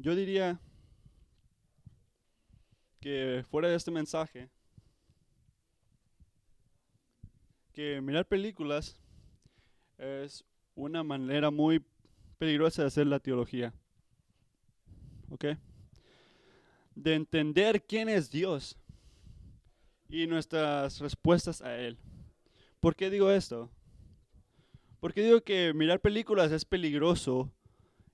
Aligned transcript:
yo 0.00 0.14
diría 0.14 0.58
que 3.00 3.44
fuera 3.50 3.68
de 3.68 3.76
este 3.76 3.90
mensaje, 3.90 4.48
que 7.72 8.00
mirar 8.00 8.26
películas 8.26 8.98
es 9.98 10.44
una 10.74 11.02
manera 11.02 11.50
muy 11.50 11.84
peligrosa 12.38 12.82
de 12.82 12.88
hacer 12.88 13.06
la 13.06 13.20
teología. 13.20 13.74
¿Ok? 15.28 15.44
De 16.94 17.14
entender 17.14 17.82
quién 17.82 18.08
es 18.08 18.30
Dios 18.30 18.78
y 20.08 20.26
nuestras 20.26 20.98
respuestas 21.00 21.60
a 21.60 21.76
Él. 21.76 21.98
¿Por 22.80 22.96
qué 22.96 23.10
digo 23.10 23.30
esto? 23.30 23.70
Porque 24.98 25.22
digo 25.22 25.42
que 25.42 25.74
mirar 25.74 26.00
películas 26.00 26.50
es 26.52 26.64
peligroso 26.64 27.52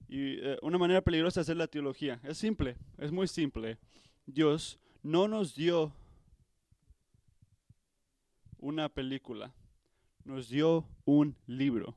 y 0.09 0.39
eh, 0.39 0.59
una 0.63 0.79
manera 0.79 1.01
peligrosa 1.01 1.41
de 1.41 1.43
hacer 1.43 1.57
la 1.57 1.67
teología. 1.67 2.21
Es 2.23 2.39
simple, 2.39 2.77
es 2.99 3.13
muy 3.13 3.27
simple. 3.29 3.79
Dios 4.27 4.79
no 5.03 5.29
nos 5.29 5.55
dio 5.55 5.93
una 8.59 8.89
película, 8.89 9.53
nos 10.25 10.49
dio 10.49 10.87
un 11.05 11.37
libro. 11.47 11.97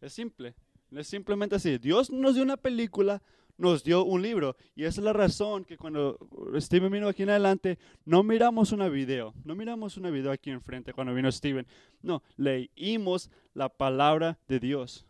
Es 0.00 0.12
simple, 0.12 0.54
es 0.90 1.06
simplemente 1.06 1.56
así. 1.56 1.78
Dios 1.78 2.10
nos 2.10 2.34
dio 2.34 2.42
una 2.42 2.56
película, 2.56 3.22
nos 3.56 3.84
dio 3.84 4.04
un 4.04 4.22
libro. 4.22 4.56
Y 4.74 4.84
esa 4.84 5.00
es 5.00 5.04
la 5.04 5.12
razón 5.12 5.64
que 5.64 5.76
cuando 5.76 6.18
Steven 6.56 6.90
vino 6.90 7.08
aquí 7.08 7.22
en 7.22 7.30
adelante, 7.30 7.78
no 8.04 8.22
miramos 8.22 8.72
una 8.72 8.88
video, 8.88 9.34
no 9.44 9.54
miramos 9.54 9.96
una 9.96 10.10
video 10.10 10.32
aquí 10.32 10.50
enfrente 10.50 10.92
cuando 10.92 11.14
vino 11.14 11.30
Steven. 11.30 11.66
No, 12.02 12.22
leímos 12.36 13.30
la 13.54 13.68
palabra 13.68 14.38
de 14.48 14.58
Dios. 14.58 15.06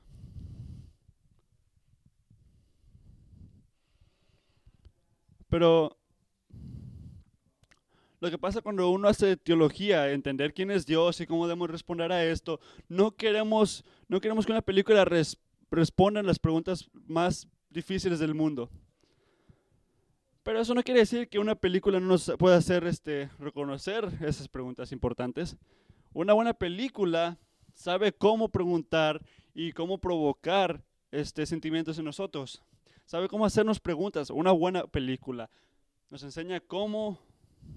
Pero 5.53 5.99
lo 8.21 8.31
que 8.31 8.39
pasa 8.39 8.63
cuando 8.63 8.89
uno 8.89 9.07
hace 9.07 9.37
teología, 9.37 10.11
entender 10.11 10.55
quién 10.55 10.71
es 10.71 10.87
Dios 10.87 11.21
y 11.21 11.27
cómo 11.27 11.47
debemos 11.47 11.69
responder 11.69 12.11
a 12.11 12.25
esto, 12.25 12.59
no 12.89 13.11
queremos, 13.11 13.85
no 14.09 14.19
queremos 14.19 14.47
que 14.47 14.53
una 14.53 14.63
película 14.63 15.05
responda 15.71 16.23
las 16.23 16.39
preguntas 16.39 16.89
más 17.07 17.47
difíciles 17.69 18.19
del 18.19 18.35
mundo. 18.35 18.71
Pero 20.43 20.59
eso 20.59 20.75
no 20.75 20.83
quiere 20.83 21.01
decir 21.01 21.29
que 21.29 21.39
una 21.39 21.55
película 21.55 22.01
no 22.01 22.07
nos 22.07 22.33
pueda 22.39 22.57
hacer 22.57 22.87
este, 22.87 23.29
reconocer 23.39 24.09
esas 24.23 24.49
preguntas 24.49 24.91
importantes. 24.91 25.59
Una 26.15 26.33
buena 26.33 26.55
película 26.55 27.37
sabe 27.75 28.11
cómo 28.11 28.49
preguntar 28.49 29.21
y 29.53 29.73
cómo 29.73 29.99
provocar 29.99 30.83
este, 31.11 31.45
sentimientos 31.45 31.99
en 31.99 32.07
nosotros 32.07 32.63
sabe 33.13 33.29
cómo 33.29 33.45
hacernos 33.45 33.79
preguntas. 33.79 34.31
Una 34.31 34.53
buena 34.53 34.87
película 34.87 35.51
nos 36.09 36.23
enseña 36.23 36.61
cómo 36.61 37.19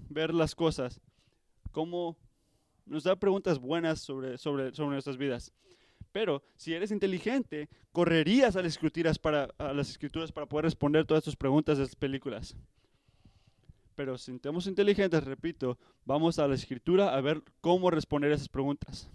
ver 0.08 0.32
las 0.32 0.54
cosas, 0.54 0.98
cómo 1.72 2.16
nos 2.86 3.04
da 3.04 3.16
preguntas 3.16 3.58
buenas 3.58 4.00
sobre, 4.00 4.38
sobre, 4.38 4.72
sobre 4.72 4.92
nuestras 4.92 5.18
vidas. 5.18 5.52
Pero 6.10 6.42
si 6.54 6.72
eres 6.72 6.90
inteligente, 6.90 7.68
correrías 7.92 8.56
a 8.56 8.62
las, 8.62 8.72
escrituras 8.72 9.18
para, 9.18 9.50
a 9.58 9.74
las 9.74 9.90
escrituras 9.90 10.32
para 10.32 10.46
poder 10.46 10.64
responder 10.64 11.04
todas 11.04 11.22
tus 11.22 11.36
preguntas 11.36 11.76
de 11.76 11.84
las 11.84 11.96
películas. 11.96 12.56
Pero 13.94 14.16
si 14.16 14.38
somos 14.42 14.66
inteligentes, 14.66 15.22
repito, 15.22 15.76
vamos 16.06 16.38
a 16.38 16.48
la 16.48 16.54
escritura 16.54 17.14
a 17.14 17.20
ver 17.20 17.42
cómo 17.60 17.90
responder 17.90 18.32
esas 18.32 18.48
preguntas. 18.48 19.10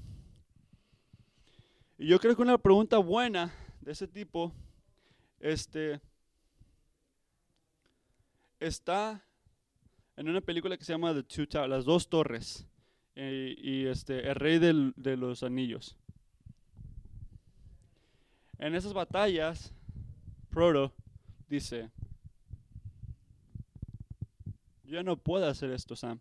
Y 1.97 2.05
yo 2.05 2.19
creo 2.19 2.35
que 2.35 2.43
una 2.43 2.59
pregunta 2.59 2.99
buena 2.99 3.51
de 3.79 3.93
ese 3.93 4.07
tipo, 4.07 4.53
este, 5.39 5.99
está 8.61 9.25
en 10.15 10.29
una 10.29 10.39
película 10.39 10.77
que 10.77 10.85
se 10.85 10.93
llama 10.93 11.13
The 11.13 11.23
Two 11.23 11.47
Towers, 11.47 11.69
Las 11.69 11.85
Dos 11.85 12.07
Torres, 12.07 12.67
y 13.15 13.85
este, 13.87 14.29
el 14.29 14.35
Rey 14.35 14.59
de 14.59 15.17
los 15.17 15.43
Anillos. 15.43 15.97
En 18.59 18.75
esas 18.75 18.93
batallas, 18.93 19.73
Frodo 20.49 20.93
dice, 21.49 21.89
yo 24.83 24.93
ya 24.93 25.03
no 25.03 25.17
puedo 25.17 25.47
hacer 25.47 25.71
esto, 25.71 25.95
Sam. 25.95 26.19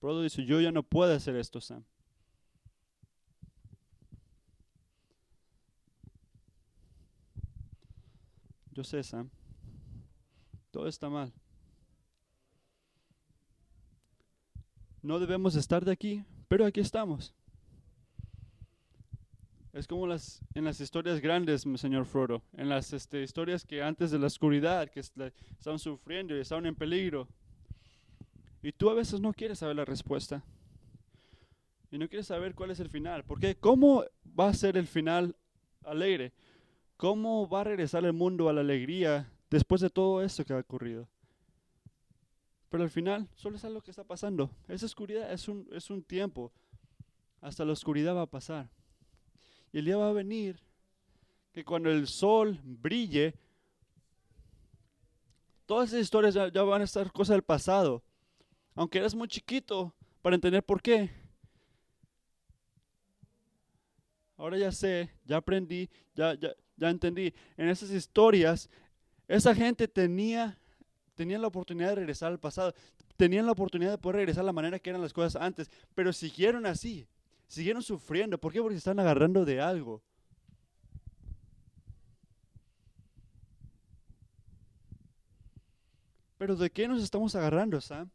Frodo 0.00 0.22
dice, 0.22 0.44
yo 0.44 0.60
ya 0.60 0.72
no 0.72 0.82
puedo 0.82 1.14
hacer 1.14 1.36
esto, 1.36 1.60
Sam. 1.60 1.84
Yo 8.72 8.82
sé, 8.82 9.02
Sam. 9.04 9.30
Todo 10.70 10.86
está 10.86 11.08
mal. 11.08 11.32
No 15.02 15.18
debemos 15.18 15.54
estar 15.56 15.84
de 15.84 15.92
aquí, 15.92 16.24
pero 16.48 16.66
aquí 16.66 16.80
estamos. 16.80 17.34
Es 19.72 19.86
como 19.86 20.06
las, 20.06 20.42
en 20.54 20.64
las 20.64 20.80
historias 20.80 21.20
grandes, 21.20 21.64
señor 21.76 22.04
Frodo, 22.04 22.42
en 22.54 22.68
las 22.68 22.92
este, 22.92 23.22
historias 23.22 23.64
que 23.64 23.82
antes 23.82 24.10
de 24.10 24.18
la 24.18 24.26
oscuridad, 24.26 24.90
que 24.90 25.00
estaban 25.00 25.78
sufriendo 25.78 26.36
y 26.36 26.40
estaban 26.40 26.66
en 26.66 26.74
peligro. 26.74 27.28
Y 28.62 28.72
tú 28.72 28.90
a 28.90 28.94
veces 28.94 29.20
no 29.20 29.32
quieres 29.32 29.60
saber 29.60 29.76
la 29.76 29.84
respuesta. 29.84 30.44
Y 31.90 31.98
no 31.98 32.08
quieres 32.08 32.26
saber 32.26 32.54
cuál 32.54 32.72
es 32.72 32.80
el 32.80 32.90
final. 32.90 33.24
Porque 33.24 33.56
¿cómo 33.56 34.04
va 34.38 34.48
a 34.48 34.54
ser 34.54 34.76
el 34.76 34.86
final 34.86 35.36
alegre? 35.84 36.32
¿Cómo 36.96 37.48
va 37.48 37.62
a 37.62 37.64
regresar 37.64 38.04
el 38.04 38.12
mundo 38.12 38.48
a 38.48 38.52
la 38.52 38.60
alegría 38.60 39.32
después 39.50 39.80
de 39.80 39.90
todo 39.90 40.22
esto 40.22 40.44
que 40.44 40.52
ha 40.52 40.58
ocurrido. 40.58 41.08
Pero 42.68 42.84
al 42.84 42.90
final 42.90 43.28
solo 43.34 43.56
es 43.56 43.64
algo 43.64 43.82
que 43.82 43.90
está 43.90 44.04
pasando. 44.04 44.50
Esa 44.68 44.86
oscuridad 44.86 45.32
es 45.32 45.48
un, 45.48 45.68
es 45.72 45.90
un 45.90 46.02
tiempo. 46.02 46.52
Hasta 47.40 47.64
la 47.64 47.72
oscuridad 47.72 48.14
va 48.14 48.22
a 48.22 48.26
pasar. 48.26 48.70
Y 49.72 49.78
el 49.78 49.84
día 49.84 49.96
va 49.96 50.08
a 50.08 50.12
venir 50.12 50.60
que 51.52 51.64
cuando 51.64 51.90
el 51.90 52.06
sol 52.06 52.60
brille, 52.62 53.34
todas 55.66 55.88
esas 55.88 56.02
historias 56.02 56.34
ya, 56.34 56.62
van 56.62 56.82
a 56.82 56.84
estar 56.84 57.10
cosas 57.10 57.34
del 57.34 57.42
pasado. 57.42 58.04
Aunque 58.74 58.98
eres 58.98 59.16
muy 59.16 59.26
chiquito 59.26 59.92
para 60.22 60.36
entender 60.36 60.62
por 60.62 60.80
qué. 60.80 61.10
Ahora 64.36 64.56
ya 64.56 64.70
sé, 64.70 65.10
ya 65.24 65.38
aprendí, 65.38 65.90
ya, 66.14 66.34
ya, 66.34 66.54
ya 66.76 66.88
entendí. 66.88 67.34
En 67.56 67.68
esas 67.68 67.90
historias 67.90 68.70
esa 69.36 69.54
gente 69.54 69.86
tenía, 69.86 70.58
tenía 71.14 71.38
la 71.38 71.46
oportunidad 71.46 71.90
de 71.90 71.94
regresar 71.94 72.32
al 72.32 72.40
pasado, 72.40 72.74
tenían 73.16 73.46
la 73.46 73.52
oportunidad 73.52 73.92
de 73.92 73.98
poder 73.98 74.16
regresar 74.16 74.42
a 74.42 74.46
la 74.46 74.52
manera 74.52 74.80
que 74.80 74.90
eran 74.90 75.00
las 75.00 75.12
cosas 75.12 75.40
antes, 75.40 75.70
pero 75.94 76.12
siguieron 76.12 76.66
así, 76.66 77.06
siguieron 77.46 77.80
sufriendo. 77.80 78.38
¿Por 78.38 78.52
qué? 78.52 78.60
Porque 78.60 78.74
se 78.74 78.78
están 78.78 78.98
agarrando 78.98 79.44
de 79.44 79.60
algo. 79.60 80.02
Pero 86.36 86.56
¿de 86.56 86.70
qué 86.70 86.88
nos 86.88 87.00
estamos 87.00 87.36
agarrando, 87.36 87.80
Sam? 87.80 88.10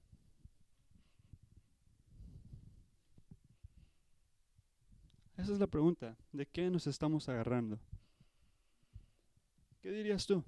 Esa 5.38 5.54
es 5.54 5.60
la 5.60 5.68
pregunta. 5.68 6.18
¿De 6.34 6.46
qué 6.46 6.70
nos 6.70 6.88
estamos 6.88 7.30
agarrando? 7.30 7.80
¿Qué 9.82 9.92
dirías 9.92 10.26
tú? 10.26 10.44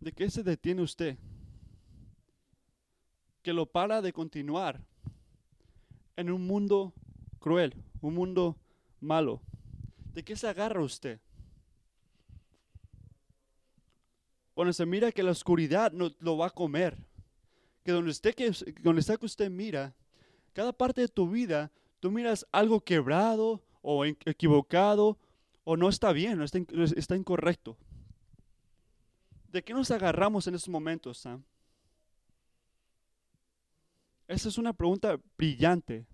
¿De 0.00 0.12
qué 0.12 0.30
se 0.30 0.42
detiene 0.42 0.80
usted? 0.80 1.18
Que 3.42 3.52
lo 3.52 3.66
para 3.66 4.00
de 4.00 4.12
continuar 4.14 4.80
en 6.16 6.30
un 6.30 6.46
mundo 6.46 6.94
cruel, 7.38 7.74
un 8.00 8.14
mundo 8.14 8.56
malo. 8.98 9.42
¿De 10.14 10.24
qué 10.24 10.36
se 10.36 10.48
agarra 10.48 10.82
usted? 10.82 11.20
Cuando 14.54 14.72
se 14.72 14.86
mira 14.86 15.12
que 15.12 15.22
la 15.22 15.30
oscuridad 15.30 15.92
no, 15.92 16.10
lo 16.18 16.38
va 16.38 16.46
a 16.46 16.50
comer, 16.50 16.98
que 17.84 17.92
donde, 17.92 18.10
esté 18.10 18.34
que 18.34 18.50
donde 18.82 19.00
está 19.00 19.18
que 19.18 19.26
usted 19.26 19.50
mira, 19.50 19.94
cada 20.54 20.72
parte 20.72 21.02
de 21.02 21.08
tu 21.08 21.28
vida, 21.28 21.70
tú 22.00 22.10
miras 22.10 22.46
algo 22.52 22.80
quebrado 22.80 23.62
o 23.82 24.04
equivocado 24.04 25.18
o 25.64 25.76
no 25.76 25.88
está 25.90 26.12
bien, 26.12 26.38
no 26.38 26.44
está 26.44 27.16
incorrecto. 27.16 27.76
¿De 29.50 29.64
qué 29.64 29.74
nos 29.74 29.90
agarramos 29.90 30.46
en 30.46 30.54
estos 30.54 30.68
momentos, 30.68 31.18
Sam? 31.18 31.42
Esa 34.28 34.48
es 34.48 34.58
una 34.58 34.72
pregunta 34.72 35.18
brillante. 35.36 36.06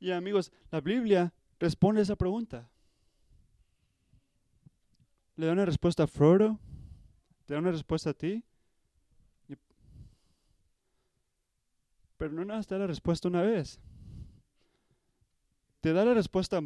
Y 0.00 0.10
amigos, 0.10 0.50
la 0.72 0.80
Biblia 0.80 1.32
responde 1.60 2.00
a 2.00 2.02
esa 2.02 2.16
pregunta. 2.16 2.68
Le 5.36 5.46
da 5.46 5.52
una 5.52 5.64
respuesta 5.64 6.02
a 6.02 6.06
Frodo, 6.08 6.58
te 7.46 7.54
da 7.54 7.60
una 7.60 7.70
respuesta 7.70 8.10
a 8.10 8.14
ti. 8.14 8.42
Pero 12.16 12.32
no 12.32 12.44
nada 12.44 12.62
da 12.68 12.78
la 12.78 12.86
respuesta 12.86 13.28
una 13.28 13.42
vez. 13.42 13.80
te 15.80 15.92
da 15.92 16.04
la 16.04 16.14
respuesta 16.14 16.60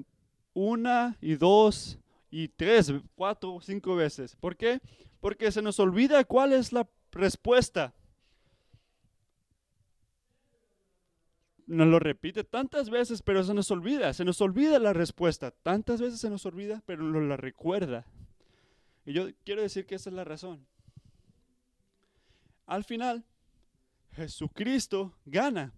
una 0.54 1.16
y 1.20 1.34
dos 1.34 1.98
y 2.36 2.48
tres, 2.48 2.92
cuatro, 3.14 3.60
cinco 3.60 3.94
veces. 3.94 4.34
¿Por 4.34 4.56
qué? 4.56 4.80
Porque 5.20 5.52
se 5.52 5.62
nos 5.62 5.78
olvida 5.78 6.24
cuál 6.24 6.52
es 6.52 6.72
la 6.72 6.88
respuesta. 7.12 7.94
Nos 11.68 11.86
lo 11.86 12.00
repite 12.00 12.42
tantas 12.42 12.90
veces, 12.90 13.22
pero 13.22 13.44
se 13.44 13.54
nos 13.54 13.70
olvida, 13.70 14.12
se 14.12 14.24
nos 14.24 14.40
olvida 14.40 14.80
la 14.80 14.92
respuesta. 14.92 15.52
Tantas 15.52 16.00
veces 16.00 16.18
se 16.18 16.28
nos 16.28 16.44
olvida, 16.44 16.82
pero 16.86 17.04
nos 17.04 17.22
la 17.22 17.36
recuerda. 17.36 18.04
Y 19.06 19.12
yo 19.12 19.28
quiero 19.44 19.62
decir 19.62 19.86
que 19.86 19.94
esa 19.94 20.10
es 20.10 20.16
la 20.16 20.24
razón. 20.24 20.66
Al 22.66 22.82
final, 22.82 23.24
Jesucristo 24.10 25.14
gana. 25.24 25.72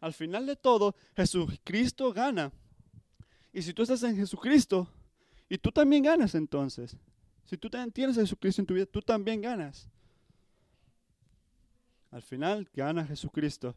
Al 0.00 0.12
final 0.12 0.44
de 0.44 0.56
todo, 0.56 0.96
Jesucristo 1.14 2.12
gana. 2.12 2.52
Y 3.52 3.62
si 3.62 3.72
tú 3.72 3.82
estás 3.82 4.02
en 4.02 4.16
Jesucristo, 4.16 4.88
y 5.48 5.58
tú 5.58 5.72
también 5.72 6.02
ganas 6.02 6.34
entonces. 6.34 6.96
Si 7.44 7.56
tú 7.56 7.70
también 7.70 7.92
tienes 7.92 8.18
a 8.18 8.20
Jesucristo 8.20 8.60
en 8.62 8.66
tu 8.66 8.74
vida, 8.74 8.86
tú 8.86 9.00
también 9.00 9.40
ganas. 9.40 9.88
Al 12.10 12.22
final 12.22 12.68
gana 12.74 13.06
Jesucristo. 13.06 13.74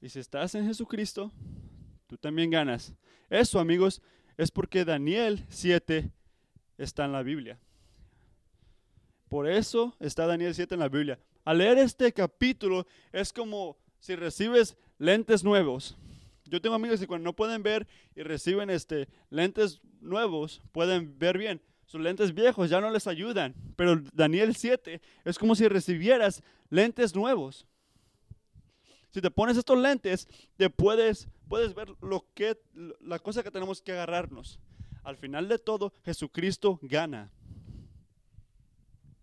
Y 0.00 0.08
si 0.08 0.20
estás 0.20 0.54
en 0.54 0.66
Jesucristo, 0.66 1.32
tú 2.06 2.16
también 2.16 2.50
ganas. 2.50 2.94
Eso, 3.28 3.58
amigos, 3.58 4.00
es 4.36 4.50
porque 4.50 4.84
Daniel 4.84 5.44
7 5.48 6.12
está 6.76 7.04
en 7.04 7.12
la 7.12 7.22
Biblia. 7.24 7.58
Por 9.28 9.48
eso 9.48 9.96
está 9.98 10.26
Daniel 10.26 10.54
7 10.54 10.74
en 10.74 10.80
la 10.80 10.88
Biblia. 10.88 11.18
Al 11.44 11.58
leer 11.58 11.78
este 11.78 12.12
capítulo 12.12 12.86
es 13.12 13.32
como 13.32 13.76
si 13.98 14.14
recibes 14.14 14.76
lentes 14.98 15.42
nuevos. 15.42 15.96
Yo 16.48 16.60
tengo 16.60 16.74
amigos 16.74 17.00
que 17.00 17.06
cuando 17.06 17.24
no 17.24 17.32
pueden 17.34 17.62
ver 17.62 17.86
y 18.14 18.22
reciben 18.22 18.70
este, 18.70 19.08
lentes 19.30 19.80
nuevos, 20.00 20.62
pueden 20.72 21.18
ver 21.18 21.38
bien. 21.38 21.60
Sus 21.86 22.00
lentes 22.00 22.34
viejos 22.34 22.68
ya 22.68 22.80
no 22.80 22.90
les 22.90 23.06
ayudan. 23.06 23.54
Pero 23.76 24.02
Daniel 24.12 24.54
7 24.54 25.00
es 25.24 25.38
como 25.38 25.54
si 25.54 25.68
recibieras 25.68 26.42
lentes 26.70 27.14
nuevos. 27.14 27.66
Si 29.10 29.20
te 29.20 29.30
pones 29.30 29.56
estos 29.56 29.78
lentes, 29.78 30.28
te 30.56 30.68
puedes, 30.68 31.28
puedes 31.48 31.74
ver 31.74 31.94
lo 32.02 32.26
que, 32.34 32.58
la 33.00 33.18
cosa 33.18 33.42
que 33.42 33.50
tenemos 33.50 33.80
que 33.80 33.92
agarrarnos. 33.92 34.60
Al 35.02 35.16
final 35.16 35.48
de 35.48 35.58
todo, 35.58 35.94
Jesucristo 36.04 36.78
gana. 36.82 37.30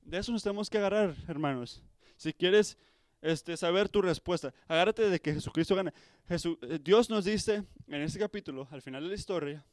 De 0.02 0.18
eso 0.18 0.32
nos 0.32 0.42
tenemos 0.42 0.70
que 0.70 0.80
agarrar, 0.80 1.16
hermanos. 1.28 1.84
Si 2.18 2.34
quieres 2.34 2.78
este, 3.26 3.58
saber 3.58 3.90
tu 3.90 4.02
respuesta. 4.02 4.54
Agárrate 4.68 5.10
de 5.10 5.20
que 5.20 5.34
Jesucristo 5.34 5.76
gana. 5.76 5.94
Eh, 6.30 6.80
Dios 6.82 7.10
nos 7.10 7.26
dice 7.26 7.64
en 7.88 8.02
este 8.02 8.20
capítulo, 8.20 8.68
al 8.72 8.82
final 8.82 9.04
de 9.04 9.10
la 9.10 9.16
historia, 9.16 9.66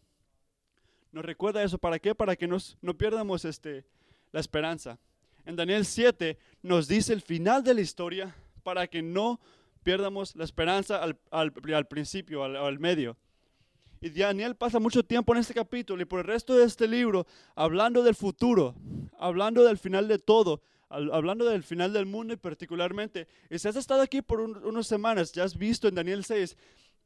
nos 1.13 1.25
recuerda 1.25 1.63
eso. 1.63 1.77
¿Para 1.77 1.99
qué? 1.99 2.15
Para 2.15 2.35
que 2.35 2.49
nos, 2.49 2.79
no 2.81 2.97
pierdamos 2.97 3.45
este, 3.45 3.85
la 4.33 4.41
esperanza. 4.41 4.99
En 5.45 5.57
Daniel 5.57 5.85
7 5.85 6.39
nos 6.63 6.89
dice 6.89 7.13
el 7.13 7.21
final 7.21 7.63
de 7.63 7.75
la 7.75 7.83
historia 7.83 8.35
para 8.63 8.87
que 8.87 9.03
no 9.03 9.39
pierdamos 9.83 10.35
la 10.35 10.45
esperanza 10.45 11.03
al, 11.03 11.19
al, 11.31 11.53
al 11.75 11.87
principio, 11.89 12.45
al 12.45 12.79
medio. 12.79 13.19
Y 14.01 14.09
Daniel 14.11 14.57
pasa 14.57 14.79
mucho 14.79 15.05
tiempo 15.05 15.35
en 15.35 15.41
este 15.41 15.53
capítulo 15.53 16.03
y 16.03 16.07
por 16.07 16.21
el 16.21 16.27
resto 16.27 16.57
de 16.57 16.65
este 16.65 16.89
libro 16.89 17.27
hablando 17.55 18.03
del 18.03 18.15
futuro, 18.15 18.75
hablando 19.19 19.63
del 19.63 19.79
final 19.79 20.09
de 20.09 20.19
todo, 20.19 20.63
hablando 20.93 21.45
del 21.45 21.63
final 21.63 21.93
del 21.93 22.07
mundo 22.07 22.35
y 22.35 22.37
particularmente, 22.37 23.27
y 23.51 23.59
si 23.59 23.69
has 23.69 23.77
estado 23.77 24.03
aquí 24.03 24.23
por 24.23 24.41
unas 24.41 24.87
semanas, 24.87 25.33
ya 25.33 25.45
has 25.45 25.57
visto 25.57 25.89
en 25.89 25.95
Daniel 25.95 26.25
6 26.25 26.57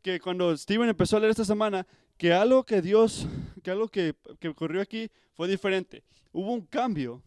que 0.02 0.20
cuando 0.20 0.56
Steven 0.56 0.88
empezó 0.88 1.16
a 1.16 1.20
leer 1.20 1.30
esta 1.30 1.44
semana, 1.44 1.86
que 2.16 2.32
algo 2.32 2.64
que 2.64 2.80
Dios, 2.80 3.26
que 3.62 3.70
algo 3.70 3.88
que, 3.88 4.14
que 4.38 4.48
ocurrió 4.48 4.80
aquí 4.80 5.10
fue 5.34 5.48
diferente. 5.48 6.04
Hubo 6.32 6.52
un 6.52 6.62
cambio. 6.62 7.22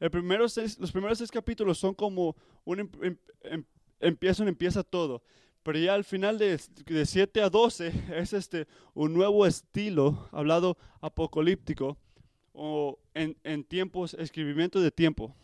El 0.00 0.10
primero 0.10 0.44
los 0.44 0.92
primeros 0.92 1.18
seis 1.18 1.30
capítulos 1.30 1.78
son 1.78 1.94
como 1.94 2.36
un 2.64 2.80
em, 2.80 2.90
em, 3.02 3.16
em, 3.42 3.64
empieza, 4.00 4.44
empieza 4.44 4.82
todo. 4.82 5.22
Pero 5.62 5.78
ya 5.78 5.94
al 5.94 6.04
final 6.04 6.38
de, 6.38 6.60
de 6.86 7.06
7 7.06 7.42
a 7.42 7.50
12 7.50 7.92
es 8.14 8.32
este, 8.32 8.66
un 8.94 9.12
nuevo 9.12 9.46
estilo 9.46 10.28
hablado 10.32 10.76
apocalíptico 11.00 11.98
o 12.58 12.98
en, 13.14 13.36
en 13.44 13.62
tiempos, 13.62 14.14
escribimiento 14.14 14.80
de 14.80 14.90
tiempo. 14.90 15.34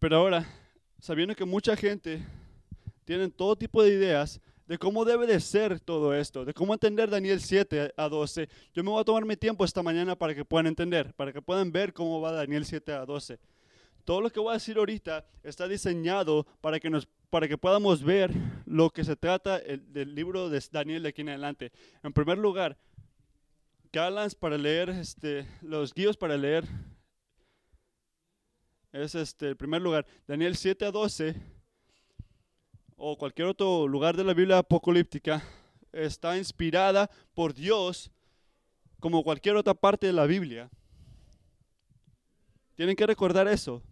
Pero 0.00 0.16
ahora, 0.16 0.46
sabiendo 0.98 1.34
que 1.36 1.44
mucha 1.44 1.76
gente 1.76 2.26
tiene 3.04 3.28
todo 3.30 3.54
tipo 3.54 3.82
de 3.82 3.90
ideas 3.90 4.40
de 4.66 4.78
cómo 4.78 5.04
debe 5.04 5.26
de 5.26 5.40
ser 5.40 5.80
todo 5.80 6.14
esto, 6.14 6.44
de 6.44 6.54
cómo 6.54 6.72
entender 6.72 7.10
Daniel 7.10 7.40
7 7.40 7.92
a 7.96 8.08
12, 8.08 8.48
yo 8.72 8.84
me 8.84 8.90
voy 8.90 9.00
a 9.00 9.04
tomar 9.04 9.24
mi 9.24 9.36
tiempo 9.36 9.64
esta 9.64 9.82
mañana 9.82 10.16
para 10.16 10.34
que 10.34 10.44
puedan 10.44 10.66
entender, 10.66 11.12
para 11.14 11.32
que 11.32 11.42
puedan 11.42 11.72
ver 11.72 11.92
cómo 11.92 12.20
va 12.20 12.32
Daniel 12.32 12.64
7 12.64 12.92
a 12.92 13.04
12. 13.04 13.38
Todo 14.04 14.20
lo 14.20 14.30
que 14.30 14.40
voy 14.40 14.50
a 14.50 14.54
decir 14.54 14.76
ahorita 14.78 15.24
está 15.42 15.68
diseñado 15.68 16.46
para 16.60 16.80
que 16.80 16.90
nos 16.90 17.08
para 17.30 17.46
que 17.46 17.56
podamos 17.56 18.02
ver 18.02 18.32
lo 18.66 18.90
que 18.90 19.04
se 19.04 19.14
trata 19.14 19.58
el, 19.58 19.92
del 19.92 20.14
libro 20.14 20.50
de 20.50 20.62
Daniel 20.72 21.04
de 21.04 21.08
aquí 21.10 21.20
en 21.20 21.28
adelante. 21.28 21.70
En 22.02 22.12
primer 22.12 22.38
lugar, 22.38 22.76
Galans 23.92 24.36
para 24.36 24.56
leer, 24.56 24.88
este, 24.90 25.48
los 25.62 25.92
guíos 25.92 26.16
para 26.16 26.36
leer, 26.36 26.64
es 28.92 29.16
este, 29.16 29.48
el 29.48 29.56
primer 29.56 29.82
lugar, 29.82 30.06
Daniel 30.28 30.56
7 30.56 30.84
a 30.84 30.92
12, 30.92 31.34
o 32.96 33.18
cualquier 33.18 33.48
otro 33.48 33.88
lugar 33.88 34.16
de 34.16 34.22
la 34.22 34.32
Biblia 34.32 34.58
apocalíptica, 34.58 35.42
está 35.90 36.38
inspirada 36.38 37.10
por 37.34 37.52
Dios 37.52 38.12
como 39.00 39.24
cualquier 39.24 39.56
otra 39.56 39.74
parte 39.74 40.06
de 40.06 40.12
la 40.12 40.26
Biblia. 40.26 40.70
Tienen 42.76 42.94
que 42.94 43.06
recordar 43.06 43.48
eso. 43.48 43.82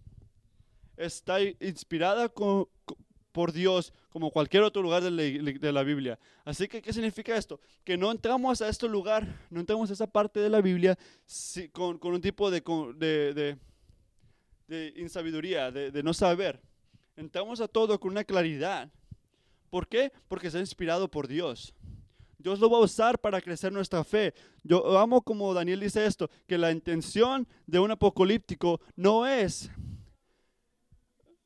Está 0.96 1.40
inspirada 1.40 2.28
con, 2.28 2.68
por 3.38 3.52
Dios 3.52 3.92
como 4.10 4.32
cualquier 4.32 4.64
otro 4.64 4.82
lugar 4.82 5.00
de 5.00 5.72
la, 5.72 5.82
Biblia. 5.84 6.18
Así 6.44 6.66
que, 6.66 6.82
¿qué 6.82 6.92
significa 6.92 7.36
esto? 7.36 7.60
Que 7.84 7.96
no 7.96 8.10
entramos 8.10 8.60
a 8.60 8.68
este 8.68 8.88
lugar, 8.88 9.46
no 9.48 9.60
entramos 9.60 9.88
a 9.90 9.92
esa 9.92 10.08
parte 10.08 10.40
de 10.40 10.48
la 10.48 10.60
Biblia 10.60 10.98
con, 11.70 12.00
un 12.02 12.20
tipo 12.20 12.50
de, 12.50 12.60
de, 12.96 13.56
de, 14.66 14.92
insabiduría, 14.96 15.70
de, 15.70 16.02
no 16.02 16.12
saber. 16.12 16.60
Entramos 17.14 17.60
a 17.60 17.68
todo 17.68 18.00
con 18.00 18.10
una 18.10 18.24
claridad. 18.24 18.90
¿Por 19.70 19.86
qué? 19.86 20.10
Porque 20.26 20.48
está 20.48 20.58
inspirado 20.58 21.08
por 21.08 21.28
Dios. 21.28 21.72
Dios 22.38 22.58
lo 22.58 22.68
va 22.68 22.78
a 22.78 22.82
usar 22.82 23.20
para 23.20 23.40
crecer 23.40 23.72
nuestra 23.72 24.02
fe. 24.02 24.34
Yo 24.64 24.98
amo 24.98 25.22
como 25.22 25.54
Daniel 25.54 25.78
dice 25.78 26.04
esto, 26.04 26.28
que 26.48 26.58
la 26.58 26.72
intención 26.72 27.46
de 27.68 27.78
un 27.78 27.92
apocalíptico 27.92 28.80
no 28.96 29.28
es 29.28 29.70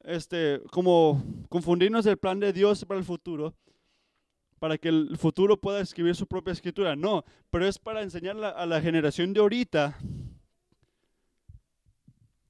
este, 0.05 0.61
como 0.71 1.23
confundirnos 1.49 2.05
del 2.05 2.17
plan 2.17 2.41
de 2.41 2.53
Dios 2.53 2.85
para 2.85 2.99
el 2.99 3.05
futuro, 3.05 3.55
para 4.59 4.79
que 4.79 4.89
el 4.89 5.17
futuro 5.17 5.57
pueda 5.57 5.81
escribir 5.81 6.15
su 6.15 6.27
propia 6.27 6.53
escritura. 6.53 6.95
No, 6.95 7.25
pero 7.51 7.67
es 7.67 7.79
para 7.79 8.03
enseñar 8.03 8.37
a 8.43 8.67
la 8.67 8.81
generación 8.81 9.33
de 9.33 9.41
ahorita 9.41 9.99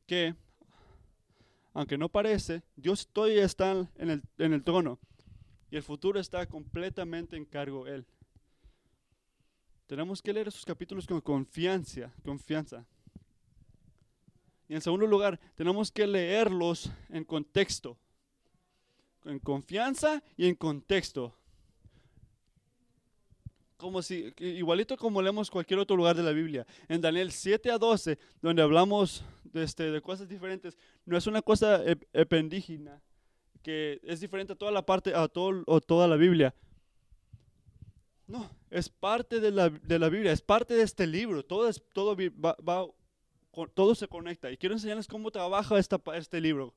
que, 0.06 0.34
aunque 1.72 1.96
no 1.96 2.08
parece, 2.08 2.62
Dios 2.76 3.08
todavía 3.10 3.44
está 3.44 3.88
en 3.96 4.10
el, 4.10 4.22
en 4.38 4.52
el 4.52 4.62
trono 4.62 4.98
y 5.70 5.76
el 5.76 5.82
futuro 5.82 6.20
está 6.20 6.44
completamente 6.46 7.34
en 7.34 7.46
cargo 7.46 7.86
Él. 7.86 8.04
Tenemos 9.86 10.20
que 10.20 10.32
leer 10.32 10.48
esos 10.48 10.66
capítulos 10.66 11.06
con 11.06 11.20
confianza, 11.22 12.12
confianza. 12.24 12.86
Y 14.72 14.74
en 14.74 14.80
segundo 14.80 15.06
lugar, 15.06 15.38
tenemos 15.54 15.92
que 15.92 16.06
leerlos 16.06 16.90
en 17.10 17.24
contexto, 17.24 17.98
en 19.26 19.38
confianza 19.38 20.22
y 20.34 20.48
en 20.48 20.54
contexto. 20.54 21.36
Como 23.76 24.00
si, 24.00 24.32
igualito 24.38 24.96
como 24.96 25.20
leemos 25.20 25.50
cualquier 25.50 25.78
otro 25.78 25.94
lugar 25.94 26.16
de 26.16 26.22
la 26.22 26.30
Biblia. 26.30 26.66
En 26.88 27.02
Daniel 27.02 27.32
7 27.32 27.70
a 27.70 27.76
12, 27.76 28.18
donde 28.40 28.62
hablamos 28.62 29.22
de, 29.44 29.62
este, 29.62 29.90
de 29.90 30.00
cosas 30.00 30.26
diferentes, 30.26 30.78
no 31.04 31.18
es 31.18 31.26
una 31.26 31.42
cosa 31.42 31.82
ependígena, 32.14 33.02
que 33.62 34.00
es 34.02 34.20
diferente 34.20 34.54
a 34.54 34.56
toda 34.56 34.72
la 34.72 34.86
parte, 34.86 35.14
a 35.14 35.28
todo, 35.28 35.64
o 35.66 35.82
toda 35.82 36.08
la 36.08 36.16
Biblia. 36.16 36.54
No, 38.26 38.50
es 38.70 38.88
parte 38.88 39.38
de 39.38 39.50
la, 39.50 39.68
de 39.68 39.98
la, 39.98 40.08
Biblia, 40.08 40.32
es 40.32 40.40
parte 40.40 40.72
de 40.72 40.82
este 40.82 41.06
libro. 41.06 41.44
Todo, 41.44 41.68
es, 41.68 41.82
todo 41.92 42.16
va, 42.16 42.56
va 42.66 42.86
todo 43.74 43.94
se 43.94 44.08
conecta. 44.08 44.50
Y 44.50 44.56
quiero 44.56 44.74
enseñarles 44.74 45.06
cómo 45.06 45.30
trabaja 45.30 45.78
esta, 45.78 46.00
este 46.14 46.40
libro. 46.40 46.74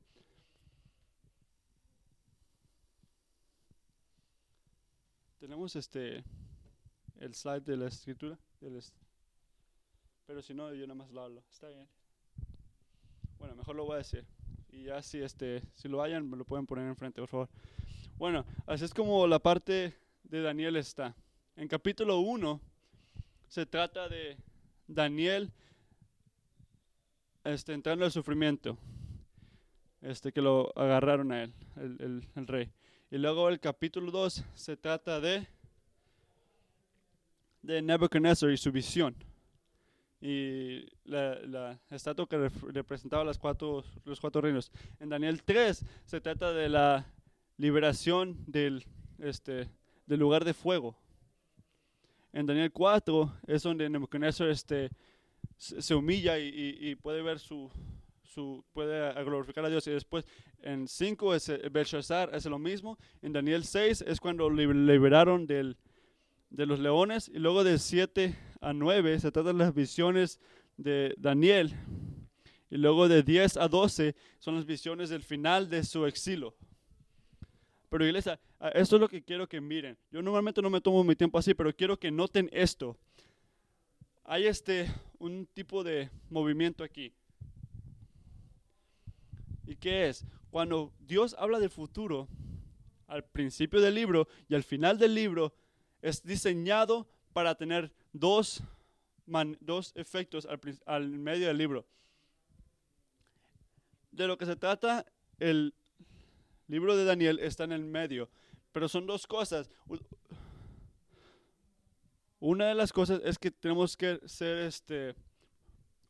Tenemos 5.38 5.76
este 5.76 6.24
el 7.18 7.34
slide 7.34 7.62
de 7.62 7.76
la 7.76 7.88
escritura. 7.88 8.38
pero 10.26 10.42
si 10.42 10.54
no, 10.54 10.72
yo 10.74 10.86
nada 10.86 10.94
más 10.96 11.10
lo 11.10 11.22
hablo. 11.22 11.42
Está 11.50 11.68
bien. 11.68 11.88
Bueno, 13.38 13.54
mejor 13.54 13.76
lo 13.76 13.84
voy 13.84 13.94
a 13.94 13.98
decir. 13.98 14.26
Y 14.70 14.84
ya 14.84 15.02
si, 15.02 15.18
este, 15.18 15.62
si 15.74 15.88
lo 15.88 16.02
hayan, 16.02 16.28
me 16.28 16.36
lo 16.36 16.44
pueden 16.44 16.66
poner 16.66 16.86
enfrente, 16.86 17.20
por 17.20 17.28
favor. 17.28 17.48
Bueno, 18.16 18.44
así 18.66 18.84
es 18.84 18.92
como 18.92 19.26
la 19.26 19.38
parte 19.38 19.94
de 20.24 20.40
Daniel 20.42 20.76
está. 20.76 21.14
En 21.54 21.68
capítulo 21.68 22.18
1 22.18 22.60
se 23.48 23.66
trata 23.66 24.08
de 24.08 24.36
Daniel 24.86 25.52
este, 27.46 27.72
entrando 27.72 28.04
al 28.04 28.12
sufrimiento, 28.12 28.76
este, 30.00 30.32
que 30.32 30.42
lo 30.42 30.72
agarraron 30.76 31.32
a 31.32 31.44
él, 31.44 31.54
el, 31.76 32.46
rey. 32.46 32.70
Y 33.10 33.18
luego 33.18 33.48
el 33.48 33.60
capítulo 33.60 34.10
2 34.10 34.44
se 34.54 34.76
trata 34.76 35.20
de, 35.20 35.46
de 37.62 37.82
Nebuchadnezzar 37.82 38.50
y 38.50 38.56
su 38.56 38.72
visión. 38.72 39.14
Y 40.20 40.86
la, 41.04 41.78
estatua 41.90 42.28
que 42.28 42.48
representaba 42.72 43.24
las 43.24 43.38
cuatro, 43.38 43.84
los 44.04 44.20
cuatro 44.20 44.40
reinos. 44.40 44.72
En 44.98 45.08
Daniel 45.08 45.42
3 45.42 45.84
se 46.04 46.20
trata 46.20 46.52
de 46.52 46.68
la 46.68 47.06
liberación 47.58 48.44
del, 48.46 48.84
este, 49.18 49.68
del 50.06 50.20
lugar 50.20 50.44
de 50.44 50.54
fuego. 50.54 50.96
En 52.32 52.46
Daniel 52.46 52.72
4 52.72 53.40
es 53.46 53.62
donde 53.62 53.88
Nebuchadnezzar 53.88 54.48
este, 54.48 54.90
se 55.56 55.80
se 55.82 55.94
humilla 55.94 56.38
y, 56.38 56.48
y- 56.48 56.90
y 56.90 56.94
puede 56.96 57.22
ver 57.22 57.38
su, 57.38 57.70
su 58.22 58.64
puede 58.72 59.12
glorificar 59.24 59.64
a 59.64 59.68
Dios. 59.70 59.86
Y 59.86 59.90
después 59.90 60.26
en 60.60 60.86
5 60.88 61.34
es 61.34 61.52
Belshazzar 61.72 62.30
es 62.34 62.44
lo 62.46 62.58
mismo. 62.58 62.98
En 63.22 63.32
Daniel 63.32 63.64
6 63.64 64.02
es 64.06 64.20
cuando 64.20 64.50
li- 64.50 64.66
liberaron 64.66 65.46
del, 65.46 65.76
de 66.50 66.66
los 66.66 66.78
leones. 66.80 67.28
Y 67.28 67.38
luego 67.38 67.64
de 67.64 67.78
7 67.78 68.36
a 68.60 68.72
9 68.72 69.18
se 69.20 69.30
tratan 69.32 69.58
las 69.58 69.74
visiones 69.74 70.40
de 70.76 71.14
Daniel. 71.18 71.72
Y 72.68 72.76
luego 72.78 73.08
de 73.08 73.22
10 73.22 73.56
a 73.58 73.68
12 73.68 74.14
son 74.38 74.56
las 74.56 74.66
visiones 74.66 75.08
del 75.08 75.22
final 75.22 75.70
de 75.70 75.84
su 75.84 76.04
exilio. 76.04 76.54
Pero 77.88 78.04
iglesia, 78.04 78.38
esto 78.74 78.96
es 78.96 79.00
lo 79.00 79.08
que 79.08 79.22
quiero 79.22 79.48
que 79.48 79.60
miren. 79.60 79.96
Yo 80.10 80.20
normalmente 80.20 80.60
no 80.60 80.68
me 80.68 80.80
tomo 80.80 81.04
mi 81.04 81.14
tiempo 81.14 81.38
así, 81.38 81.54
pero 81.54 81.72
quiero 81.74 81.96
que 81.96 82.10
noten 82.10 82.50
esto. 82.52 82.96
Hay 84.24 84.46
este 84.48 84.92
un 85.18 85.46
tipo 85.46 85.82
de 85.84 86.10
movimiento 86.30 86.84
aquí. 86.84 87.12
¿Y 89.66 89.76
qué 89.76 90.08
es? 90.08 90.24
Cuando 90.50 90.92
Dios 91.00 91.34
habla 91.38 91.58
del 91.58 91.70
futuro, 91.70 92.28
al 93.06 93.24
principio 93.24 93.80
del 93.80 93.94
libro 93.94 94.28
y 94.48 94.54
al 94.54 94.62
final 94.62 94.98
del 94.98 95.14
libro, 95.14 95.54
es 96.02 96.22
diseñado 96.22 97.08
para 97.32 97.54
tener 97.54 97.92
dos, 98.12 98.62
dos 99.60 99.92
efectos 99.96 100.46
al 100.86 101.08
medio 101.08 101.48
del 101.48 101.58
libro. 101.58 101.86
De 104.10 104.26
lo 104.26 104.38
que 104.38 104.46
se 104.46 104.56
trata 104.56 105.04
el 105.38 105.74
libro 106.68 106.96
de 106.96 107.04
Daniel 107.04 107.38
está 107.40 107.64
en 107.64 107.72
el 107.72 107.84
medio, 107.84 108.30
pero 108.72 108.88
son 108.88 109.06
dos 109.06 109.26
cosas. 109.26 109.70
Una 112.38 112.66
de 112.66 112.74
las 112.74 112.92
cosas 112.92 113.20
es 113.24 113.38
que 113.38 113.50
tenemos 113.50 113.96
que 113.96 114.20
ser 114.26 114.58
este, 114.58 115.14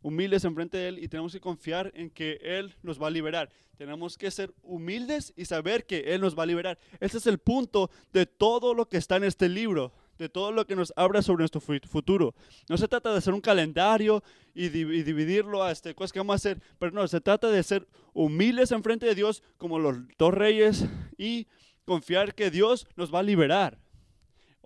humildes 0.02 0.44
enfrente 0.44 0.76
de 0.76 0.88
Él 0.88 0.98
y 0.98 1.08
tenemos 1.08 1.32
que 1.32 1.40
confiar 1.40 1.92
en 1.94 2.10
que 2.10 2.38
Él 2.42 2.74
nos 2.82 3.00
va 3.00 3.06
a 3.06 3.10
liberar. 3.10 3.50
Tenemos 3.76 4.16
que 4.16 4.30
ser 4.30 4.54
humildes 4.62 5.32
y 5.36 5.44
saber 5.44 5.84
que 5.86 6.14
Él 6.14 6.20
nos 6.22 6.36
va 6.36 6.44
a 6.44 6.46
liberar. 6.46 6.78
Ese 6.98 7.18
es 7.18 7.26
el 7.26 7.38
punto 7.38 7.90
de 8.12 8.24
todo 8.26 8.74
lo 8.74 8.88
que 8.88 8.96
está 8.96 9.16
en 9.16 9.24
este 9.24 9.48
libro, 9.48 9.92
de 10.18 10.28
todo 10.30 10.50
lo 10.50 10.66
que 10.66 10.74
nos 10.74 10.92
habla 10.96 11.20
sobre 11.22 11.42
nuestro 11.42 11.60
fu- 11.60 11.78
futuro. 11.86 12.34
No 12.68 12.78
se 12.78 12.88
trata 12.88 13.12
de 13.12 13.18
hacer 13.18 13.34
un 13.34 13.40
calendario 13.42 14.24
y 14.54 14.68
dividirlo 14.70 15.62
a 15.62 15.70
este, 15.70 15.94
cosas 15.94 16.12
que 16.12 16.20
vamos 16.20 16.32
a 16.34 16.36
hacer, 16.36 16.60
pero 16.78 16.90
no, 16.92 17.06
se 17.06 17.20
trata 17.20 17.50
de 17.50 17.62
ser 17.62 17.86
humildes 18.14 18.72
enfrente 18.72 19.04
de 19.06 19.14
Dios 19.14 19.42
como 19.58 19.78
los 19.78 19.96
dos 20.16 20.32
reyes 20.32 20.86
y 21.18 21.46
confiar 21.84 22.34
que 22.34 22.50
Dios 22.50 22.86
nos 22.96 23.14
va 23.14 23.18
a 23.18 23.22
liberar 23.22 23.78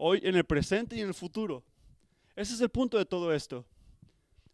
hoy 0.02 0.18
en 0.22 0.34
el 0.34 0.44
presente 0.44 0.96
y 0.96 1.02
en 1.02 1.08
el 1.08 1.14
futuro. 1.14 1.62
Ese 2.34 2.54
es 2.54 2.60
el 2.62 2.70
punto 2.70 2.96
de 2.96 3.04
todo 3.04 3.34
esto. 3.34 3.66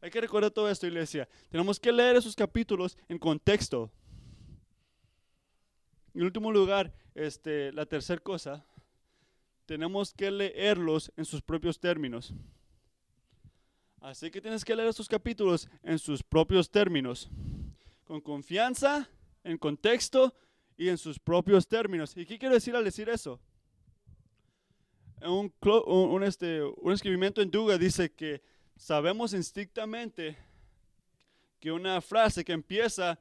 Hay 0.01 0.11
que 0.11 0.21
recordar 0.21 0.51
todo 0.51 0.69
esto, 0.69 0.89
iglesia. 0.89 1.29
Tenemos 1.51 1.79
que 1.79 1.93
leer 1.93 2.17
esos 2.17 2.35
capítulos 2.35 2.99
en 3.09 3.19
contexto. 3.19 3.91
En 6.15 6.25
último 6.25 6.51
lugar, 6.51 6.93
este, 7.15 7.73
la 7.73 7.87
tercera 7.87 8.21
cosa, 8.21 8.67
tenemos 9.67 10.13
que 10.13 10.31
leerlos 10.33 11.13
en 11.17 11.25
sus 11.25 11.41
propios 11.41 11.79
términos. 11.79 12.35
Así 14.01 14.31
que 14.33 14.41
tienes 14.41 14.65
que 14.65 14.75
leer 14.75 14.89
estos 14.89 15.09
capítulos 15.09 15.69
en 15.83 16.01
sus 16.01 16.25
propios 16.25 16.69
términos, 16.69 17.31
con 18.05 18.21
confianza, 18.21 19.09
en 19.45 19.59
contexto 19.59 20.35
y 20.77 20.89
en 20.89 20.99
sus 20.99 21.21
propios 21.21 21.69
términos. 21.69 22.17
¿Y 22.17 22.27
qué 22.27 22.37
quiero 22.37 22.55
decir 22.55 22.75
al 22.75 22.85
decir 22.85 23.09
eso? 23.09 23.41
Un, 25.23 25.53
un, 25.87 26.23
este, 26.25 26.63
un 26.63 26.93
escribimiento 26.93 27.41
en 27.41 27.51
Duga 27.51 27.79
dice 27.79 28.13
que 28.13 28.43
sabemos 28.77 29.33
instintamente 29.33 30.37
que 31.59 31.73
una 31.73 32.01
frase 32.01 32.45
que 32.45 32.53
empieza 32.53 33.19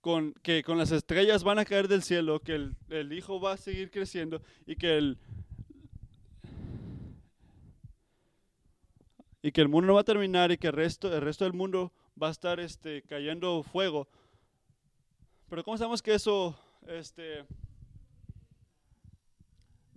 con 0.00 0.34
que 0.42 0.62
con 0.62 0.76
las 0.76 0.92
estrellas 0.92 1.42
van 1.42 1.58
a 1.58 1.64
caer 1.64 1.88
del 1.88 2.02
cielo, 2.02 2.40
que 2.40 2.54
el, 2.54 2.76
el 2.90 3.12
hijo 3.14 3.40
va 3.40 3.52
a 3.52 3.56
seguir 3.56 3.90
creciendo 3.90 4.42
y 4.66 4.76
que 4.76 4.98
el 4.98 5.18
y 9.40 9.52
que 9.52 9.60
el 9.60 9.68
mundo 9.68 9.88
no 9.88 9.94
va 9.94 10.00
a 10.00 10.04
terminar 10.04 10.52
y 10.52 10.58
que 10.58 10.68
el 10.68 10.72
resto, 10.72 11.14
el 11.14 11.20
resto 11.20 11.44
del 11.44 11.52
mundo 11.52 11.92
va 12.22 12.28
a 12.28 12.30
estar 12.30 12.60
este, 12.60 13.02
cayendo 13.02 13.62
fuego. 13.62 14.08
Pero 15.50 15.62
¿cómo 15.62 15.76
sabemos 15.76 16.00
que 16.00 16.14
eso 16.14 16.58
este, 16.86 17.44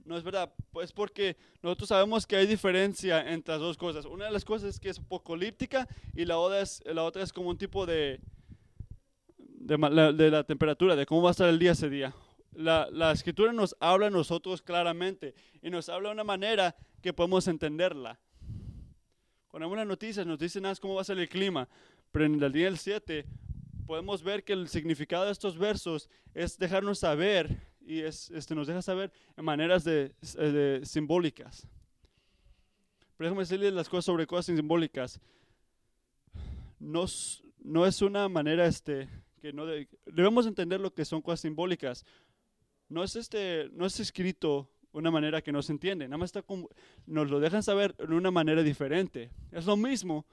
no 0.07 0.17
es 0.17 0.23
verdad? 0.23 0.53
Pues 0.71 0.91
porque 0.91 1.37
nosotros 1.61 1.89
sabemos 1.89 2.25
que 2.25 2.37
hay 2.37 2.47
diferencia 2.47 3.31
entre 3.31 3.53
las 3.53 3.61
dos 3.61 3.77
cosas. 3.77 4.05
Una 4.05 4.25
de 4.25 4.31
las 4.31 4.45
cosas 4.45 4.69
es 4.69 4.79
que 4.79 4.89
es 4.89 4.99
apocalíptica 4.99 5.87
y 6.15 6.25
la 6.25 6.37
otra 6.37 6.61
es, 6.61 6.81
la 6.85 7.03
otra 7.03 7.23
es 7.23 7.33
como 7.33 7.49
un 7.49 7.57
tipo 7.57 7.85
de, 7.85 8.19
de, 9.41 10.29
la, 10.31 10.43
temperatura, 10.43 10.95
de 10.95 11.05
cómo 11.05 11.21
va 11.21 11.29
a 11.29 11.31
estar 11.31 11.49
el 11.49 11.59
día 11.59 11.73
ese 11.73 11.89
día. 11.89 12.13
La, 12.53 12.87
la 12.91 13.11
escritura 13.11 13.51
nos 13.53 13.75
habla 13.79 14.07
a 14.07 14.09
nosotros 14.09 14.61
claramente 14.61 15.35
y 15.61 15.69
nos 15.69 15.89
habla 15.89 16.09
de 16.09 16.13
una 16.13 16.23
manera 16.23 16.75
que 17.01 17.13
podemos 17.13 17.47
entenderla. 17.47 18.19
Cuando 19.49 19.67
vemos 19.67 19.77
las 19.77 19.87
noticias 19.87 20.25
nos 20.25 20.39
dicen 20.39 20.63
nada 20.63 20.75
cómo 20.81 20.95
va 20.95 21.01
a 21.01 21.05
ser 21.05 21.19
el 21.19 21.29
clima, 21.29 21.67
pero 22.11 22.25
en 22.25 22.41
el 22.41 22.51
día 22.51 22.65
del 22.65 22.77
7 22.77 23.25
podemos 23.85 24.23
ver 24.23 24.43
que 24.43 24.53
el 24.53 24.67
significado 24.67 25.25
de 25.25 25.31
estos 25.31 25.57
versos 25.57 26.09
es 26.33 26.57
dejarnos 26.57 26.99
saber 26.99 27.67
y 27.87 28.01
es, 28.01 28.29
este, 28.31 28.53
nos 28.53 28.67
deja 28.67 28.81
saber 28.81 29.11
en 29.37 29.45
maneras 29.45 29.83
de, 29.83 30.13
de 30.35 30.81
simbólicas. 30.83 31.65
Pero 33.15 33.29
déjame 33.29 33.43
decirles 33.43 33.73
las 33.73 33.87
cosas 33.89 34.05
sobre 34.05 34.27
cosas 34.27 34.55
simbólicas. 34.55 35.19
No, 36.79 37.05
no 37.63 37.85
es 37.85 38.01
una 38.01 38.27
manera 38.29 38.67
este, 38.67 39.07
que 39.41 39.53
no 39.53 39.65
de- 39.65 39.87
debemos 40.05 40.45
entender 40.45 40.79
lo 40.81 40.93
que 40.93 41.05
son 41.05 41.21
cosas 41.21 41.39
simbólicas. 41.39 42.05
No 42.89 43.03
es, 43.03 43.15
este, 43.15 43.69
no 43.73 43.85
es 43.85 43.99
escrito 43.99 44.69
una 44.91 45.09
manera 45.09 45.41
que 45.41 45.51
no 45.51 45.61
se 45.61 45.71
entiende, 45.71 46.07
nada 46.07 46.17
más 46.17 46.29
está 46.35 46.43
nos 47.05 47.29
lo 47.29 47.39
dejan 47.39 47.61
saber 47.61 47.95
de 47.95 48.15
una 48.15 48.31
manera 48.31 48.63
diferente. 48.63 49.29
Es 49.51 49.65
lo 49.65 49.77
mismo, 49.77 50.25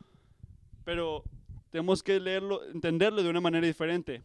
pero 0.85 1.23
tenemos 1.71 2.03
que 2.03 2.19
leerlo, 2.19 2.65
entenderlo 2.67 3.23
de 3.23 3.29
una 3.29 3.41
manera 3.41 3.67
diferente. 3.67 4.23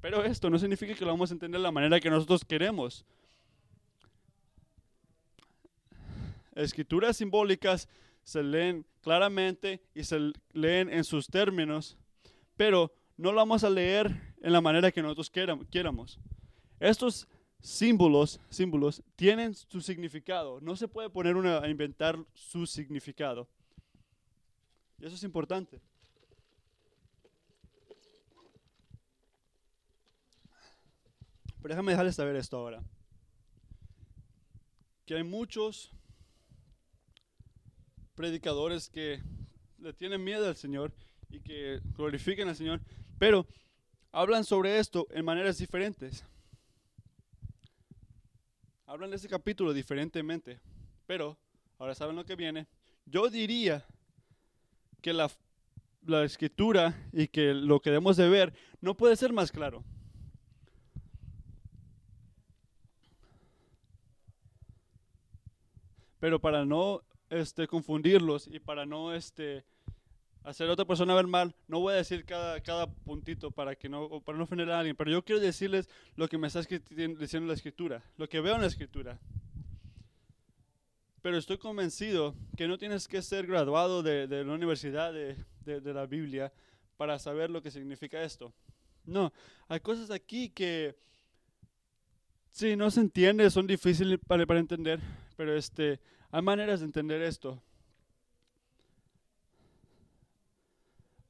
Pero 0.00 0.24
esto 0.24 0.48
no 0.48 0.58
significa 0.58 0.94
que 0.94 1.04
lo 1.04 1.10
vamos 1.10 1.30
a 1.30 1.34
entender 1.34 1.60
de 1.60 1.62
la 1.64 1.70
manera 1.72 2.00
que 2.00 2.08
nosotros 2.10 2.44
queremos. 2.44 3.04
Escrituras 6.54 7.16
simbólicas 7.16 7.88
se 8.22 8.42
leen 8.42 8.84
claramente 9.02 9.80
y 9.94 10.04
se 10.04 10.32
leen 10.52 10.90
en 10.92 11.04
sus 11.04 11.26
términos, 11.28 11.96
pero 12.56 12.92
no 13.16 13.30
lo 13.32 13.36
vamos 13.38 13.64
a 13.64 13.70
leer 13.70 14.34
en 14.42 14.52
la 14.52 14.60
manera 14.60 14.90
que 14.90 15.02
nosotros 15.02 15.30
queram- 15.32 15.66
quieramos. 15.70 16.18
Estos 16.78 17.28
símbolos, 17.60 18.40
símbolos 18.48 19.02
tienen 19.16 19.54
su 19.54 19.80
significado. 19.80 20.60
No 20.60 20.76
se 20.76 20.88
puede 20.88 21.10
poner 21.10 21.36
una, 21.36 21.58
a 21.60 21.68
inventar 21.68 22.18
su 22.34 22.66
significado. 22.66 23.46
Y 24.98 25.06
eso 25.06 25.14
es 25.14 25.22
importante. 25.24 25.80
Pero 31.62 31.74
déjame 31.74 31.92
dejarles 31.92 32.16
saber 32.16 32.36
esto 32.36 32.56
ahora. 32.56 32.82
Que 35.04 35.16
hay 35.16 35.24
muchos 35.24 35.92
predicadores 38.14 38.88
que 38.88 39.22
le 39.78 39.92
tienen 39.92 40.22
miedo 40.22 40.46
al 40.46 40.56
Señor 40.56 40.92
y 41.30 41.40
que 41.40 41.80
glorifican 41.96 42.48
al 42.48 42.56
Señor, 42.56 42.80
pero 43.18 43.46
hablan 44.12 44.44
sobre 44.44 44.78
esto 44.78 45.06
en 45.10 45.24
maneras 45.24 45.58
diferentes. 45.58 46.24
Hablan 48.86 49.10
de 49.10 49.16
este 49.16 49.28
capítulo 49.28 49.72
diferentemente, 49.72 50.60
pero 51.06 51.38
ahora 51.78 51.94
saben 51.94 52.16
lo 52.16 52.24
que 52.24 52.36
viene. 52.36 52.66
Yo 53.06 53.30
diría 53.30 53.86
que 55.00 55.12
la, 55.12 55.30
la 56.02 56.24
escritura 56.24 57.08
y 57.12 57.28
que 57.28 57.54
lo 57.54 57.80
que 57.80 57.90
debemos 57.90 58.16
de 58.16 58.28
ver 58.28 58.52
no 58.80 58.96
puede 58.96 59.16
ser 59.16 59.32
más 59.32 59.52
claro. 59.52 59.84
Pero 66.20 66.40
para 66.40 66.64
no 66.64 67.02
este, 67.28 67.66
confundirlos 67.66 68.46
y 68.46 68.60
para 68.60 68.86
no 68.86 69.12
este, 69.14 69.64
hacer 70.44 70.68
a 70.68 70.72
otra 70.72 70.84
persona 70.84 71.14
ver 71.14 71.26
mal, 71.26 71.54
no 71.68 71.80
voy 71.80 71.94
a 71.94 71.96
decir 71.96 72.24
cada, 72.24 72.60
cada 72.60 72.86
puntito 72.86 73.50
para, 73.50 73.74
que 73.74 73.88
no, 73.88 74.20
para 74.20 74.38
no 74.38 74.44
ofender 74.44 74.70
a 74.70 74.78
alguien, 74.78 74.96
pero 74.96 75.10
yo 75.10 75.24
quiero 75.24 75.40
decirles 75.40 75.88
lo 76.16 76.28
que 76.28 76.38
me 76.38 76.46
está 76.46 76.60
diciendo 76.60 77.48
la 77.48 77.54
escritura, 77.54 78.02
lo 78.16 78.28
que 78.28 78.40
veo 78.40 78.54
en 78.54 78.62
la 78.62 78.66
escritura. 78.66 79.18
Pero 81.22 81.36
estoy 81.36 81.58
convencido 81.58 82.34
que 82.56 82.66
no 82.66 82.78
tienes 82.78 83.06
que 83.06 83.20
ser 83.20 83.46
graduado 83.46 84.02
de, 84.02 84.26
de 84.26 84.42
la 84.42 84.54
universidad 84.54 85.12
de, 85.12 85.36
de, 85.64 85.92
la 85.92 86.06
Biblia 86.06 86.50
para 86.96 87.18
saber 87.18 87.50
lo 87.50 87.62
que 87.62 87.70
significa 87.70 88.22
esto. 88.22 88.54
No, 89.04 89.32
hay 89.68 89.80
cosas 89.80 90.10
aquí 90.10 90.48
que 90.48 90.96
sí, 92.50 92.74
no 92.74 92.90
se 92.90 93.00
entiende, 93.00 93.50
son 93.50 93.66
difíciles 93.66 94.18
para, 94.26 94.46
para 94.46 94.60
entender, 94.60 94.98
pero 95.40 95.56
este, 95.56 95.98
hay 96.32 96.42
maneras 96.42 96.80
de 96.80 96.84
entender 96.84 97.22
esto. 97.22 97.62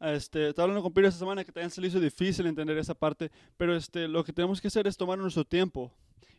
Este, 0.01 0.49
estaba 0.49 0.65
hablando 0.65 0.83
con 0.83 0.93
Piro 0.93 1.07
esta 1.07 1.21
semana 1.21 1.45
que 1.45 1.53
también 1.53 1.71
se 1.71 1.81
le 1.81 1.87
hizo 1.87 2.01
difícil 2.01 2.45
entender 2.47 2.77
esa 2.79 2.93
parte, 2.93 3.31
pero 3.57 3.77
este, 3.77 4.09
lo 4.09 4.25
que 4.25 4.33
tenemos 4.33 4.61
que 4.61 4.67
hacer 4.67 4.89
es 4.89 4.97
tomar 4.97 5.17
nuestro 5.17 5.45
tiempo 5.45 5.93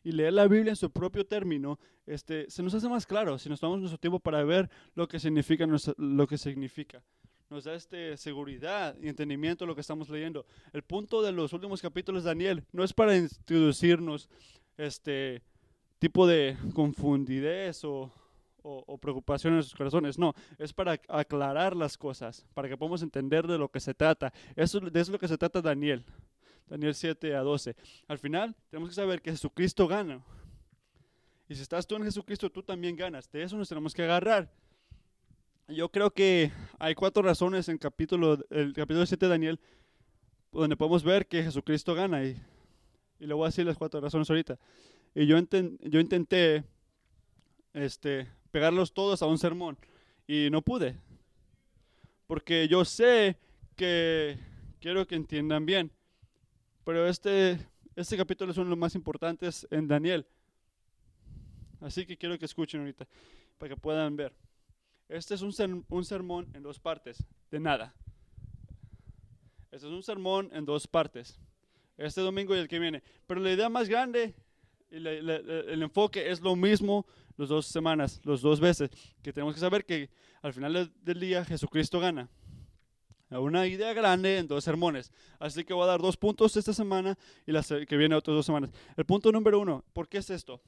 y 0.03 0.11
leer 0.11 0.33
la 0.33 0.49
Biblia 0.49 0.71
en 0.71 0.75
su 0.75 0.91
propio 0.91 1.25
término. 1.25 1.79
Este, 2.05 2.49
se 2.49 2.61
nos 2.61 2.73
hace 2.73 2.89
más 2.89 3.07
claro 3.07 3.39
si 3.39 3.47
nos 3.47 3.61
tomamos 3.61 3.79
nuestro 3.79 3.99
tiempo 3.99 4.19
para 4.19 4.43
ver 4.43 4.69
lo 4.93 5.07
que 5.07 5.17
significa, 5.17 5.65
lo 5.95 6.27
que 6.27 6.37
significa. 6.37 7.01
Nos 7.49 7.63
da 7.63 7.73
este, 7.73 8.17
seguridad 8.17 8.97
y 9.01 9.07
entendimiento 9.07 9.63
de 9.63 9.69
lo 9.69 9.75
que 9.75 9.81
estamos 9.81 10.09
leyendo. 10.09 10.45
El 10.73 10.83
punto 10.83 11.21
de 11.21 11.31
los 11.31 11.53
últimos 11.53 11.81
capítulos 11.81 12.25
de 12.25 12.31
Daniel 12.31 12.65
no 12.73 12.83
es 12.83 12.91
para 12.91 13.15
introducirnos 13.15 14.27
este 14.75 15.41
tipo 16.01 16.25
de 16.25 16.58
confundidez 16.74 17.86
o, 17.86 18.12
o, 18.63 18.98
preocupación 18.98 19.53
en 19.53 19.62
sus 19.62 19.75
corazones. 19.75 20.17
No, 20.17 20.34
es 20.58 20.74
para 20.74 21.00
aclarar 21.08 21.75
las 21.75 21.96
cosas, 21.96 22.43
para 22.55 22.67
que 22.67 22.75
podamos 22.75 23.03
entender 23.03 23.46
de 23.46 23.60
lo 23.60 23.70
que 23.70 23.79
se 23.79 23.93
trata. 23.93 24.34
Eso, 24.55 24.79
de 24.79 25.00
eso 25.00 25.10
es 25.12 25.13
lo 25.13 25.20
que 25.20 25.27
se 25.27 25.38
trata 25.38 25.62
Daniel. 25.62 26.03
Daniel 26.67 26.96
7 26.96 27.36
a 27.36 27.41
12. 27.41 27.75
Al 28.08 28.17
final, 28.17 28.55
tenemos 28.72 28.89
que 28.89 28.96
saber 28.96 29.22
que 29.22 29.29
Jesucristo 29.29 29.88
gana. 29.88 30.24
Y 31.48 31.53
si 31.53 31.62
estás 31.62 31.86
tú 31.86 31.96
en 31.98 32.03
Jesucristo, 32.03 32.50
tú 32.50 32.63
también 32.63 32.96
ganas. 32.96 33.31
De 33.31 33.43
eso 33.43 33.55
nos 33.55 33.70
tenemos 33.70 33.93
que 33.93 34.01
agarrar. 34.01 34.51
Yo 35.67 35.89
creo 35.89 36.10
que 36.10 36.51
hay 36.79 36.96
cuatro 36.96 37.22
razones 37.22 37.70
en 37.70 37.77
capítulo, 37.77 38.39
el 38.50 38.74
capítulo 38.74 39.05
7 39.05 39.24
de 39.27 39.29
Daniel 39.29 39.60
donde 40.51 40.75
podemos 40.75 41.03
ver 41.03 41.27
que 41.27 41.43
Jesucristo 41.43 41.93
gana. 41.93 42.25
Y, 42.25 42.41
y 43.20 43.27
le 43.27 43.36
voy 43.36 43.43
a 43.43 43.50
decir 43.50 43.67
las 43.67 43.77
cuatro 43.77 44.01
razones 44.01 44.27
ahorita. 44.27 44.58
Y 45.13 45.25
yo, 45.25 45.37
yo 45.81 45.99
intenté 45.99 46.63
este, 47.73 48.27
pegarlos 48.51 48.93
todos 48.93 49.21
a 49.21 49.25
un 49.25 49.37
sermón. 49.37 49.77
Y 50.27 50.49
no 50.51 50.61
pude. 50.61 50.95
Porque 52.27 52.67
yo 52.67 52.85
sé 52.85 53.37
que 53.75 54.37
quiero 54.79 55.05
que 55.05 55.15
entiendan 55.15 55.65
bien. 55.65 55.91
Pero 56.85 57.07
este, 57.07 57.59
este 57.95 58.17
capítulo 58.17 58.51
es 58.51 58.57
uno 58.57 58.65
de 58.65 58.69
los 58.71 58.79
más 58.79 58.95
importantes 58.95 59.67
en 59.69 59.87
Daniel. 59.87 60.25
Así 61.81 62.05
que 62.05 62.17
quiero 62.17 62.37
que 62.37 62.45
escuchen 62.45 62.81
ahorita, 62.81 63.07
para 63.57 63.73
que 63.73 63.79
puedan 63.79 64.15
ver. 64.15 64.33
Este 65.09 65.33
es 65.33 65.41
un, 65.41 65.85
un 65.89 66.05
sermón 66.05 66.47
en 66.53 66.63
dos 66.63 66.79
partes, 66.79 67.25
de 67.49 67.59
nada. 67.59 67.93
Este 69.71 69.87
es 69.87 69.91
un 69.93 70.03
sermón 70.03 70.49
en 70.53 70.63
dos 70.63 70.87
partes. 70.87 71.39
Este 71.97 72.21
domingo 72.21 72.55
y 72.55 72.59
el 72.59 72.67
que 72.67 72.79
viene. 72.79 73.03
Pero 73.27 73.41
la 73.41 73.51
idea 73.51 73.67
más 73.67 73.89
grande 73.89 74.33
el 74.91 75.81
enfoque 75.81 76.29
es 76.29 76.41
lo 76.41 76.55
mismo 76.55 77.05
las 77.37 77.49
dos 77.49 77.65
semanas, 77.65 78.19
los 78.23 78.41
dos 78.41 78.59
veces, 78.59 78.89
que 79.21 79.33
tenemos 79.33 79.53
que 79.53 79.59
saber 79.59 79.85
que 79.85 80.09
al 80.41 80.53
final 80.53 80.91
del 81.01 81.19
día 81.19 81.45
Jesucristo 81.45 81.99
gana. 81.99 82.29
Una 83.29 83.65
idea 83.65 83.93
grande 83.93 84.39
en 84.39 84.47
dos 84.47 84.63
sermones. 84.63 85.09
Así 85.39 85.63
que 85.63 85.73
voy 85.73 85.83
a 85.83 85.87
dar 85.87 86.01
dos 86.01 86.17
puntos 86.17 86.55
esta 86.57 86.73
semana 86.73 87.17
y 87.45 87.53
la 87.53 87.63
que 87.63 87.95
viene 87.95 88.15
otras 88.15 88.35
dos 88.35 88.45
semanas. 88.45 88.71
El 88.97 89.05
punto 89.05 89.31
número 89.31 89.59
uno, 89.59 89.85
¿por 89.93 90.09
qué 90.09 90.17
es 90.17 90.29
esto? 90.29 90.61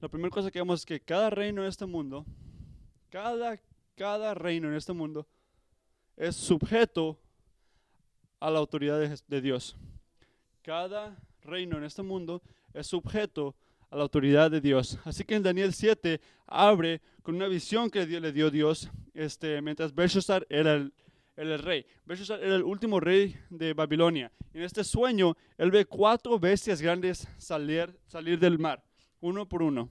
La 0.00 0.08
primera 0.08 0.30
cosa 0.30 0.50
que 0.50 0.58
vemos 0.58 0.80
es 0.80 0.86
que 0.86 1.00
cada 1.00 1.28
reino 1.28 1.62
en 1.62 1.68
este 1.68 1.84
mundo, 1.84 2.24
cada, 3.10 3.60
cada 3.94 4.32
reino 4.32 4.68
en 4.68 4.74
este 4.74 4.94
mundo 4.94 5.26
es 6.16 6.34
sujeto 6.36 7.20
a 8.40 8.50
la 8.50 8.58
autoridad 8.58 8.98
de 8.98 9.40
Dios. 9.40 9.76
Cada 10.68 11.16
reino 11.44 11.78
en 11.78 11.84
este 11.84 12.02
mundo 12.02 12.42
es 12.74 12.86
sujeto 12.86 13.56
a 13.88 13.96
la 13.96 14.02
autoridad 14.02 14.50
de 14.50 14.60
Dios. 14.60 14.98
Así 15.04 15.24
que 15.24 15.34
en 15.34 15.42
Daniel 15.42 15.72
7 15.72 16.20
abre 16.46 17.00
con 17.22 17.36
una 17.36 17.48
visión 17.48 17.88
que 17.88 18.04
le 18.04 18.32
dio 18.32 18.50
Dios, 18.50 18.90
este, 19.14 19.62
mientras 19.62 19.94
Belshazzar 19.94 20.46
era 20.50 20.74
el, 20.74 20.92
el 21.36 21.58
rey. 21.58 21.86
Belshazzar 22.04 22.44
era 22.44 22.54
el 22.54 22.64
último 22.64 23.00
rey 23.00 23.34
de 23.48 23.72
Babilonia. 23.72 24.30
En 24.52 24.60
este 24.60 24.84
sueño, 24.84 25.38
él 25.56 25.70
ve 25.70 25.86
cuatro 25.86 26.38
bestias 26.38 26.82
grandes 26.82 27.26
salir, 27.38 27.98
salir 28.06 28.38
del 28.38 28.58
mar, 28.58 28.84
uno 29.22 29.48
por 29.48 29.62
uno. 29.62 29.88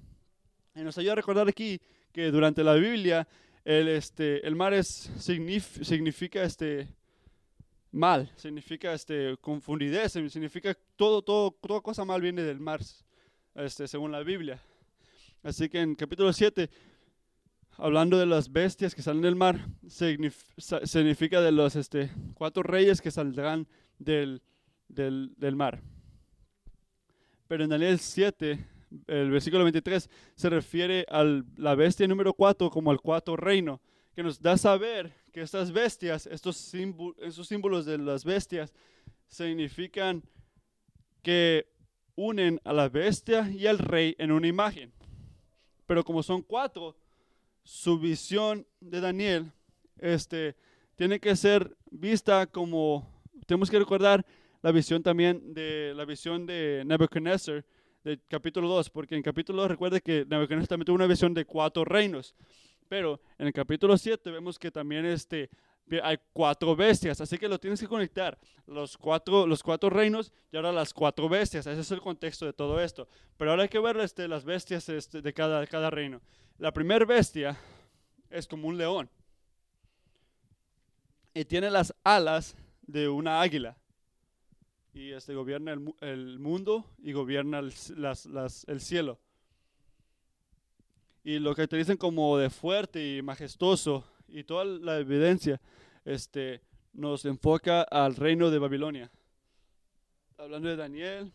Y 0.75 0.81
nos 0.81 0.95
ayuda 0.99 1.13
a 1.13 1.15
recordar 1.15 1.47
aquí 1.47 1.81
que 2.13 2.29
durante 2.29 2.63
la 2.63 2.75
Biblia, 2.75 3.27
el, 3.65 3.87
este, 3.87 4.45
el 4.45 4.55
mar 4.55 4.75
es, 4.75 5.11
significa 5.17 6.43
este, 6.43 6.87
mal, 7.97 8.31
significa 8.35 8.93
este, 8.93 9.35
confundidez, 9.41 10.13
significa 10.13 10.77
todo, 10.95 11.21
todo, 11.21 11.51
toda 11.51 11.81
cosa 11.81 12.05
mal 12.05 12.21
viene 12.21 12.43
del 12.43 12.59
mar, 12.59 12.79
este, 13.55 13.87
según 13.87 14.11
la 14.11 14.21
Biblia. 14.21 14.61
Así 15.43 15.67
que 15.69 15.81
en 15.81 15.95
capítulo 15.95 16.31
7, 16.31 16.69
hablando 17.77 18.17
de 18.17 18.25
las 18.25 18.51
bestias 18.51 18.95
que 18.95 19.01
salen 19.01 19.21
del 19.21 19.35
mar, 19.35 19.67
significa 19.87 21.41
de 21.41 21.51
los 21.51 21.75
este, 21.75 22.11
cuatro 22.33 22.63
reyes 22.63 23.01
que 23.01 23.11
saldrán 23.11 23.67
del, 23.99 24.41
del, 24.87 25.33
del 25.37 25.55
mar. 25.55 25.81
Pero 27.47 27.63
en 27.63 27.69
Daniel 27.69 27.99
7, 27.99 28.65
el 29.07 29.31
versículo 29.31 29.63
23, 29.63 30.09
se 30.35 30.49
refiere 30.49 31.05
a 31.09 31.23
la 31.55 31.75
bestia 31.75 32.07
número 32.07 32.33
4 32.33 32.69
como 32.69 32.91
al 32.91 32.99
cuarto 32.99 33.35
reino, 33.35 33.81
que 34.17 34.23
nos 34.23 34.41
da 34.41 34.57
saber 34.57 35.13
que 35.31 35.43
estas 35.43 35.71
bestias, 35.71 36.25
estos 36.25 36.57
símbolos 36.57 37.85
de 37.85 37.99
las 37.99 38.25
bestias, 38.25 38.73
significan 39.27 40.23
que 41.21 41.71
unen 42.15 42.59
a 42.63 42.73
la 42.73 42.89
bestia 42.89 43.47
y 43.47 43.67
al 43.67 43.77
rey 43.77 44.15
en 44.17 44.31
una 44.31 44.47
imagen. 44.47 44.91
Pero 45.85 46.03
como 46.03 46.23
son 46.23 46.41
cuatro, 46.41 46.97
su 47.61 47.99
visión 47.99 48.65
de 48.79 49.01
Daniel 49.01 49.51
este, 49.99 50.55
tiene 50.95 51.19
que 51.19 51.35
ser 51.35 51.77
vista 51.91 52.47
como, 52.47 53.21
tenemos 53.45 53.69
que 53.69 53.77
recordar 53.77 54.25
la 54.63 54.71
visión 54.71 55.03
también 55.03 55.53
de 55.53 55.93
la 55.95 56.05
visión 56.05 56.47
de 56.47 56.81
Nebuchadnezzar 56.87 57.63
del 58.03 58.19
capítulo 58.27 58.67
2, 58.67 58.89
porque 58.89 59.15
en 59.15 59.21
capítulo 59.21 59.61
2 59.61 59.69
recuerde 59.69 60.01
que 60.01 60.25
Nebuchadnezzar 60.27 60.69
también 60.69 60.85
tuvo 60.87 60.95
una 60.95 61.05
visión 61.05 61.35
de 61.35 61.45
cuatro 61.45 61.85
reinos. 61.85 62.33
Pero 62.87 63.19
en 63.37 63.47
el 63.47 63.53
capítulo 63.53 63.97
7 63.97 64.31
vemos 64.31 64.57
que 64.57 64.71
también 64.71 65.05
este, 65.05 65.49
hay 66.01 66.17
cuatro 66.33 66.75
bestias, 66.75 67.21
así 67.21 67.37
que 67.37 67.47
lo 67.47 67.59
tienes 67.59 67.79
que 67.79 67.87
conectar, 67.87 68.37
los 68.65 68.97
cuatro, 68.97 69.47
los 69.47 69.63
cuatro 69.63 69.89
reinos 69.89 70.31
y 70.51 70.57
ahora 70.57 70.71
las 70.71 70.93
cuatro 70.93 71.29
bestias, 71.29 71.67
ese 71.67 71.81
es 71.81 71.91
el 71.91 72.01
contexto 72.01 72.45
de 72.45 72.53
todo 72.53 72.79
esto. 72.81 73.07
Pero 73.37 73.51
ahora 73.51 73.63
hay 73.63 73.69
que 73.69 73.79
ver 73.79 73.97
este, 73.97 74.27
las 74.27 74.43
bestias 74.43 74.89
este, 74.89 75.21
de 75.21 75.33
cada, 75.33 75.65
cada 75.67 75.89
reino. 75.89 76.21
La 76.57 76.73
primera 76.73 77.05
bestia 77.05 77.57
es 78.29 78.47
como 78.47 78.67
un 78.67 78.77
león 78.77 79.09
y 81.33 81.45
tiene 81.45 81.69
las 81.69 81.93
alas 82.03 82.55
de 82.81 83.07
una 83.07 83.41
águila 83.41 83.77
y 84.93 85.11
este, 85.11 85.35
gobierna 85.35 85.73
el, 85.73 85.93
el 86.01 86.39
mundo 86.39 86.85
y 86.97 87.13
gobierna 87.13 87.59
el, 87.59 87.73
el 88.67 88.81
cielo 88.81 89.19
y 91.27 91.39
lo 91.39 91.53
dicen 91.53 91.97
como 91.97 92.37
de 92.37 92.49
fuerte 92.49 93.17
y 93.17 93.21
majestuoso 93.21 94.05
y 94.29 94.45
toda 94.45 94.63
la 94.63 94.97
evidencia 94.97 95.59
este, 96.05 96.61
nos 96.93 97.25
enfoca 97.25 97.81
al 97.81 98.15
reino 98.15 98.49
de 98.49 98.59
Babilonia. 98.59 99.11
Hablando 100.37 100.69
de 100.69 100.77
Daniel 100.77 101.33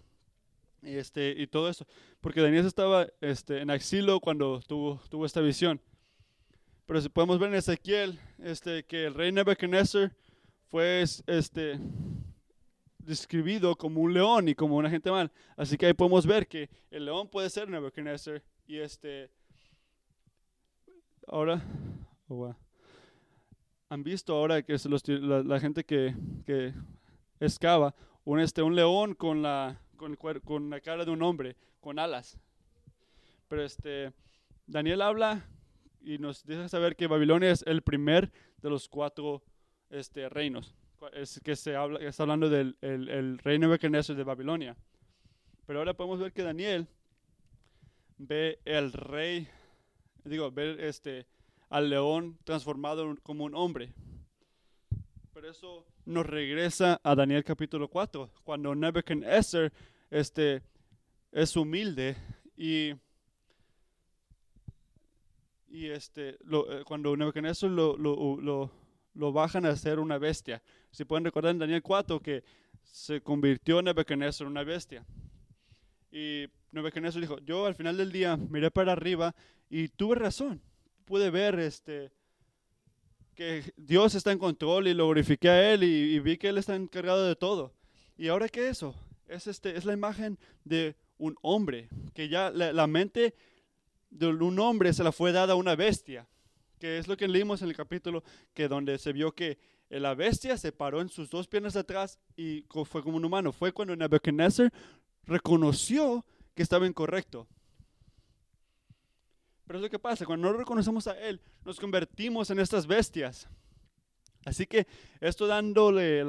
este, 0.81 1.35
y 1.37 1.47
todo 1.47 1.69
eso, 1.69 1.87
porque 2.23 2.41
Daniel 2.41 2.65
estaba 2.65 3.07
este, 3.21 3.61
en 3.61 3.69
exilio 3.69 4.19
cuando 4.19 4.63
tuvo, 4.67 4.99
tuvo 5.11 5.27
esta 5.27 5.43
visión. 5.43 5.79
Pero 6.87 7.03
si 7.03 7.11
podemos 7.11 7.39
ver 7.39 7.51
en 7.51 7.57
Ezequiel 7.57 8.19
este, 8.39 8.85
que 8.85 9.05
el 9.05 9.13
rey 9.13 9.31
Nebuchadnezzar 9.31 10.11
fue 10.71 11.03
este, 11.03 11.79
describido 12.97 13.77
como 13.77 14.01
un 14.01 14.15
león 14.15 14.49
y 14.49 14.55
como 14.55 14.79
una 14.79 14.89
gente 14.89 15.11
mal. 15.11 15.31
Así 15.55 15.77
que 15.77 15.85
ahí 15.85 15.93
podemos 15.93 16.27
ver 16.27 16.49
que 16.49 16.71
el 16.91 17.05
león 17.05 17.29
puede 17.29 17.51
ser 17.51 17.69
Nebuchadnezzar 17.69 18.43
y 18.67 18.79
este 18.79 19.31
ahora, 21.29 21.63
oh, 22.29 22.55
han 23.89 24.03
visto 24.03 24.35
ahora 24.35 24.63
que 24.63 24.77
la, 25.21 25.61
gente 25.61 25.85
que, 25.85 26.15
que 26.47 26.73
excava 27.41 27.95
un, 28.25 28.41
este, 28.41 28.63
un 28.63 28.75
león 28.75 29.15
con 29.15 29.43
la, 29.43 29.81
con, 29.97 30.17
con 30.17 30.71
la 30.71 30.81
cara 30.81 31.05
de 31.05 31.11
un 31.11 31.23
hombre, 31.23 31.57
con 31.81 31.99
alas. 31.99 32.39
Pero 33.49 33.65
este, 33.65 34.13
Daniel 34.67 35.03
habla 35.03 35.45
y 36.01 36.19
nos 36.19 36.45
deja 36.45 36.69
saber 36.69 36.97
que 36.97 37.07
Babilonia 37.07 37.51
es 37.51 37.63
el 37.67 37.83
primer 37.83 38.33
de 38.63 38.71
los 38.71 38.89
cuatro 38.89 39.43
este, 39.91 40.29
reinos. 40.29 40.75
Es 41.13 41.41
que 41.41 41.57
se 41.57 41.75
habla, 41.77 41.99
está 42.01 42.23
hablando 42.23 42.49
del 42.49 42.77
el, 42.81 43.09
el 43.09 43.39
reino 43.39 43.69
de 43.69 44.25
Babilonia. 44.25 44.77
Pero 45.67 45.81
ahora 45.81 45.95
podemos 45.95 46.21
ver 46.21 46.33
que 46.33 46.43
Daniel 46.43 46.87
ve 48.19 48.61
el 48.65 48.93
rey, 48.93 49.49
digo, 50.25 50.51
ve 50.51 50.77
este, 50.89 51.27
al 51.69 51.89
león 51.89 52.39
transformado 52.45 53.17
como 53.23 53.45
un 53.45 53.55
hombre. 53.55 53.93
Pero 55.33 55.51
eso 55.51 55.87
nos 56.05 56.27
regresa 56.27 57.01
a 57.03 57.15
Daniel 57.15 57.45
capítulo 57.45 57.89
4, 57.89 58.31
cuando 58.45 58.75
Nebuchadnezzar 58.75 59.73
este, 60.11 60.63
es 61.31 61.57
humilde 61.57 62.17
y, 62.57 62.93
y 65.69 65.87
este, 65.87 66.31
eh, 66.31 66.83
cuando 66.85 67.17
Nebuchadnezzar 67.17 67.71
lo, 67.71 67.97
lo, 67.97 68.37
lo, 68.41 68.71
lo, 69.15 69.33
bajan 69.33 69.65
a 69.65 69.75
ser 69.77 69.99
una 69.99 70.19
bestia. 70.19 70.63
Si 70.91 71.05
pueden 71.05 71.25
recordar 71.25 71.53
en 71.53 71.59
Daniel 71.59 71.83
4 71.83 72.21
que 72.21 72.45
se 72.83 73.23
convirtió 73.23 73.81
Nebuchadnezzar 73.81 74.47
en 74.47 74.51
una 74.51 74.65
bestia. 74.65 75.07
Y 76.13 76.47
Nebuchadnezzar 76.73 77.23
dijo, 77.23 77.39
yo 77.41 77.67
al 77.67 77.75
final 77.75 77.97
del 77.97 78.13
día 78.13 78.37
miré 78.37 78.71
para 78.71 78.93
arriba 78.93 79.35
y 79.71 79.89
tuve 79.89 80.17
razón. 80.17 80.61
Pude 81.07 81.31
ver 81.31 81.59
este, 81.59 82.13
que 83.35 83.73
Dios 83.77 84.15
está 84.15 84.31
en 84.31 84.39
control 84.39 84.89
y 84.89 84.95
lo 84.95 85.07
glorifiqué 85.07 85.49
a 85.49 85.73
Él 85.73 85.83
y, 85.85 86.19
vi 86.21 86.37
que 86.37 86.49
Él 86.49 86.59
está 86.59 86.77
encargado 86.77 87.27
de 87.27 87.35
todo. 87.35 87.73
¿Y 88.19 88.29
ahora 88.29 88.49
qué 88.49 88.69
es 88.69 88.79
eso? 88.79 88.95
Es, 89.27 89.47
este, 89.47 89.77
es 89.77 89.87
la 89.87 89.95
imagen 89.95 90.39
de 90.65 90.95
un 91.17 91.37
hombre, 91.41 91.89
que 92.15 92.29
ya 92.29 92.51
la, 92.51 92.87
mente 92.87 93.35
de 94.11 94.27
un 94.27 94.59
hombre 94.59 94.93
se 94.93 95.05
la 95.05 95.13
fue 95.13 95.33
dada 95.33 95.55
a 95.55 95.57
una 95.57 95.77
bestia, 95.77 96.29
que 96.79 96.99
es 96.99 97.09
lo 97.09 97.17
que 97.17 97.29
leímos 97.29 97.63
en 97.63 97.69
el 97.69 97.77
capítulo, 97.77 98.23
que 98.53 98.69
donde 98.69 98.99
se 98.99 99.13
vio 99.13 99.33
que 99.33 99.59
la 99.89 100.15
bestia 100.15 100.57
se 100.57 100.73
paró 100.73 101.01
en 101.01 101.09
sus 101.09 101.31
dos 101.31 101.47
piernas 101.47 101.77
atrás 101.77 102.19
y 102.37 102.65
fue 102.85 103.03
como 103.03 103.17
un 103.17 103.25
humano. 103.25 103.53
Fue 103.53 103.73
cuando 103.73 103.95
Nebuchadnezzar 103.95 104.73
reconoció 105.25 106.25
que 106.55 106.63
estaba 106.63 106.87
incorrecto. 106.87 107.47
Pero 109.67 109.79
es 109.79 109.83
lo 109.85 109.91
que 109.91 109.99
pasa, 109.99 110.27
cuando 110.27 110.51
no 110.51 110.59
reconocemos 110.59 111.07
a 111.07 111.19
Él, 111.19 111.41
nos 111.65 111.81
convertimos 111.81 112.51
en 112.51 112.59
estas 112.59 112.87
bestias. 112.87 113.49
Así 114.45 114.67
que 114.67 114.87
esto 115.21 115.47
dándole 115.47 116.23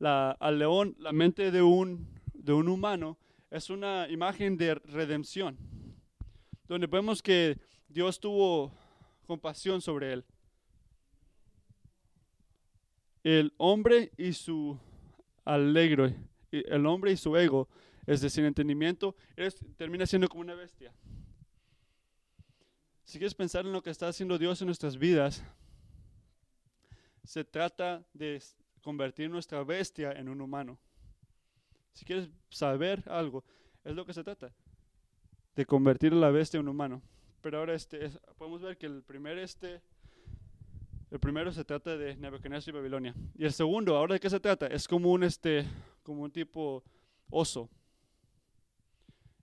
al 0.00 0.58
león 0.58 0.94
la 0.98 1.12
mente 1.12 1.50
de 1.50 1.62
un, 1.62 2.08
de 2.32 2.52
un 2.52 2.68
humano 2.68 3.18
es 3.50 3.70
una 3.70 4.08
imagen 4.08 4.56
de 4.56 4.74
redención, 4.76 5.58
donde 6.68 6.86
vemos 6.86 7.22
que 7.22 7.58
Dios 7.88 8.20
tuvo 8.20 8.72
compasión 9.26 9.80
sobre 9.80 10.12
él. 10.12 10.24
El 13.24 13.52
hombre 13.56 14.12
y 14.16 14.32
su 14.32 14.78
alegre, 15.44 16.16
el 16.52 16.86
hombre 16.86 17.12
y 17.12 17.16
su 17.16 17.36
ego 17.36 17.68
es 18.06 18.20
decir, 18.20 18.44
entendimiento, 18.44 19.16
termina 19.76 20.06
siendo 20.06 20.28
como 20.28 20.42
una 20.42 20.54
bestia. 20.54 20.92
Si 23.04 23.18
quieres 23.18 23.34
pensar 23.34 23.66
en 23.66 23.72
lo 23.72 23.82
que 23.82 23.90
está 23.90 24.08
haciendo 24.08 24.38
Dios 24.38 24.60
en 24.60 24.66
nuestras 24.66 24.96
vidas, 24.96 25.44
se 27.24 27.44
trata 27.44 28.04
de 28.12 28.42
convertir 28.82 29.28
nuestra 29.30 29.62
bestia 29.64 30.12
en 30.12 30.28
un 30.28 30.40
humano. 30.40 30.78
Si 31.92 32.04
quieres 32.04 32.28
saber 32.48 33.02
algo, 33.06 33.44
es 33.84 33.94
lo 33.94 34.04
que 34.04 34.12
se 34.12 34.22
trata, 34.22 34.52
de 35.54 35.66
convertir 35.66 36.12
la 36.12 36.30
bestia 36.30 36.58
en 36.58 36.68
un 36.68 36.74
humano. 36.74 37.02
Pero 37.40 37.58
ahora 37.58 37.74
este, 37.74 38.10
podemos 38.38 38.62
ver 38.62 38.76
que 38.76 38.86
el 38.86 39.02
primer 39.02 39.38
este, 39.38 39.80
el 41.10 41.20
primero 41.20 41.52
se 41.52 41.64
trata 41.64 41.96
de 41.96 42.16
Nebuchadnezzar 42.16 42.74
y 42.74 42.76
Babilonia. 42.76 43.14
Y 43.36 43.44
el 43.44 43.52
segundo, 43.52 43.96
ahora 43.96 44.14
de 44.14 44.20
qué 44.20 44.28
se 44.28 44.40
trata, 44.40 44.66
es 44.66 44.88
como 44.88 45.12
un 45.12 45.22
este, 45.22 45.64
como 46.02 46.22
un 46.22 46.30
tipo 46.30 46.82
oso. 47.30 47.70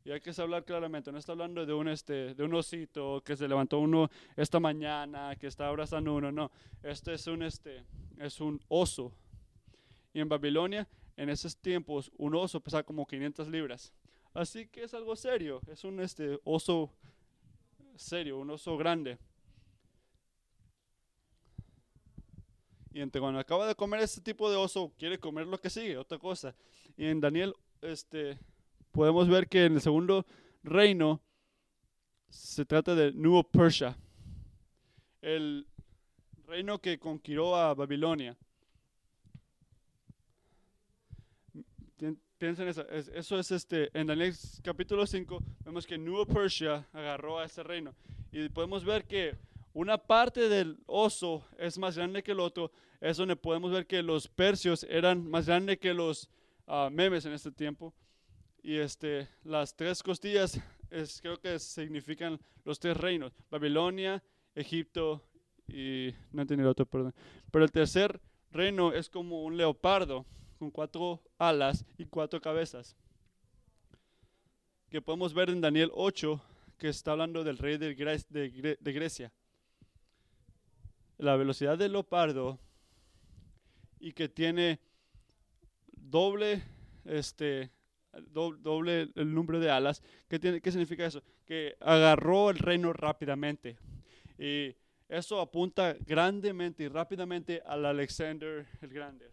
Y 0.05 0.11
hay 0.11 0.19
que 0.19 0.31
hablar 0.41 0.65
claramente, 0.65 1.11
no 1.11 1.17
está 1.17 1.31
hablando 1.31 1.65
de 1.65 1.73
un, 1.73 1.87
este, 1.87 2.35
de 2.35 2.43
un 2.43 2.53
osito 2.53 3.21
que 3.23 3.37
se 3.37 3.47
levantó 3.47 3.79
uno 3.79 4.09
esta 4.35 4.59
mañana, 4.59 5.35
que 5.37 5.47
está 5.47 5.69
abrazando 5.69 6.13
uno, 6.13 6.29
no. 6.29 6.51
Este 6.81 7.13
es 7.13 7.25
un, 7.27 7.41
este, 7.43 7.85
es 8.19 8.41
un 8.41 8.59
oso. 8.67 9.13
Y 10.13 10.19
en 10.19 10.27
Babilonia, 10.27 10.87
en 11.15 11.29
esos 11.29 11.55
tiempos, 11.55 12.11
un 12.17 12.35
oso 12.35 12.59
pesaba 12.59 12.83
como 12.83 13.07
500 13.07 13.47
libras. 13.47 13.93
Así 14.33 14.67
que 14.67 14.83
es 14.83 14.93
algo 14.93 15.15
serio, 15.15 15.61
es 15.67 15.85
un 15.85 16.01
este, 16.01 16.37
oso 16.43 16.91
serio, 17.95 18.39
un 18.39 18.49
oso 18.49 18.75
grande. 18.75 19.17
Y 22.91 22.99
entre 22.99 23.21
cuando 23.21 23.39
acaba 23.39 23.65
de 23.65 23.75
comer 23.75 24.01
este 24.01 24.19
tipo 24.19 24.51
de 24.51 24.57
oso, 24.57 24.91
quiere 24.97 25.17
comer 25.17 25.47
lo 25.47 25.59
que 25.59 25.69
sigue, 25.69 25.97
otra 25.97 26.19
cosa. 26.19 26.53
Y 26.97 27.05
en 27.05 27.21
Daniel 27.21 27.55
este, 27.81 28.37
podemos 28.93 29.27
ver 29.27 29.49
que 29.49 29.65
en 29.65 29.73
el 29.73 29.82
segundo 29.82 30.25
reino 30.63 31.19
se 32.29 32.63
trata 32.63 32.95
de 32.95 33.12
Nuevo 33.12 33.43
Persia, 33.43 33.97
el 35.21 35.67
reino 36.45 36.79
que 36.79 36.99
conquiró 36.99 37.56
a 37.56 37.73
Babilonia. 37.73 38.38
Piensen 42.38 42.67
eso, 42.67 42.88
eso 42.89 43.39
es 43.39 43.51
este, 43.51 43.89
en 43.97 44.08
Daniel 44.08 44.34
capítulo 44.63 45.08
5 45.08 45.39
vemos 45.63 45.88
que 45.88 45.97
Nuevo 45.97 46.25
Persia 46.25 46.86
agarró 46.91 47.39
a 47.39 47.45
ese 47.45 47.63
reino 47.63 47.95
y 48.34 48.49
podemos 48.49 48.84
ver 48.84 49.06
que 49.06 49.38
una 49.73 49.97
parte 49.97 50.49
del 50.49 50.77
oso 50.86 51.45
es 51.58 51.77
más 51.77 51.95
grande 51.95 52.21
que 52.21 52.34
el 52.34 52.41
otro, 52.41 52.69
es 52.99 53.15
donde 53.15 53.38
podemos 53.38 53.71
ver 53.71 53.88
que 53.88 54.03
los 54.03 54.27
persios 54.27 54.86
eran 54.89 55.25
más 55.29 55.47
grandes 55.47 55.79
que 55.79 55.93
los 55.93 56.29
ah, 56.67 56.89
memes 56.91 57.25
en 57.25 57.32
este 57.32 57.51
tiempo 57.51 57.93
y 58.63 58.78
este, 58.78 59.28
las 59.43 59.76
tres 59.76 60.02
costillas 60.02 60.60
es, 60.89 61.21
creo 61.21 61.38
que 61.39 61.60
significan 61.60 62.39
los 62.63 62.80
tres 62.80 62.95
reinos, 62.95 63.34
Babilonia, 63.52 64.23
Egipto 64.56 65.21
y 65.67 66.13
no 66.32 66.41
entendí 66.41 66.62
el 66.63 66.69
otro, 66.69 66.86
perdón. 66.86 67.13
Pero 67.52 67.65
el 67.65 67.71
tercer 67.71 68.21
reino 68.52 68.93
es 68.93 69.10
como 69.10 69.43
un 69.43 69.58
leopardo 69.58 70.26
con 70.58 70.71
cuatro 70.71 71.21
alas 71.38 71.86
y 71.97 72.06
cuatro 72.06 72.39
cabezas. 72.39 72.95
Que 74.89 75.02
podemos 75.02 75.34
ver 75.34 75.49
en 75.49 75.60
Daniel 75.60 75.91
8, 75.93 76.41
que 76.78 76.88
está 76.88 77.12
hablando 77.12 77.43
del 77.43 77.58
rey 77.58 77.78
de, 77.78 77.95
de 78.80 78.93
Grecia. 78.93 79.34
La 81.17 81.36
velocidad 81.36 81.78
del 81.78 81.93
leopardo 81.93 82.60
y 83.99 84.13
que 84.13 84.30
tiene 84.30 84.80
doble 85.91 86.63
este, 87.06 87.71
doble 88.32 89.10
el 89.15 89.34
número 89.34 89.60
de 89.60 89.69
alas. 89.69 90.02
¿Qué, 90.28 90.39
tiene, 90.39 90.62
¿Qué 90.62 90.71
significa 90.71 91.06
eso? 91.06 91.23
Que 91.45 91.76
agarró 91.80 92.49
el 92.49 92.60
reino 92.60 92.93
rápidamente. 92.93 93.78
Y 94.38 94.76
eso 95.10 95.39
apunta 95.39 95.95
grandemente 96.06 96.84
y 96.84 96.88
rápidamente 96.88 97.62
al 97.65 97.86
Alexander 97.86 98.65
el 98.82 98.89
Grande, 98.89 99.30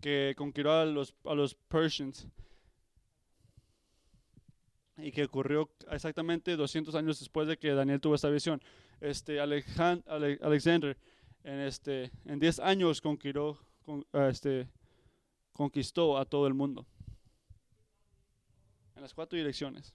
que 0.00 0.34
conquistó 0.36 0.72
a 0.72 0.84
los, 0.84 1.14
a 1.24 1.34
los 1.34 1.54
Persians 1.54 2.26
y 4.96 5.12
que 5.12 5.24
ocurrió 5.24 5.70
exactamente 5.90 6.56
200 6.56 6.94
años 6.96 7.20
después 7.20 7.46
de 7.46 7.56
que 7.56 7.72
Daniel 7.72 8.00
tuvo 8.00 8.14
esta 8.16 8.30
visión. 8.30 8.60
Este 9.00 9.38
Alexander 9.38 10.98
en 11.44 11.60
este 11.60 12.10
en 12.24 12.40
10 12.40 12.58
años 12.58 13.00
este, 14.28 14.68
conquistó 15.52 16.18
a 16.18 16.24
todo 16.24 16.48
el 16.48 16.54
mundo 16.54 16.84
en 18.98 19.02
las 19.02 19.14
cuatro 19.14 19.36
direcciones. 19.36 19.94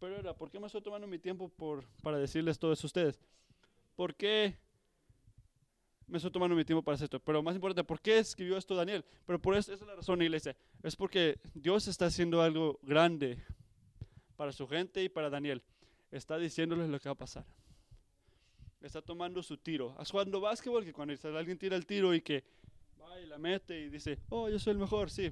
Pero 0.00 0.16
era, 0.16 0.34
¿por 0.34 0.50
qué 0.50 0.58
me 0.58 0.66
estoy 0.66 0.82
tomando 0.82 1.06
mi 1.06 1.18
tiempo 1.18 1.48
por, 1.48 1.84
para 2.02 2.18
decirles 2.18 2.58
todo 2.58 2.72
eso 2.72 2.86
a 2.86 2.88
ustedes? 2.88 3.20
¿Por 3.94 4.14
qué 4.14 4.56
me 6.08 6.16
estoy 6.16 6.32
tomando 6.32 6.56
mi 6.56 6.64
tiempo 6.64 6.82
para 6.82 6.96
hacer 6.96 7.04
esto? 7.04 7.20
Pero 7.20 7.42
más 7.42 7.54
importante, 7.54 7.86
¿por 7.86 8.00
qué 8.00 8.18
escribió 8.18 8.56
esto 8.56 8.74
Daniel? 8.74 9.04
Pero 9.26 9.40
por 9.40 9.54
eso, 9.54 9.72
esa 9.72 9.84
es 9.84 9.88
la 9.88 9.94
razón, 9.94 10.20
iglesia. 10.22 10.56
Es 10.82 10.96
porque 10.96 11.38
Dios 11.54 11.86
está 11.86 12.06
haciendo 12.06 12.42
algo 12.42 12.80
grande 12.82 13.38
para 14.36 14.52
su 14.52 14.66
gente 14.66 15.04
y 15.04 15.08
para 15.08 15.30
Daniel. 15.30 15.62
Está 16.10 16.38
diciéndoles 16.38 16.88
lo 16.88 16.98
que 16.98 17.08
va 17.08 17.12
a 17.12 17.18
pasar. 17.18 17.44
Está 18.80 19.02
tomando 19.02 19.42
su 19.42 19.58
tiro. 19.58 19.94
Es 20.00 20.10
cuando 20.10 20.40
básquetbol, 20.40 20.84
que 20.84 20.92
cuando 20.92 21.14
alguien 21.38 21.58
tira 21.58 21.76
el 21.76 21.86
tiro 21.86 22.12
y 22.14 22.22
que 22.22 22.42
va 23.00 23.20
y 23.20 23.26
la 23.26 23.38
mete 23.38 23.78
y 23.78 23.90
dice, 23.90 24.18
oh, 24.30 24.48
yo 24.48 24.58
soy 24.58 24.72
el 24.72 24.78
mejor, 24.78 25.10
sí. 25.10 25.30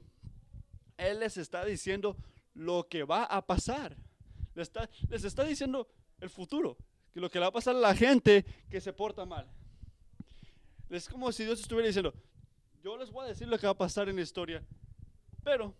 Él 0.96 1.18
les 1.18 1.38
está 1.38 1.64
diciendo 1.64 2.16
lo 2.54 2.88
que 2.88 3.04
va 3.04 3.24
a 3.24 3.44
pasar. 3.46 3.96
Les 4.54 4.68
está, 4.68 4.88
les 5.08 5.24
está 5.24 5.44
diciendo 5.44 5.88
el 6.20 6.30
futuro, 6.30 6.76
que 7.12 7.20
lo 7.20 7.30
que 7.30 7.38
le 7.38 7.44
va 7.44 7.48
a 7.48 7.52
pasar 7.52 7.76
a 7.76 7.80
la 7.80 7.94
gente 7.94 8.44
que 8.68 8.80
se 8.80 8.92
porta 8.92 9.24
mal. 9.24 9.50
Es 10.88 11.08
como 11.08 11.30
si 11.32 11.44
Dios 11.44 11.60
estuviera 11.60 11.86
diciendo, 11.86 12.12
yo 12.82 12.96
les 12.96 13.10
voy 13.10 13.24
a 13.24 13.28
decir 13.28 13.46
lo 13.46 13.58
que 13.58 13.66
va 13.66 13.72
a 13.72 13.78
pasar 13.78 14.08
en 14.08 14.16
la 14.16 14.22
historia, 14.22 14.62
pero 15.44 15.74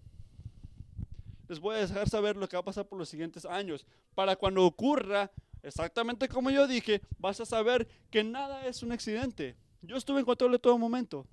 les 1.48 1.59
voy 1.59 1.74
a 1.74 1.80
dejar 1.80 2.09
saber 2.09 2.37
lo 2.37 2.48
que 2.48 2.56
va 2.56 2.61
a 2.61 2.64
pasar 2.64 2.87
por 2.87 2.98
los 2.98 3.09
siguientes 3.09 3.44
años. 3.44 3.85
Para 4.14 4.37
cuando 4.37 4.64
ocurra, 4.64 5.33
exactamente 5.64 6.28
como 6.28 6.50
yo 6.50 6.66
dije, 6.68 7.02
vas 7.18 7.40
a 7.40 7.44
saber 7.44 7.88
que 8.09 8.22
nada 8.22 8.66
es 8.66 8.85
un 8.85 8.92
accidente. 8.92 9.56
Yo 9.83 9.96
estuve 9.96 10.20
en 10.20 10.26
control 10.26 10.52
de 10.52 10.59
todo 10.61 10.78
momento. 10.78 11.26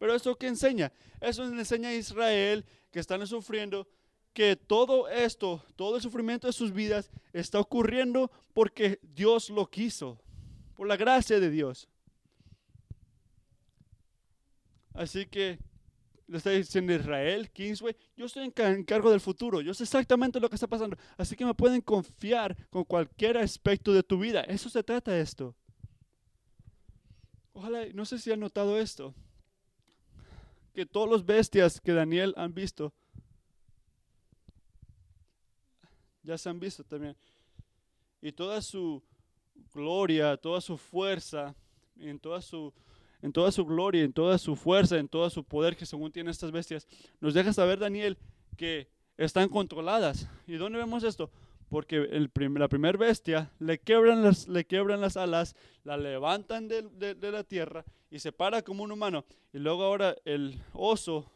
Pero 0.00 0.16
eso 0.16 0.34
que 0.36 0.48
enseña, 0.48 0.92
eso 1.20 1.44
enseña 1.44 1.90
a 1.90 1.94
Israel 1.94 2.64
que 2.90 2.98
están 2.98 3.24
sufriendo, 3.24 3.86
que 4.32 4.56
todo 4.56 5.08
esto, 5.08 5.64
todo 5.76 5.96
el 5.96 6.02
sufrimiento 6.02 6.46
de 6.46 6.52
sus 6.52 6.72
vidas 6.72 7.10
está 7.32 7.60
ocurriendo 7.60 8.30
porque 8.54 8.98
Dios 9.02 9.50
lo 9.50 9.68
quiso, 9.68 10.18
por 10.74 10.86
la 10.86 10.96
gracia 10.96 11.38
de 11.38 11.50
Dios. 11.50 11.88
Así 14.94 15.26
que 15.26 15.58
le 16.26 16.38
está 16.38 16.50
diciendo 16.50 16.94
Israel, 16.94 17.50
Kingsway, 17.50 17.94
yo 18.16 18.26
estoy 18.26 18.50
en 18.56 18.84
cargo 18.84 19.10
del 19.10 19.20
futuro, 19.20 19.60
yo 19.60 19.74
sé 19.74 19.84
exactamente 19.84 20.40
lo 20.40 20.48
que 20.48 20.56
está 20.56 20.66
pasando, 20.66 20.96
así 21.16 21.36
que 21.36 21.44
me 21.44 21.54
pueden 21.54 21.80
confiar 21.80 22.56
con 22.70 22.84
cualquier 22.84 23.36
aspecto 23.36 23.92
de 23.92 24.02
tu 24.02 24.18
vida. 24.18 24.40
Eso 24.42 24.68
se 24.68 24.82
trata 24.82 25.18
esto. 25.18 25.54
Ojalá, 27.52 27.84
no 27.92 28.06
sé 28.06 28.18
si 28.18 28.32
han 28.32 28.40
notado 28.40 28.78
esto, 28.78 29.14
que 30.72 30.86
todos 30.86 31.08
los 31.08 31.26
bestias 31.26 31.80
que 31.80 31.92
Daniel 31.92 32.32
han 32.36 32.54
visto, 32.54 32.94
ya 36.22 36.38
se 36.38 36.48
han 36.48 36.60
visto 36.60 36.84
también. 36.84 37.16
Y 38.20 38.32
toda 38.32 38.62
su 38.62 39.02
gloria, 39.74 40.36
toda 40.36 40.60
su 40.60 40.76
fuerza, 40.76 41.54
en 41.98 42.18
toda 42.18 42.40
su, 42.40 42.72
en 43.20 43.32
toda 43.32 43.50
su 43.52 43.64
gloria, 43.64 44.02
en 44.02 44.12
toda 44.12 44.38
su 44.38 44.56
fuerza, 44.56 44.98
en 44.98 45.08
todo 45.08 45.28
su 45.30 45.44
poder 45.44 45.76
que 45.76 45.86
según 45.86 46.12
tienen 46.12 46.30
estas 46.30 46.52
bestias, 46.52 46.86
nos 47.20 47.34
deja 47.34 47.52
saber 47.52 47.78
Daniel 47.78 48.16
que 48.56 48.88
están 49.16 49.48
controladas. 49.48 50.28
¿Y 50.46 50.54
dónde 50.54 50.78
vemos 50.78 51.04
esto? 51.04 51.30
Porque 51.68 51.98
la 52.00 52.68
primera 52.68 52.98
bestia 52.98 53.50
le 53.58 53.78
quebran, 53.78 54.22
las, 54.22 54.46
le 54.46 54.64
quebran 54.66 55.00
las 55.00 55.16
alas, 55.16 55.56
la 55.84 55.96
levantan 55.96 56.68
de, 56.68 56.82
de 57.14 57.32
la 57.32 57.44
tierra 57.44 57.84
y 58.12 58.18
se 58.18 58.30
para 58.30 58.62
como 58.62 58.84
un 58.84 58.92
humano. 58.92 59.24
Y 59.54 59.58
luego 59.58 59.84
ahora 59.84 60.14
el 60.26 60.60
oso, 60.74 61.32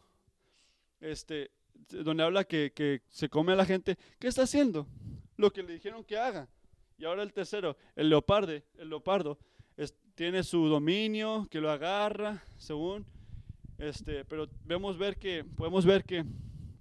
este, 1.01 1.49
donde 1.89 2.23
habla 2.23 2.43
que, 2.43 2.71
que, 2.73 3.01
se 3.09 3.29
come 3.29 3.53
a 3.53 3.55
la 3.55 3.65
gente, 3.65 3.97
¿qué 4.19 4.27
está 4.27 4.43
haciendo? 4.43 4.87
Lo 5.37 5.51
que 5.51 5.63
le 5.63 5.73
dijeron 5.73 6.03
que 6.03 6.17
haga. 6.17 6.47
Y 6.97 7.05
ahora 7.05 7.23
el 7.23 7.31
tercero, 7.31 7.77
el 7.95 8.09
leopardo, 8.09 8.53
el 8.53 8.89
leopardo 8.89 9.37
tiene 10.17 10.43
su 10.43 10.67
dominio, 10.67 11.47
que 11.51 11.61
lo 11.61 11.69
agarra, 11.69 12.43
según, 12.57 13.05
este, 13.77 14.25
pero 14.25 14.49
vemos 14.65 14.97
ver 14.97 15.15
que, 15.15 15.43
podemos 15.43 15.85
ver 15.85 16.03
que 16.03 16.25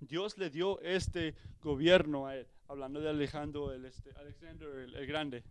Dios 0.01 0.39
le 0.39 0.49
dio 0.49 0.81
este 0.81 1.35
gobierno 1.63 2.27
a 2.27 2.35
él, 2.35 2.47
hablando 2.67 2.99
de 2.99 3.11
Alejandro, 3.11 3.73
el, 3.75 3.85
este, 3.85 4.11
Alexander 4.19 4.67
el, 4.69 5.07
Grande. 5.07 5.45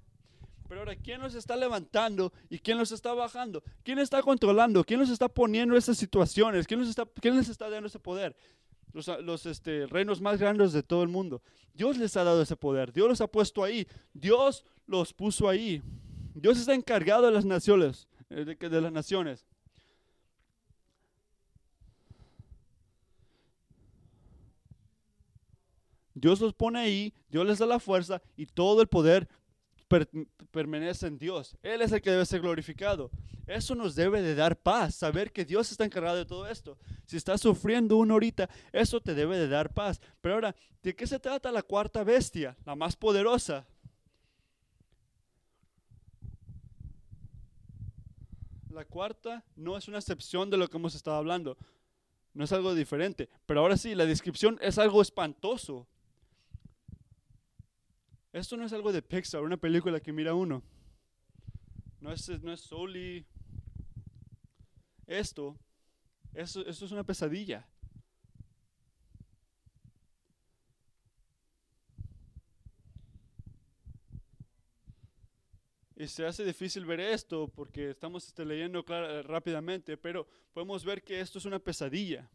Pero 0.68 0.80
ahora, 0.80 0.96
¿quién 0.96 1.22
los 1.22 1.36
está 1.36 1.56
levantando 1.56 2.34
y 2.50 2.58
quién 2.58 2.80
los 2.80 2.92
está 2.92 3.14
bajando? 3.14 3.62
¿Quién 3.84 4.00
está 4.00 4.24
controlando? 4.24 4.84
¿Quién 4.84 5.00
los 5.00 5.12
está 5.12 5.28
poniendo 5.28 5.76
en 5.76 5.78
esas 5.78 5.96
situaciones? 5.96 6.66
¿Quién, 6.66 6.80
los 6.80 6.90
está, 6.90 7.06
quién 7.22 7.38
les 7.38 7.50
está 7.50 7.70
dando 7.70 7.86
ese 7.86 8.00
poder? 8.00 8.36
Los, 8.96 9.46
este, 9.46 9.86
reinos 9.88 10.22
más 10.22 10.40
grandes 10.40 10.72
de 10.72 10.82
todo 10.82 11.04
el 11.04 11.10
mundo. 11.10 11.42
Dios 11.74 11.98
les 11.98 12.16
ha 12.16 12.24
dado 12.24 12.42
ese 12.42 12.56
poder, 12.56 12.94
Dios 12.94 13.10
los 13.10 13.22
ha 13.22 13.28
puesto 13.28 13.64
ahí, 13.64 13.88
Dios 14.14 14.64
los 14.88 15.14
puso 15.14 15.50
ahí. 15.50 15.82
Dios 16.34 16.58
está 16.58 16.74
encargado 16.74 17.26
de 17.26 17.32
las 17.32 17.46
naciones, 17.46 18.08
eh, 18.30 18.46
de, 18.46 18.56
de 18.56 18.82
las 18.82 18.92
naciones. 18.92 19.46
Dios 26.14 26.40
los 26.40 26.54
pone 26.54 26.80
ahí, 26.80 27.14
Dios 27.30 27.46
les 27.46 27.60
da 27.60 27.66
la 27.66 27.80
fuerza 27.80 28.22
y 28.38 28.46
todo 28.46 28.82
el 28.82 28.88
poder 28.88 29.28
permanece 30.52 31.08
en 31.08 31.18
Dios. 31.18 31.58
Él 31.62 31.82
es 31.82 31.92
el 31.92 32.02
que 32.02 32.12
debe 32.12 32.26
ser 32.26 32.42
glorificado. 32.42 33.12
Eso 33.46 33.76
nos 33.76 33.96
debe 33.96 34.22
de 34.22 34.34
dar 34.34 34.58
paz, 34.58 34.96
saber 34.96 35.32
que 35.32 35.46
Dios 35.46 35.72
está 35.72 35.86
encargado 35.86 36.18
de 36.18 36.26
todo 36.26 36.48
esto. 36.48 36.78
Si 37.06 37.18
estás 37.18 37.42
sufriendo 37.42 37.98
uno 37.98 38.16
ahorita, 38.16 38.50
eso 38.72 39.00
te 39.00 39.14
debe 39.14 39.38
de 39.38 39.48
dar 39.48 39.74
paz. 39.74 40.02
Pero 40.22 40.36
ahora, 40.36 40.56
¿de 40.82 40.96
qué 40.96 41.06
se 41.06 41.20
trata 41.20 41.52
la 41.52 41.62
cuarta 41.62 42.04
bestia, 42.04 42.58
la 42.66 42.76
más 42.76 42.96
poderosa? 42.96 43.68
La 48.70 48.84
cuarta 48.84 49.44
no 49.56 49.78
es 49.78 49.88
una 49.88 50.00
excepción 50.00 50.50
de 50.50 50.58
lo 50.58 50.68
que 50.68 50.78
hemos 50.78 50.96
estado 50.96 51.18
hablando. 51.18 51.58
No 52.34 52.44
es 52.44 52.52
algo 52.52 52.74
diferente. 52.74 53.30
Pero 53.46 53.62
ahora 53.62 53.78
sí, 53.78 53.96
la 53.96 54.06
descripción 54.06 54.58
es 54.62 54.78
algo 54.78 55.02
espantoso. 55.02 55.88
Esto 58.36 58.58
no 58.58 58.66
es 58.66 58.74
algo 58.74 58.92
de 58.92 59.02
Pixar, 59.02 59.42
una 59.44 59.56
película 59.56 60.02
que 60.02 60.12
mira 60.12 60.34
uno. 60.34 60.62
No 62.02 62.12
es, 62.12 62.28
no 62.44 62.52
es 62.52 62.60
Soli. 62.60 63.26
Esto, 65.08 65.58
esto, 66.34 66.66
esto 66.68 66.84
es 66.84 66.92
una 66.92 67.06
pesadilla. 67.06 67.66
Y 75.96 76.06
se 76.06 76.26
hace 76.26 76.44
difícil 76.44 76.86
ver 76.86 77.00
esto 77.00 77.48
porque 77.48 77.92
estamos 77.92 78.28
este, 78.28 78.44
leyendo 78.44 78.84
rápidamente, 79.24 79.96
pero 79.96 80.28
podemos 80.52 80.84
ver 80.84 81.02
que 81.02 81.22
esto 81.22 81.38
es 81.38 81.46
una 81.46 81.60
pesadilla. 81.60 82.30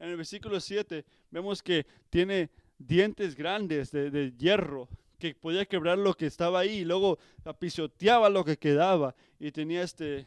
En 0.00 0.08
el 0.08 0.16
versículo 0.16 0.58
7 0.58 1.04
vemos 1.30 1.62
que 1.62 1.86
tiene 2.10 2.50
dientes 2.80 3.36
grandes 3.36 3.92
de, 3.92 4.32
hierro 4.38 4.88
que 5.18 5.34
podía 5.34 5.66
quebrar 5.66 5.98
lo 5.98 6.14
que 6.14 6.26
estaba 6.26 6.60
ahí 6.60 6.78
y 6.78 6.84
luego 6.84 7.18
pisoteaba 7.58 8.30
lo 8.30 8.44
que 8.44 8.56
quedaba. 8.56 9.14
Y 9.38 9.52
tenía 9.52 9.82
este 9.82 10.26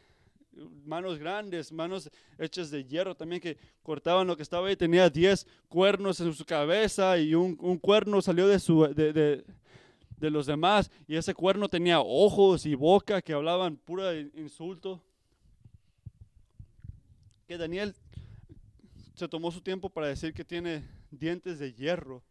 manos 0.84 1.18
grandes, 1.18 1.72
manos 1.72 2.08
hechas 2.38 2.70
de 2.70 2.84
hierro 2.84 3.16
también 3.16 3.40
que 3.40 3.58
cortaban 3.82 4.28
lo 4.28 4.36
que 4.36 4.44
estaba 4.44 4.68
ahí, 4.68 4.76
tenía 4.76 5.10
diez 5.10 5.48
cuernos 5.68 6.20
en 6.20 6.32
su 6.32 6.44
cabeza 6.44 7.18
y 7.18 7.34
un, 7.34 7.56
cuerno 7.78 8.22
salió 8.22 8.46
de, 8.46 8.60
su, 8.60 8.86
de, 8.94 9.12
de, 9.12 10.30
los 10.30 10.46
demás. 10.46 10.92
Y 11.08 11.16
ese 11.16 11.34
cuerno 11.34 11.68
tenía 11.68 12.00
ojos 12.00 12.66
y 12.66 12.76
boca 12.76 13.20
que 13.20 13.32
hablaban 13.32 13.76
pura 13.76 14.14
insulto. 14.14 15.02
Que 17.48 17.58
Daniel 17.58 17.94
se 19.14 19.26
tomó 19.26 19.50
su 19.50 19.60
tiempo 19.60 19.90
para 19.90 20.06
decir 20.06 20.32
que 20.32 20.44
tiene 20.44 20.84
dientes 21.10 21.58
de 21.58 21.72
hierro 21.74 22.22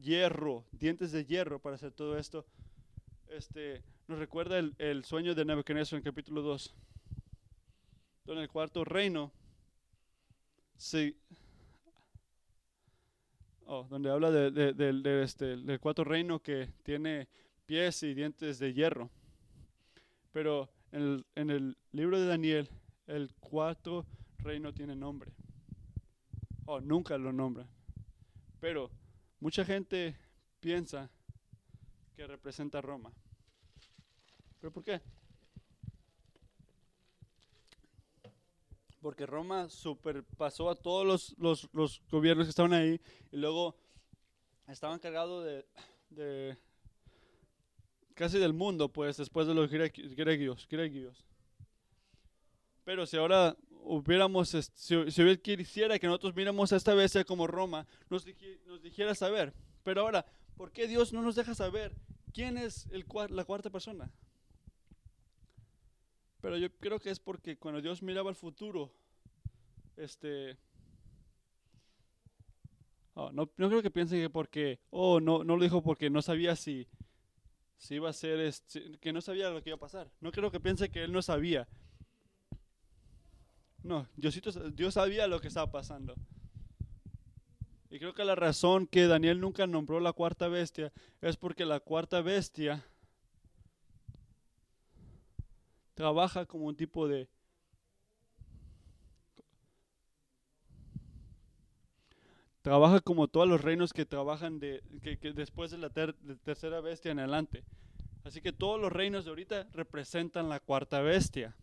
hierro, 0.00 0.64
dientes 0.72 1.12
de 1.12 1.24
hierro 1.24 1.60
para 1.60 1.76
hacer 1.76 1.92
todo 1.92 2.18
esto. 2.18 2.46
Este, 3.28 3.82
nos 4.06 4.18
recuerda 4.18 4.58
el, 4.58 5.04
sueño 5.04 5.34
de 5.34 5.44
Nebuchadnezzar 5.44 5.98
en 5.98 6.02
capítulo 6.02 6.42
2, 6.42 6.74
donde 8.24 8.42
el 8.42 8.48
cuarto 8.48 8.84
reino 8.84 9.32
oh, 13.66 13.86
donde 13.90 14.10
habla 14.10 14.30
de, 14.30 15.22
este, 15.22 15.56
del 15.56 15.80
cuarto 15.80 16.04
reino 16.04 16.40
que 16.40 16.72
tiene 16.82 17.28
pies 17.66 18.02
y 18.02 18.14
dientes 18.14 18.58
de 18.58 18.72
hierro. 18.72 19.10
Pero 20.32 20.70
en 20.92 21.02
el, 21.02 21.26
en 21.34 21.50
el 21.50 21.76
libro 21.92 22.18
de 22.18 22.26
Daniel, 22.26 22.70
el 23.06 23.34
cuarto 23.34 24.06
reino 24.38 24.72
tiene 24.72 24.94
nombre. 24.94 25.32
Oh, 26.64 26.80
nunca 26.80 27.18
lo 27.18 27.32
nombra. 27.32 27.66
Pero 28.60 28.90
Mucha 29.40 29.64
gente 29.64 30.16
piensa 30.58 31.08
que 32.16 32.26
representa 32.26 32.78
a 32.78 32.82
Roma. 32.82 33.12
¿Pero 34.60 34.72
por 34.72 34.82
qué? 34.82 35.00
Porque 39.00 39.26
Roma 39.26 39.68
superpasó 39.68 40.68
a 40.68 40.74
todos 40.74 41.06
los, 41.38 41.70
los, 41.72 42.02
gobiernos 42.10 42.46
que 42.46 42.50
estaban 42.50 42.72
ahí 42.72 43.00
y 43.30 43.36
luego 43.36 43.76
estaban 44.66 44.96
encargados 44.96 45.46
de, 46.10 46.58
casi 48.14 48.40
del 48.40 48.52
mundo, 48.52 48.88
pues 48.88 49.18
después 49.18 49.46
de 49.46 49.54
los 49.54 49.70
griegos. 49.70 50.66
griegos. 50.68 51.24
Pero 52.82 53.06
si 53.06 53.16
ahora 53.16 53.56
hubiéramos, 53.82 54.50
si, 54.50 55.10
si 55.10 55.36
quisiera 55.38 55.98
que 55.98 56.06
nosotros 56.06 56.34
miramos 56.34 56.72
a 56.72 56.76
esta 56.76 56.94
bestia 56.94 57.24
como 57.24 57.46
Roma, 57.46 57.86
nos, 58.10 58.24
dijera 58.82 59.14
saber. 59.14 59.52
Pero 59.82 60.02
ahora, 60.02 60.26
¿por 60.56 60.72
qué 60.72 60.86
Dios 60.86 61.12
no 61.12 61.22
nos 61.22 61.36
deja 61.36 61.54
saber 61.54 61.94
quién 62.32 62.58
es 62.58 62.88
la 63.30 63.44
cuarta 63.44 63.70
persona? 63.70 64.10
Pero 66.40 66.56
yo 66.56 66.70
creo 66.78 67.00
que 67.00 67.10
es 67.10 67.18
porque 67.18 67.56
cuando 67.56 67.80
Dios 67.80 68.02
miraba 68.02 68.30
al 68.30 68.36
futuro, 68.36 68.92
este, 69.96 70.56
oh, 73.14 73.32
no, 73.32 73.50
no, 73.56 73.68
creo 73.68 73.82
que 73.82 73.90
piensen 73.90 74.20
que 74.20 74.30
porque, 74.30 74.80
oh, 74.90 75.18
no, 75.18 75.42
no 75.42 75.56
lo 75.56 75.62
dijo 75.62 75.82
porque 75.82 76.10
no 76.10 76.22
sabía 76.22 76.54
si, 76.54 76.86
si 77.76 77.96
iba 77.96 78.10
a 78.10 78.12
ser, 78.12 78.52
que 79.00 79.12
no 79.12 79.20
sabía 79.20 79.50
lo 79.50 79.62
que 79.62 79.70
iba 79.70 79.76
a 79.76 79.80
pasar. 79.80 80.10
No 80.20 80.30
creo 80.30 80.50
que 80.50 80.60
piense 80.60 80.90
que 80.90 81.02
él 81.02 81.12
no 81.12 81.22
sabía. 81.22 81.66
No, 83.88 84.06
Diosito, 84.16 84.50
Dios 84.68 84.92
sabía 84.92 85.26
lo 85.26 85.40
que 85.40 85.48
estaba 85.48 85.72
pasando. 85.72 86.14
Y 87.88 87.98
creo 87.98 88.12
que 88.12 88.22
la 88.22 88.34
razón 88.34 88.86
que 88.86 89.06
Daniel 89.06 89.40
nunca 89.40 89.66
nombró 89.66 89.98
la 89.98 90.12
cuarta 90.12 90.46
bestia 90.46 90.92
es 91.22 91.38
porque 91.38 91.64
la 91.64 91.80
cuarta 91.80 92.20
bestia 92.20 92.84
trabaja 95.94 96.44
como 96.44 96.66
un 96.66 96.76
tipo 96.76 97.08
de 97.08 97.30
trabaja 102.60 103.00
como 103.00 103.26
todos 103.26 103.48
los 103.48 103.62
reinos 103.62 103.94
que 103.94 104.04
trabajan 104.04 104.58
de, 104.58 104.82
que, 105.00 105.32
después 105.32 105.70
de 105.70 105.78
la, 105.78 105.88
tercera 105.88 106.82
bestia 106.82 107.12
en 107.12 107.20
adelante. 107.20 107.64
Así 108.22 108.42
que 108.42 108.52
todos 108.52 108.78
los 108.78 108.92
reinos 108.92 109.24
de 109.24 109.30
ahorita 109.30 109.66
representan 109.72 110.50
la 110.50 110.60
cuarta 110.60 111.00
bestia. 111.00 111.56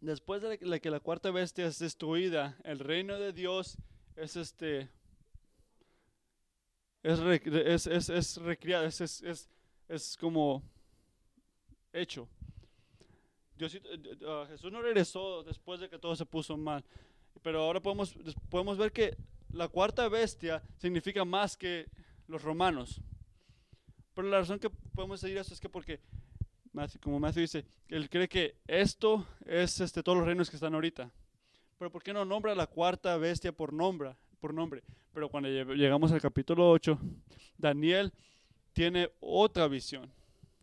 Después 0.00 0.42
de 0.42 0.80
que 0.80 0.90
la 0.90 1.00
cuarta 1.00 1.30
bestia 1.30 1.66
es 1.66 1.78
destruida, 1.78 2.56
el 2.64 2.78
reino 2.78 3.18
de 3.18 3.32
Dios 3.32 3.76
es 4.16 4.36
este 4.36 4.88
es, 7.02 7.18
es, 7.18 7.86
es, 7.86 8.08
es 8.08 8.38
es, 8.38 9.22
es, 9.22 9.48
es, 9.88 10.16
como 10.18 10.62
hecho. 11.92 12.28
Dios, 13.56 13.74
eh, 13.74 13.80
uh, 14.24 14.46
Jesús 14.48 14.70
no 14.70 14.82
regresó 14.82 15.42
después 15.42 15.80
de 15.80 15.88
que 15.88 15.98
todo 15.98 16.14
se 16.14 16.26
puso 16.26 16.56
mal, 16.56 16.84
pero 17.42 17.62
ahora 17.62 17.80
podemos, 17.80 18.14
podemos 18.50 18.76
ver 18.76 18.92
que 18.92 19.16
la 19.52 19.68
cuarta 19.68 20.08
bestia 20.08 20.62
significa 20.76 21.24
más 21.24 21.56
que 21.56 21.86
los 22.26 22.42
romanos. 22.42 23.00
Pero 24.14 24.28
la 24.28 24.40
razón 24.40 24.58
que 24.58 24.68
podemos 24.68 25.20
decir 25.22 25.38
eso 25.38 25.54
es 25.54 25.60
que 25.60 25.68
porque, 25.70 26.00
como 27.02 27.18
Matthew 27.18 27.42
dice, 27.42 27.64
él 27.88 28.08
cree 28.08 28.28
que 28.28 28.56
esto 28.66 29.26
es 29.44 29.80
este, 29.80 30.02
todos 30.02 30.18
los 30.18 30.26
reinos 30.26 30.48
que 30.48 30.56
están 30.56 30.74
ahorita. 30.74 31.10
Pero 31.78 31.90
¿por 31.90 32.02
qué 32.02 32.12
no 32.12 32.24
nombra 32.24 32.54
la 32.54 32.66
cuarta 32.66 33.16
bestia 33.16 33.52
por 33.52 33.72
nombre? 33.72 34.14
Por 34.38 34.54
nombre? 34.54 34.82
Pero 35.12 35.28
cuando 35.28 35.48
llegamos 35.48 36.12
al 36.12 36.20
capítulo 36.20 36.70
8, 36.70 36.98
Daniel 37.56 38.12
tiene 38.72 39.10
otra 39.20 39.66
visión 39.66 40.12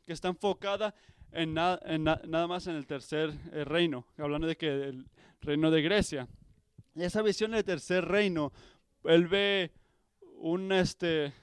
que 0.05 0.13
está 0.13 0.29
enfocada 0.29 0.95
en, 1.31 1.53
nada 1.53 2.47
más 2.47 2.67
en 2.67 2.75
el 2.75 2.87
tercer 2.87 3.33
eh, 3.51 3.65
reino, 3.65 4.07
hablando 4.17 4.47
de 4.47 4.55
que 4.55 4.67
el 4.67 5.05
reino 5.41 5.69
de 5.69 5.81
Grecia. 5.81 6.27
Y 6.95 7.03
esa 7.03 7.21
visión 7.21 7.51
del 7.51 7.63
tercer 7.63 8.05
reino, 8.05 8.53
él 9.03 9.27
ve 9.27 9.71
un 10.37 10.71
este 10.71 11.33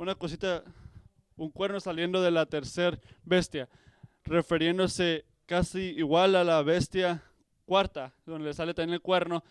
una 0.00 0.14
cosita, 0.14 0.64
un 1.40 1.50
cuerno 1.50 1.80
saliendo 1.80 2.20
de 2.20 2.30
la 2.30 2.44
tercer 2.44 3.00
bestia, 3.24 3.66
refiriéndose 4.24 5.24
casi 5.46 5.94
igual 5.96 6.36
a 6.36 6.44
la 6.44 6.62
bestia 6.62 7.22
cuarta, 7.64 8.12
donde 8.26 8.48
le 8.48 8.54
sale 8.54 8.74
también 8.74 8.94
el 8.94 9.00
cuerno. 9.00 9.42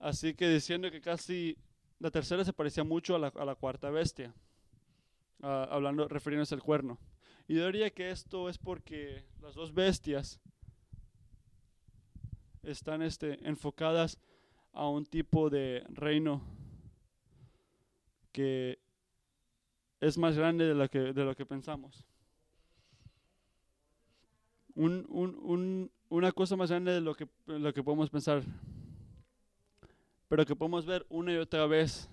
Así 0.00 0.34
que 0.34 0.48
diciendo 0.48 0.90
que 0.90 1.00
casi 1.00 1.56
la 2.00 2.10
tercera 2.10 2.44
se 2.44 2.52
parecía 2.52 2.82
mucho 2.82 3.14
a 3.14 3.18
la, 3.20 3.54
cuarta 3.54 3.90
bestia, 3.90 4.34
ah, 5.40 5.68
hablando, 5.70 6.08
refiriéndose 6.08 6.56
al 6.56 6.64
cuerno. 6.64 6.98
Y 7.46 7.54
diría 7.54 7.90
que 7.90 8.10
esto 8.10 8.48
es 8.48 8.58
porque 8.58 9.24
las 9.40 9.54
dos 9.54 9.72
bestias 9.72 10.40
están 12.64 13.02
este, 13.02 13.38
enfocadas 13.48 14.18
a 14.72 14.88
un 14.88 15.06
tipo 15.06 15.48
de 15.48 15.84
reino 15.90 16.42
que 18.32 18.80
es 20.00 20.16
más 20.18 20.36
grande 20.36 20.64
de 20.66 20.74
lo 20.74 20.88
que, 20.88 21.12
de 21.12 21.24
lo 21.24 21.34
que 21.34 21.46
pensamos. 21.46 22.04
Un, 24.74 25.06
un, 25.08 25.36
un, 25.42 25.90
una 26.08 26.32
cosa 26.32 26.56
más 26.56 26.70
grande 26.70 26.92
de 26.92 27.00
lo 27.00 27.14
que, 27.14 27.28
lo 27.46 27.72
que 27.72 27.82
podemos 27.82 28.10
pensar, 28.10 28.42
pero 30.28 30.46
que 30.46 30.54
podemos 30.54 30.86
ver 30.86 31.04
una 31.08 31.32
y 31.32 31.36
otra 31.36 31.66
vez 31.66 32.08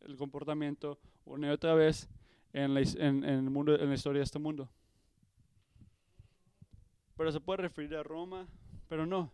el 0.00 0.16
comportamiento, 0.16 0.98
una 1.24 1.48
y 1.48 1.50
otra 1.50 1.74
vez 1.74 2.08
en 2.52 2.74
la, 2.74 2.80
en, 2.80 3.24
en 3.24 3.24
el 3.24 3.50
mundo, 3.50 3.78
en 3.78 3.88
la 3.88 3.94
historia 3.94 4.20
de 4.20 4.24
este 4.24 4.38
mundo. 4.38 4.68
Pero 7.16 7.30
se 7.30 7.40
puede 7.40 7.62
referir 7.62 7.94
a 7.96 8.02
Roma, 8.02 8.46
pero 8.88 9.06
no, 9.06 9.30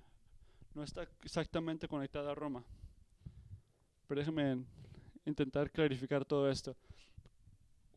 no 0.74 0.82
está 0.82 1.08
exactamente 1.22 1.88
conectada 1.88 2.32
a 2.32 2.34
Roma. 2.34 2.62
Pero 4.06 4.20
déjenme 4.20 4.64
intentar 5.24 5.70
clarificar 5.70 6.24
todo 6.24 6.50
esto. 6.50 6.76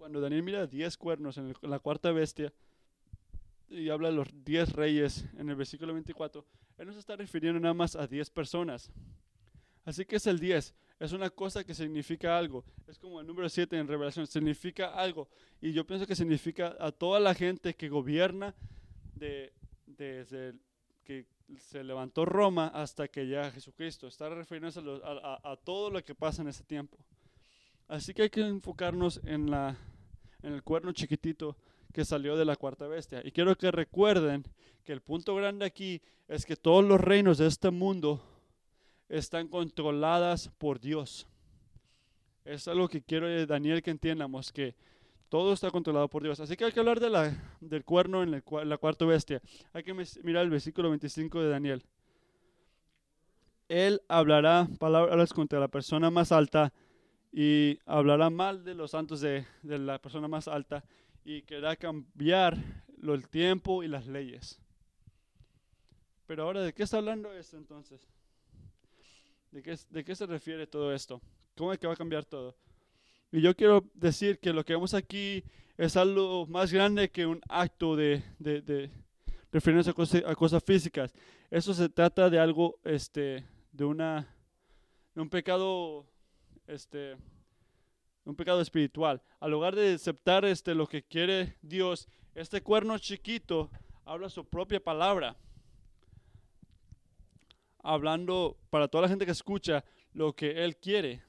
Cuando 0.06 0.22
Daniel 0.22 0.44
mira 0.44 0.68
10 0.68 0.98
cuernos 0.98 1.36
en, 1.40 1.56
en 1.60 1.70
la 1.72 1.80
cuarta 1.80 2.12
bestia, 2.12 2.54
y 3.70 3.90
habla 3.90 4.10
de 4.10 4.14
los 4.14 4.28
10 4.46 4.74
reyes 4.74 5.26
en 5.36 5.50
el 5.50 5.56
versículo 5.56 5.94
24, 5.94 6.46
él 6.78 6.86
no 6.86 6.94
se 6.94 7.00
está 7.00 7.16
refiriendo 7.16 7.60
nada 7.60 7.74
más 7.74 7.96
a 7.96 8.06
10 8.06 8.30
personas. 8.30 8.92
Así 9.84 10.06
que 10.06 10.18
es 10.18 10.28
el 10.28 10.38
10, 10.38 10.76
es 11.00 11.12
una 11.12 11.32
cosa 11.32 11.64
que 11.64 11.74
significa 11.74 12.38
algo. 12.38 12.64
Es 12.88 13.00
como 13.00 13.20
el 13.20 13.26
número 13.26 13.50
7 13.50 13.80
en 13.80 13.88
Revelación, 13.88 14.28
significa 14.28 14.94
algo. 14.94 15.28
Y 15.60 15.74
yo 15.74 15.88
pienso 15.88 16.06
que 16.06 16.16
significa 16.16 16.78
a 16.80 16.92
toda 16.92 17.20
la 17.20 17.34
gente 17.34 17.74
que 17.74 17.90
gobierna 17.90 18.54
de, 19.16 19.54
desde 19.88 20.54
que 21.04 21.26
se 21.58 21.84
levantó 21.84 22.26
Roma 22.26 22.68
hasta 22.68 23.08
que 23.08 23.26
llega 23.26 23.50
Jesucristo. 23.50 24.06
Está 24.06 24.30
refiriéndose 24.30 24.82
a, 25.04 25.40
a, 25.52 25.56
todo 25.56 25.90
lo 25.90 26.04
que 26.04 26.14
pasa 26.14 26.44
en 26.44 26.50
ese 26.50 26.64
tiempo. 26.64 26.96
Así 27.88 28.14
que 28.14 28.24
hay 28.24 28.30
que 28.30 28.42
enfocarnos 28.42 29.20
en, 29.24 29.50
la, 29.50 29.78
en 30.44 30.54
el 30.54 30.64
cuerno 30.64 30.92
chiquitito 30.92 31.58
que 31.94 32.06
salió 32.06 32.36
de 32.36 32.46
la 32.46 32.56
cuarta 32.56 32.88
bestia. 32.88 33.22
Y 33.24 33.32
quiero 33.32 33.56
que 33.58 33.72
recuerden 33.72 34.44
que 34.84 34.94
el 34.94 35.02
punto 35.02 35.36
grande 35.36 35.66
aquí 35.66 36.02
es 36.28 36.46
que 36.46 36.56
todos 36.56 36.84
los 36.84 37.00
reinos 37.00 37.38
de 37.38 37.48
este 37.48 37.72
mundo 37.72 38.22
están 39.10 39.48
controladas 39.48 40.50
por 40.58 40.80
Dios. 40.80 41.28
Es 42.44 42.68
algo 42.68 42.88
que 42.88 43.02
quiero, 43.02 43.28
eh, 43.28 43.46
Daniel, 43.46 43.82
que 43.82 43.92
entiendamos, 43.92 44.52
que 44.52 44.76
todo 45.30 45.54
está 45.54 45.72
controlado 45.72 46.08
por 46.08 46.22
Dios. 46.22 46.40
Así 46.40 46.56
que 46.56 46.66
hay 46.66 46.72
que 46.72 46.80
hablar 46.80 47.00
de 47.00 47.10
la, 47.10 47.34
del 47.60 47.84
cuerno 47.84 48.24
en, 48.24 48.32
la 48.32 48.78
cuarta 48.78 49.06
bestia. 49.06 49.42
Hay 49.74 49.84
que 49.84 49.94
mirar 49.94 50.44
el 50.44 50.50
versículo 50.50 50.90
25 50.90 51.42
de 51.42 51.50
Daniel. 51.50 51.84
Él 53.68 54.02
hablará 54.08 54.68
palabras 54.80 55.34
contra 55.34 55.60
la 55.60 55.68
persona 55.68 56.12
más 56.12 56.32
alta 56.32 56.72
y 57.38 57.80
hablará 57.86 58.30
mal 58.30 58.64
de 58.64 58.76
los 58.76 58.92
santos 58.92 59.20
de, 59.20 59.46
de 59.62 59.78
la 59.78 60.00
persona 60.00 60.30
más 60.30 60.48
alta 60.48 60.86
y 61.26 61.42
querrá 61.42 61.76
cambiar 61.76 62.58
el 63.02 63.28
tiempo 63.28 63.84
y 63.84 63.90
las 63.90 64.08
leyes. 64.08 64.58
Pero 66.28 66.44
ahora, 66.44 66.62
¿de 66.62 66.74
qué 66.74 66.84
está 66.84 66.98
hablando 66.98 67.34
esto 67.34 67.58
entonces? 67.58 68.08
¿De 69.52 69.62
qué, 69.62 69.78
¿De 69.90 70.06
qué 70.06 70.16
se 70.16 70.26
refiere 70.26 70.66
todo 70.66 70.94
esto? 70.94 71.22
¿Cómo 71.58 71.74
es 71.74 71.78
que 71.78 71.88
va 71.88 71.94
a 71.94 71.98
cambiar 71.98 72.24
todo? 72.24 72.56
Y 73.34 73.42
yo 73.42 73.54
quiero 73.54 73.84
decir 73.94 74.40
que 74.40 74.54
lo 74.54 74.64
que 74.64 74.72
vemos 74.72 74.94
aquí 74.94 75.44
es 75.76 75.98
algo 75.98 76.48
más 76.48 76.72
grande 76.72 77.12
que 77.12 77.26
un 77.26 77.42
acto 77.50 77.98
de, 77.98 78.24
de, 78.40 78.62
de 78.62 78.92
a 79.52 79.94
cosas, 79.94 80.24
a 80.26 80.36
cosas 80.36 80.64
físicas. 80.64 81.14
Eso 81.52 81.74
se 81.74 81.90
trata 81.90 82.30
de 82.30 82.40
algo, 82.40 82.80
este, 82.86 83.46
de 83.74 83.84
una, 83.84 84.26
de 85.14 85.22
un 85.22 85.30
pecado, 85.30 86.06
este, 86.68 87.18
un 88.26 88.36
pecado 88.36 88.62
espiritual. 88.62 89.22
Al 89.40 89.52
lugar 89.52 89.76
de 89.76 89.94
aceptar 89.94 90.46
este, 90.46 90.76
lo 90.76 90.88
que 90.88 91.04
quiere 91.04 91.58
Dios, 91.62 92.08
este 92.34 92.62
cuerno 92.62 92.98
chiquito 92.98 93.70
habla 94.04 94.30
su 94.30 94.46
propia 94.46 94.84
palabra. 94.84 95.36
Hablando 97.80 98.58
para 98.70 98.88
toda 98.88 99.04
la 99.04 99.10
gente 99.10 99.26
que 99.26 99.32
escucha 99.32 99.86
lo 100.14 100.34
que 100.34 100.64
Él 100.64 100.78
quiere. 100.78 101.24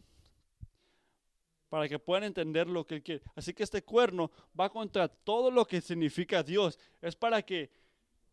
Para 1.68 1.88
que 1.88 1.98
puedan 1.98 2.24
entender 2.24 2.66
lo 2.66 2.86
que 2.86 2.96
Él 2.96 3.02
quiere. 3.02 3.22
Así 3.34 3.52
que 3.52 3.62
este 3.62 3.82
cuerno 3.82 4.30
va 4.58 4.70
contra 4.70 5.08
todo 5.08 5.50
lo 5.50 5.66
que 5.66 5.80
significa 5.80 6.42
Dios. 6.42 6.78
Es 7.02 7.14
para 7.14 7.42
que 7.42 7.70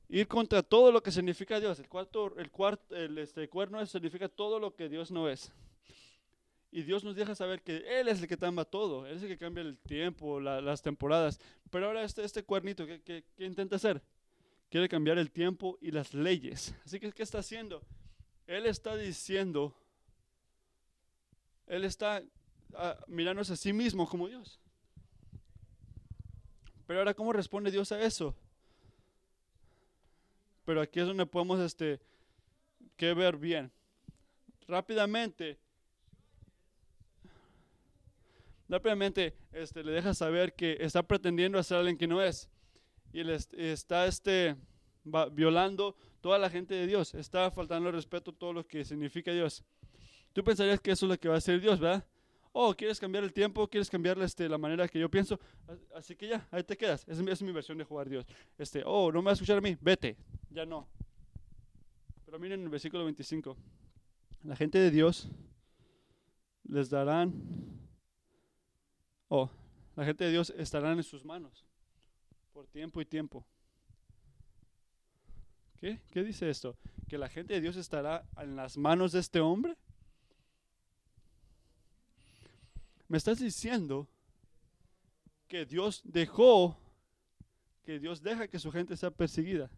ir 0.07 0.28
contra 0.28 0.63
todo 0.63 0.91
lo 0.91 1.03
que 1.03 1.11
significa 1.11 1.59
Dios. 1.59 1.80
El, 1.80 1.89
cuarto, 1.89 2.38
el, 2.38 2.51
cuarto, 2.51 2.95
el 2.95 3.17
este, 3.17 3.49
cuerno 3.49 3.86
significa 3.86 4.30
todo 4.30 4.59
lo 4.59 4.73
que 4.73 4.88
Dios 4.88 5.11
no 5.11 5.28
es. 5.28 5.51
Y 6.76 6.82
Dios 6.82 7.03
nos 7.03 7.15
deja 7.15 7.36
saber 7.36 7.61
que 7.61 7.99
Él 7.99 8.07
es 8.07 8.19
el 8.19 8.28
que 8.28 8.36
tamba 8.36 8.65
todo, 8.65 9.05
Él 9.05 9.17
es 9.17 9.21
el 9.21 9.28
que 9.28 9.38
cambia 9.38 9.61
el 9.61 9.78
tiempo, 9.78 10.39
las 10.39 10.82
temporadas. 10.82 11.39
Pero 11.69 11.86
ahora 11.86 12.03
este, 12.03 12.24
este 12.24 12.41
cuernito, 12.41 12.88
¿qué, 12.88 13.24
intenta 13.38 13.76
hacer? 13.76 14.01
Quiere 14.71 14.89
cambiar 14.89 15.19
el 15.19 15.30
tiempo 15.30 15.78
y 15.82 15.91
las 15.91 16.15
leyes. 16.15 16.74
Así 16.84 16.99
que, 16.99 17.11
¿qué 17.11 17.21
está 17.21 17.38
haciendo? 17.38 17.84
Él 18.47 18.65
está 18.65 18.97
diciendo, 18.97 19.76
Él 21.67 21.86
está 21.86 22.24
ah, 22.74 22.97
mirándose 23.05 23.53
a 23.53 23.55
sí 23.55 23.71
mismo 23.71 24.09
como 24.09 24.28
Dios. 24.28 24.59
Pero 26.88 27.01
ahora, 27.01 27.13
¿cómo 27.13 27.34
responde 27.34 27.69
Dios 27.69 27.91
a 27.91 28.01
eso? 28.01 28.36
Pero 30.65 30.82
aquí 30.82 30.99
es 30.99 31.05
donde 31.05 31.28
podemos 31.28 31.59
este, 31.59 31.99
ver 32.97 33.38
bien. 33.38 33.71
Rápidamente, 34.67 35.59
rápidamente 38.70 39.36
este, 39.51 39.84
le 39.84 39.91
deja 39.91 40.14
saber 40.14 40.53
que 40.53 40.78
está 40.80 41.03
pretendiendo 41.03 41.57
hacer 41.57 41.78
alguien 41.78 41.97
que 41.97 42.07
no 42.07 42.22
es. 42.22 42.49
Y 43.11 43.24
le 43.24 43.36
está 43.36 44.07
este, 44.07 44.55
violando 45.32 45.95
toda 46.22 46.39
la 46.39 46.49
gente 46.49 46.74
de 46.74 46.88
Dios. 46.88 47.14
Está 47.14 47.51
faltando 47.51 47.89
el 47.89 47.95
respeto 47.95 48.32
a 48.32 48.34
todo 48.34 48.53
lo 48.53 48.66
que 48.66 48.84
significa 48.84 49.32
Dios. 49.32 49.64
Tú 50.34 50.43
pensarías 50.43 50.80
que 50.80 50.91
eso 50.91 51.05
es 51.05 51.11
lo 51.11 51.20
que 51.20 51.30
va 51.30 51.36
a 51.36 51.38
hacer 51.38 51.61
Dios, 51.61 51.80
¿verdad? 51.80 52.03
Oh, 52.55 52.74
¿quieres 52.76 52.99
cambiar 52.99 53.24
el 53.24 53.34
tiempo? 53.34 53.68
¿Quieres 53.68 53.89
cambiar 53.89 54.20
este, 54.22 54.47
la 54.47 54.59
manera 54.59 54.88
que 54.88 54.99
yo 54.99 55.09
pienso? 55.09 55.39
Así 55.95 56.16
que 56.16 56.28
ya, 56.28 56.47
ahí 56.51 56.64
te 56.64 56.78
quedas. 56.78 57.03
Es, 57.07 57.41
mi 57.41 57.51
versión 57.51 57.78
de 57.78 57.84
jugar 57.84 58.07
Dios. 58.07 58.26
Este, 58.57 58.84
oh, 58.86 59.11
no 59.11 59.22
me 59.22 59.26
vas 59.26 59.32
a 59.32 59.34
escuchar 59.34 59.57
a 59.57 59.61
mí, 59.61 59.76
vete. 59.82 60.18
Ya 60.51 60.66
no. 60.66 60.88
Pero 62.26 62.38
miren 62.38 62.61
el 62.61 62.70
versículo 62.70 63.03
25. 63.05 63.57
La 64.43 64.55
gente 64.55 64.78
de 64.78 64.91
Dios 64.91 65.30
les 66.64 66.89
darán, 66.89 67.34
oh, 69.36 69.49
la 69.95 70.05
gente 70.05 70.25
de 70.25 70.31
Dios 70.31 70.53
estarán 70.57 70.97
en 70.97 71.03
sus 71.03 71.25
manos 71.25 71.65
por 72.53 72.67
tiempo 72.67 73.01
y 73.01 73.05
tiempo. 73.05 73.43
¿Qué? 75.79 75.99
¿Qué 76.11 76.23
dice 76.23 76.49
esto? 76.49 76.77
¿Que 77.07 77.17
la 77.17 77.29
gente 77.29 77.55
de 77.55 77.61
Dios 77.61 77.75
estará 77.75 78.23
en 78.38 78.55
las 78.55 78.77
manos 78.77 79.11
de 79.11 79.19
este 79.19 79.39
hombre? 79.39 79.75
Me 83.07 83.17
estás 83.17 83.39
diciendo 83.39 84.07
que 85.47 85.65
Dios 85.65 86.01
dejó, 86.03 86.77
que 87.84 87.99
Dios 87.99 88.21
deja 88.21 88.47
que 88.47 88.59
su 88.59 88.71
gente 88.71 88.95
sea 88.95 89.09
perseguida. 89.09 89.71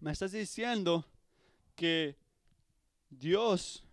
Me 0.00 0.12
estás 0.12 0.32
diciendo 0.32 1.04
que 1.76 2.16
Dios 3.10 3.84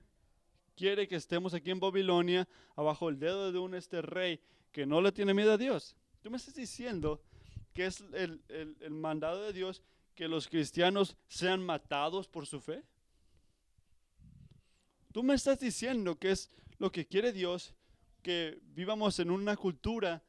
quiere 0.78 1.08
que 1.08 1.16
estemos 1.16 1.54
aquí 1.54 1.72
en 1.72 1.82
Babilonia, 1.82 2.48
abajo 2.76 3.10
el 3.10 3.20
dedo 3.20 3.52
de 3.52 3.60
un 3.60 3.74
este 3.74 4.02
rey 4.02 4.40
que 4.72 4.86
no 4.86 5.02
le 5.02 5.12
tiene 5.12 5.34
miedo 5.34 5.52
a 5.52 5.58
Dios. 5.58 5.98
Tú 6.22 6.30
me 6.30 6.38
estás 6.38 6.56
diciendo 6.56 7.22
que 7.74 7.88
es 7.88 8.02
el, 8.14 8.42
el 8.48 8.92
mandado 8.92 9.44
de 9.44 9.52
Dios 9.52 9.82
que 10.16 10.28
los 10.28 10.48
cristianos 10.48 11.18
sean 11.28 11.64
matados 11.64 12.28
por 12.28 12.46
su 12.48 12.62
fe. 12.62 12.84
Tú 15.12 15.24
me 15.24 15.34
estás 15.34 15.60
diciendo 15.60 16.18
que 16.18 16.32
es 16.32 16.52
lo 16.78 16.92
que 16.92 17.06
quiere 17.06 17.34
Dios, 17.34 17.74
que 18.22 18.60
vivamos 18.74 19.20
en 19.20 19.32
una 19.32 19.56
cultura 19.56 20.24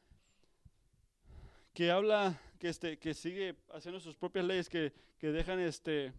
que 1.73 1.91
habla, 1.91 2.41
que, 2.59 2.69
este, 2.69 2.97
que 2.97 3.13
sigue 3.13 3.55
haciendo 3.73 3.99
sus 3.99 4.15
propias 4.15 4.45
leyes, 4.45 4.69
que, 4.69 4.93
que 5.17 5.31
dejan, 5.31 5.59
este, 5.59 6.13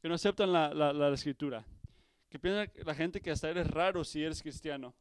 que 0.00 0.08
no 0.08 0.14
aceptan 0.14 0.52
la, 0.52 0.72
la, 0.74 1.08
escritura, 1.10 1.64
que 2.28 2.38
piensa 2.38 2.70
la 2.84 2.94
gente 2.94 3.20
que 3.20 3.30
hasta 3.30 3.50
eres 3.50 3.66
raro 3.68 4.04
si 4.04 4.22
eres 4.22 4.42
cristiano. 4.42 4.94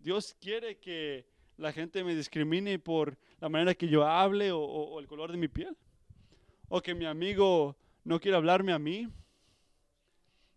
Dios 0.00 0.36
quiere 0.40 0.78
que 0.78 1.26
la 1.56 1.72
gente 1.72 2.02
me 2.04 2.14
discrimine 2.14 2.78
por 2.78 3.18
la 3.40 3.48
manera 3.48 3.74
que 3.74 3.88
yo 3.88 4.06
hable 4.06 4.50
o, 4.52 4.98
el 5.00 5.06
color 5.06 5.30
de 5.32 5.38
mi 5.38 5.48
piel, 5.48 5.76
o 6.68 6.80
que 6.80 6.94
mi 6.94 7.04
amigo 7.04 7.76
no 8.04 8.20
quiera 8.20 8.38
hablarme 8.38 8.72
a 8.72 8.78
mí, 8.78 9.08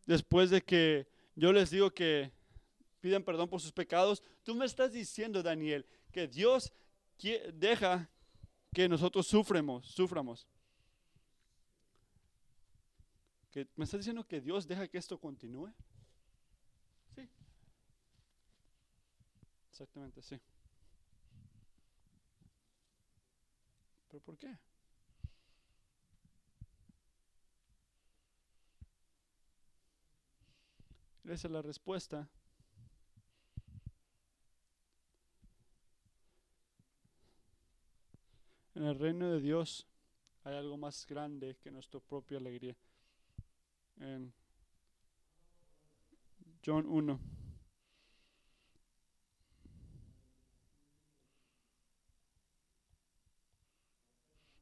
después 0.05 0.49
de 0.49 0.61
que 0.61 1.07
yo 1.35 1.51
les 1.51 1.69
digo 1.69 1.91
que 1.91 2.31
pidan 3.01 3.23
perdón 3.23 3.49
por 3.49 3.61
sus 3.61 3.71
pecados. 3.71 4.23
Tú 4.43 4.55
me 4.55 4.65
estás 4.65 4.93
diciendo, 4.93 5.43
Daniel, 5.43 5.85
que 6.11 6.27
Dios 6.27 6.73
deja 7.53 8.09
que 8.73 8.87
nosotros 8.87 9.27
sufremos, 9.27 9.85
suframos. 9.87 10.47
¿Que 13.51 13.67
¿Me 13.75 13.85
estás 13.85 14.01
diciendo 14.01 14.25
que 14.25 14.41
Dios 14.41 14.67
deja 14.67 14.87
que 14.87 14.97
esto 14.97 15.19
continúe? 15.19 15.71
Exactamente, 19.75 20.21
sí. 20.21 20.39
¿Pero 24.07 24.23
por 24.23 24.37
qué? 24.37 24.57
Esa 31.25 31.47
es 31.47 31.51
la 31.51 31.61
respuesta. 31.61 32.29
En 38.75 38.85
el 38.85 38.97
reino 38.97 39.29
de 39.29 39.41
Dios 39.41 39.85
hay 40.45 40.55
algo 40.55 40.77
más 40.77 41.05
grande 41.05 41.57
que 41.57 41.69
nuestra 41.69 41.99
propia 41.99 42.37
alegría. 42.37 42.77
En 43.97 44.33
John 46.65 46.85
1. 46.87 47.34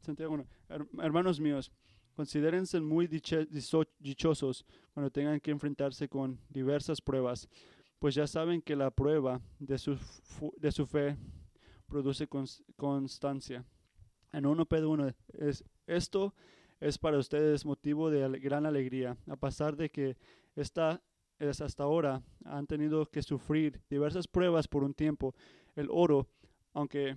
Santiago 0.04 0.34
1. 0.34 0.46
Hermanos 1.02 1.40
míos, 1.40 1.72
considérense 2.14 2.80
muy 2.82 3.08
dichosos 3.08 4.66
cuando 4.94 5.10
tengan 5.10 5.40
que 5.40 5.52
enfrentarse 5.52 6.10
con 6.10 6.40
diversas 6.50 7.02
pruebas, 7.02 7.48
pues 8.00 8.14
ya 8.14 8.28
saben 8.28 8.62
que 8.62 8.76
la 8.76 8.92
prueba 8.92 9.42
de 9.60 9.78
su, 9.78 9.98
de 10.58 10.72
su 10.72 10.86
fe 10.86 11.18
produce 11.88 12.28
constancia 12.76 13.66
en 14.34 14.46
1 14.46 14.66
Pedro 14.66 14.90
1, 14.90 15.14
es, 15.34 15.64
esto 15.88 16.34
es 16.80 16.98
para 16.98 17.18
ustedes 17.18 17.66
motivo 17.66 18.10
de 18.10 18.40
gran 18.40 18.66
alegría, 18.66 19.16
a 19.28 19.36
pesar 19.38 19.78
de 19.78 19.90
que 19.90 20.18
esta 20.56 21.02
es 21.40 21.62
hasta 21.62 21.84
ahora 21.84 22.22
han 22.44 22.68
tenido 22.68 23.06
que 23.06 23.22
sufrir 23.22 23.80
diversas 23.90 24.28
pruebas 24.28 24.68
por 24.68 24.84
un 24.84 24.94
tiempo. 24.94 25.36
El 25.76 25.88
oro, 25.90 26.28
aunque 26.74 27.16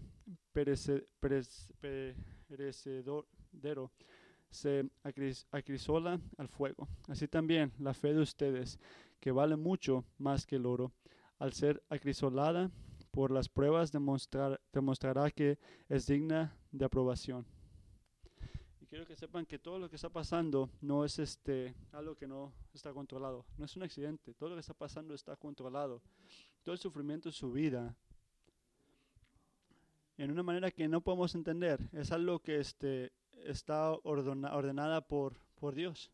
perecedero, 2.46 3.92
se 4.50 4.88
acrisola 5.50 6.20
al 6.38 6.48
fuego. 6.48 6.88
Así 7.08 7.28
también 7.28 7.72
la 7.78 7.94
fe 7.94 8.14
de 8.14 8.20
ustedes, 8.20 8.78
que 9.20 9.32
vale 9.32 9.56
mucho 9.56 10.04
más 10.18 10.46
que 10.46 10.56
el 10.56 10.66
oro, 10.66 10.92
al 11.38 11.52
ser 11.52 11.82
acrisolada 11.88 12.70
por 13.10 13.30
las 13.30 13.48
pruebas 13.48 13.92
demostrar, 13.92 14.60
demostrará 14.72 15.30
que 15.30 15.58
es 15.88 16.06
digna 16.06 16.56
de 16.70 16.84
aprobación. 16.84 17.46
Y 18.80 18.86
quiero 18.86 19.06
que 19.06 19.16
sepan 19.16 19.46
que 19.46 19.58
todo 19.58 19.78
lo 19.78 19.88
que 19.88 19.96
está 19.96 20.10
pasando 20.10 20.70
no 20.80 21.04
es 21.04 21.18
este, 21.18 21.74
algo 21.92 22.14
que 22.14 22.26
no 22.26 22.52
está 22.72 22.92
controlado, 22.92 23.44
no 23.58 23.64
es 23.64 23.76
un 23.76 23.82
accidente, 23.82 24.34
todo 24.34 24.50
lo 24.50 24.56
que 24.56 24.60
está 24.60 24.74
pasando 24.74 25.14
está 25.14 25.36
controlado. 25.36 26.02
Todo 26.62 26.74
el 26.74 26.78
sufrimiento 26.78 27.28
de 27.28 27.32
su 27.32 27.52
vida, 27.52 27.96
en 30.18 30.30
una 30.30 30.42
manera 30.42 30.70
que 30.70 30.88
no 30.88 31.00
podemos 31.00 31.34
entender, 31.34 31.80
es 31.92 32.10
algo 32.10 32.38
que 32.40 32.58
este, 32.58 33.12
está 33.44 33.92
ordenada 34.02 35.06
por, 35.06 35.34
Dios. 35.74 36.10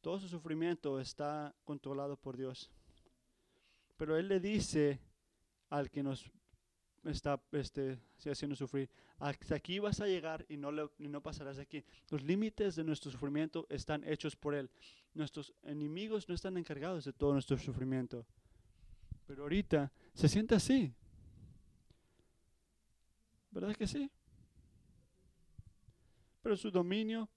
Todo 0.00 0.20
su 0.20 0.28
sufrimiento 0.28 1.00
está 1.00 1.54
controlado 1.64 2.16
por 2.16 2.36
Dios. 2.36 2.70
Pero 3.96 4.16
Él 4.16 4.28
le 4.28 4.40
dice 4.40 5.00
al 5.70 5.90
que 5.90 6.02
nos 6.02 6.30
está 7.04 7.42
este, 7.52 7.98
haciendo 8.30 8.54
sufrir. 8.54 8.90
Hasta 9.18 9.54
aquí 9.54 9.78
vas 9.78 10.00
a 10.00 10.06
llegar 10.06 10.44
y 10.48 10.56
no, 10.56 10.70
no 10.72 11.22
pasarás 11.22 11.56
de 11.56 11.62
aquí. 11.62 11.84
Los 12.10 12.22
límites 12.22 12.76
de 12.76 12.84
nuestro 12.84 13.10
sufrimiento 13.10 13.66
están 13.70 14.04
hechos 14.04 14.36
por 14.36 14.54
Él. 14.54 14.70
Nuestros 15.14 15.54
enemigos 15.62 16.28
no 16.28 16.34
están 16.34 16.56
encargados 16.56 17.04
de 17.04 17.12
todo 17.12 17.32
nuestro 17.32 17.56
sufrimiento. 17.56 18.26
Pero 19.26 19.44
ahorita 19.44 19.90
se 20.12 20.28
siente 20.28 20.54
así. 20.54 20.94
¿Verdad 23.54 23.74
que 23.74 23.86
sí? 23.86 24.10
Pero 26.42 26.56
su 26.56 26.70
dominio 26.70 27.30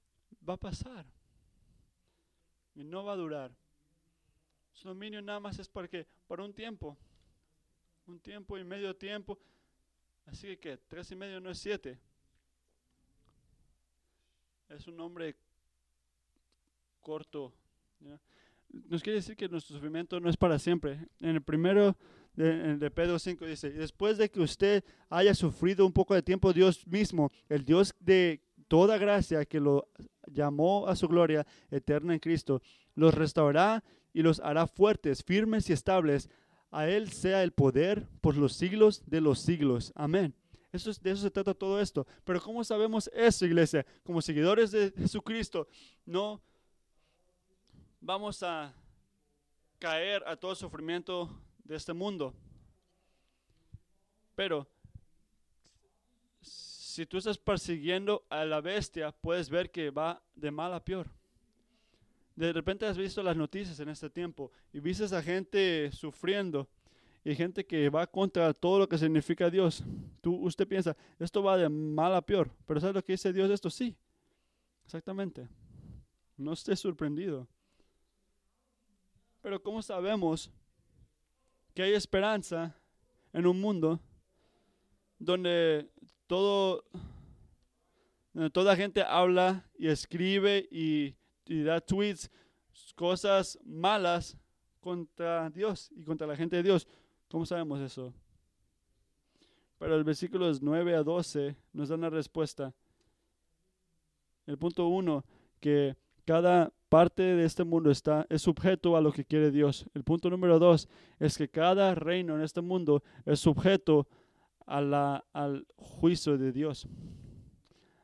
va 0.47 0.55
a 0.55 0.57
pasar. 0.57 1.05
Y 2.75 2.83
no 2.83 3.05
va 3.05 3.13
a 3.13 3.17
durar. 3.17 3.55
Su 4.73 4.89
dominio 4.89 5.21
nada 5.21 5.39
más 5.39 5.57
es 5.59 5.69
para 5.69 5.87
que, 5.87 6.05
para 6.27 6.43
un 6.43 6.53
tiempo 6.53 6.97
un 8.07 8.19
tiempo 8.19 8.57
y 8.57 8.63
medio 8.63 8.95
tiempo. 8.95 9.37
Así 10.25 10.57
que 10.57 10.77
tres 10.77 11.11
y 11.11 11.15
medio 11.15 11.39
no 11.39 11.51
es 11.51 11.59
siete. 11.59 11.99
Es 14.69 14.87
un 14.87 14.97
nombre 14.97 15.35
corto. 17.01 17.53
Nos 18.69 19.01
quiere 19.01 19.17
decir 19.17 19.35
que 19.35 19.47
nuestro 19.47 19.75
sufrimiento 19.75 20.19
no 20.19 20.29
es 20.29 20.37
para 20.37 20.59
siempre. 20.59 21.07
En 21.19 21.35
el 21.35 21.41
primero 21.41 21.97
de, 22.37 22.91
Pedro 22.91 23.17
5 23.17 23.45
dice, 23.45 23.71
después 23.71 24.17
de 24.17 24.29
que 24.29 24.39
usted 24.39 24.83
haya 25.09 25.33
sufrido 25.33 25.85
un 25.85 25.91
poco 25.91 26.13
de 26.13 26.21
tiempo, 26.21 26.53
Dios 26.53 26.85
mismo, 26.85 27.31
el 27.49 27.65
Dios 27.65 27.95
de 27.99 28.41
toda 28.67 28.99
gracia 28.99 29.43
que 29.45 29.59
lo 29.59 29.89
llamó 30.27 30.87
a 30.87 30.95
su 30.95 31.07
gloria 31.07 31.47
eterna 31.71 32.13
en 32.13 32.19
Cristo, 32.19 32.61
los 32.93 33.15
restaurará 33.15 33.83
y 34.13 34.21
los 34.21 34.39
hará 34.39 34.67
fuertes, 34.67 35.23
firmes 35.23 35.67
y 35.69 35.73
estables 35.73 36.29
a 36.69 36.87
Él 36.87 37.11
sea 37.11 37.41
el 37.41 37.53
poder 37.53 38.07
por 38.21 38.37
los 38.37 38.53
siglos 38.53 39.01
de 39.07 39.21
los 39.21 39.39
siglos. 39.39 39.91
Amén. 39.95 40.35
Eso 40.71 40.91
de 41.01 41.11
eso 41.11 41.23
se 41.23 41.31
trata 41.31 41.55
todo 41.55 41.81
esto. 41.81 42.05
Pero 42.23 42.39
¿cómo 42.39 42.63
sabemos 42.63 43.09
eso, 43.13 43.45
iglesia? 43.45 43.83
Como 44.03 44.21
seguidores 44.21 44.69
de 44.71 44.93
Jesucristo, 44.95 45.67
no 46.05 46.39
vamos 47.99 48.43
a 48.43 48.73
caer 49.79 50.23
a 50.27 50.35
todo 50.35 50.53
sufrimiento 50.53 51.41
de 51.67 51.75
este 51.75 51.93
mundo. 51.93 52.33
Pero 54.35 54.67
si 56.41 57.05
tú 57.05 57.17
estás 57.17 57.37
persiguiendo 57.37 58.25
a 58.29 58.45
la 58.45 58.61
bestia, 58.61 59.11
puedes 59.11 59.49
ver 59.49 59.69
que 59.69 59.89
va 59.89 60.21
de 60.35 60.49
mal 60.49 60.73
a 60.73 60.83
peor. 60.83 61.07
De 62.35 62.53
repente 62.53 62.85
has 62.85 62.97
visto 62.97 63.21
las 63.21 63.35
noticias 63.35 63.79
en 63.79 63.89
este 63.89 64.09
tiempo 64.09 64.51
y 64.71 64.79
viste 64.79 65.03
a 65.15 65.21
gente 65.21 65.91
sufriendo 65.91 66.67
y 67.23 67.35
gente 67.35 67.65
que 67.65 67.89
va 67.89 68.07
contra 68.07 68.53
todo 68.53 68.79
lo 68.79 68.87
que 68.87 68.97
significa 68.97 69.49
Dios. 69.49 69.83
Tú, 70.21 70.35
usted 70.35 70.67
piensa, 70.67 70.95
esto 71.19 71.43
va 71.43 71.57
de 71.57 71.67
mal 71.67 72.13
a 72.15 72.21
peor, 72.21 72.49
pero 72.65 72.79
¿sabes 72.79 72.95
lo 72.95 73.03
que 73.03 73.13
dice 73.13 73.33
Dios 73.33 73.49
esto? 73.49 73.69
Sí, 73.69 73.95
exactamente. 74.85 75.47
No 76.37 76.53
esté 76.53 76.75
sorprendido. 76.75 77.47
Pero 79.41 79.61
¿cómo 79.61 79.81
sabemos 79.81 80.51
que 81.77 81.83
hay 81.83 81.93
esperanza 81.93 82.75
en 83.31 83.45
un 83.45 83.61
mundo 83.61 83.99
donde 85.19 85.87
todo, 86.25 86.83
toda 88.51 88.75
gente 88.75 89.03
habla 89.03 89.63
y 89.77 89.87
escribe 89.87 90.67
y, 90.71 91.15
y 91.45 91.61
da 91.61 91.79
tweets, 91.79 92.31
cosas 92.95 93.59
malas 93.63 94.39
contra 94.79 95.51
Dios 95.51 95.91
y 95.95 96.03
contra 96.03 96.25
la 96.25 96.35
gente 96.35 96.55
de 96.55 96.63
Dios? 96.63 96.87
¿Cómo 97.29 97.45
sabemos 97.45 97.79
eso? 97.79 98.11
Pero 99.77 99.97
el 99.97 100.03
versículos 100.03 100.63
9 100.63 100.95
a 100.95 101.03
12 101.03 101.55
nos 101.73 101.89
da 101.89 101.95
una 101.95 102.09
respuesta. 102.09 102.73
El 104.47 104.57
punto 104.57 104.87
1, 104.87 105.23
que 105.59 105.95
cada 106.25 106.73
parte 106.89 107.23
de 107.23 107.45
este 107.45 107.63
mundo 107.63 107.91
está, 107.91 108.25
es 108.29 108.41
sujeto 108.41 108.95
a 108.95 109.01
lo 109.01 109.11
que 109.11 109.25
quiere 109.25 109.51
Dios. 109.51 109.85
El 109.93 110.03
punto 110.03 110.29
número 110.29 110.59
dos 110.59 110.87
es 111.19 111.37
que 111.37 111.49
cada 111.49 111.95
reino 111.95 112.35
en 112.35 112.41
este 112.41 112.61
mundo 112.61 113.03
es 113.25 113.39
sujeto 113.39 114.07
a 114.65 115.23
al 115.33 115.65
juicio 115.77 116.37
de 116.37 116.51
Dios. 116.51 116.87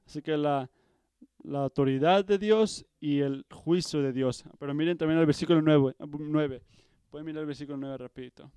Así 0.05 0.21
que 0.21 0.37
la, 0.37 0.69
la 1.43 1.63
autoridad 1.63 2.25
de 2.25 2.37
Dios 2.37 2.85
y 2.99 3.19
el 3.19 3.45
juicio 3.51 4.01
de 4.01 4.13
Dios. 4.13 4.43
Pero 4.59 4.73
miren 4.73 4.97
también 4.97 5.19
el 5.19 5.25
versículo 5.25 5.61
9. 5.61 5.95
9. 5.99 6.63
Pueden 7.09 7.25
mirar 7.25 7.41
el 7.41 7.47
versículo 7.47 7.77
9 7.77 7.97
rapidito. 7.97 8.49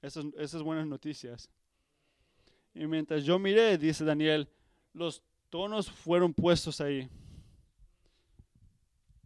Esas, 0.00 0.26
esas 0.38 0.62
buenas 0.62 0.86
noticias. 0.86 1.50
Y 2.74 2.86
mientras 2.86 3.24
yo 3.24 3.38
miré, 3.38 3.76
dice 3.78 4.04
Daniel, 4.04 4.48
los 4.92 5.22
tonos 5.50 5.90
fueron 5.90 6.32
puestos 6.32 6.80
ahí. 6.80 7.08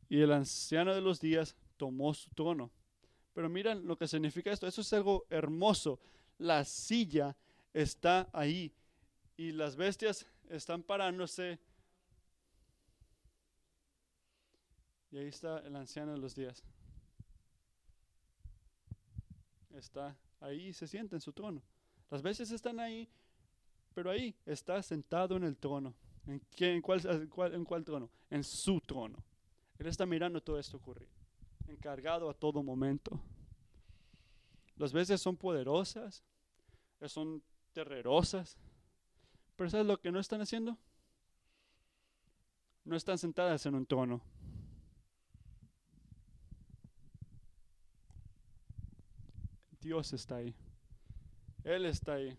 Y 0.09 0.21
el 0.21 0.33
anciano 0.33 0.95
de 0.95 1.01
los 1.01 1.21
días 1.21 1.57
tomó 1.77 2.15
su 2.15 2.31
trono. 2.31 2.71
Pero 3.33 3.49
miren 3.49 3.87
lo 3.87 3.97
que 3.97 4.09
significa 4.09 4.53
esto. 4.53 4.67
Eso 4.67 4.81
es 4.81 4.93
algo 4.93 5.27
hermoso. 5.31 6.01
La 6.39 6.65
silla 6.65 7.37
está 7.73 8.29
ahí. 8.33 8.73
Y 9.37 9.53
las 9.53 9.77
bestias 9.77 10.27
están 10.49 10.83
parándose. 10.83 11.59
Y 15.11 15.19
ahí 15.19 15.27
está 15.27 15.59
el 15.59 15.77
anciano 15.77 16.13
de 16.13 16.19
los 16.19 16.35
días. 16.35 16.63
Está 19.75 20.17
ahí 20.41 20.73
se 20.73 20.87
sienta 20.87 21.17
en 21.17 21.21
su 21.21 21.33
trono. 21.33 21.63
Las 22.11 22.23
bestias 22.23 22.51
están 22.51 22.81
ahí, 22.81 23.09
pero 23.95 24.11
ahí 24.11 24.35
está 24.45 24.83
sentado 24.83 25.37
en 25.37 25.45
el 25.45 25.57
trono. 25.57 25.95
¿En, 26.27 26.41
qué, 26.55 26.75
en, 26.75 26.83
cuál, 26.83 27.01
en 27.53 27.65
cuál 27.65 27.85
trono? 27.85 28.11
En 28.31 28.43
su 28.43 28.81
trono. 28.81 29.23
Él 29.79 29.87
está 29.87 30.07
mirando 30.07 30.43
todo 30.43 30.59
esto 30.59 30.79
ocurrir, 30.79 31.09
encargado 31.67 32.31
a 32.31 32.35
todo 32.35 32.63
momento. 32.63 33.21
Las 34.77 34.93
veces 34.93 35.21
son 35.21 35.37
poderosas, 35.37 36.25
son 37.07 37.43
terrorosas, 37.73 38.57
pero 39.55 39.71
¿sabes 39.71 39.87
lo 39.87 40.01
que 40.01 40.11
no 40.11 40.19
están 40.19 40.41
haciendo? 40.41 40.79
No 42.85 42.97
están 42.97 43.19
sentadas 43.19 43.67
en 43.67 43.75
un 43.75 43.87
trono. 43.87 44.23
Dios 49.81 50.13
está 50.13 50.37
ahí. 50.37 50.55
Él 51.65 51.85
está 51.85 52.15
ahí. 52.15 52.37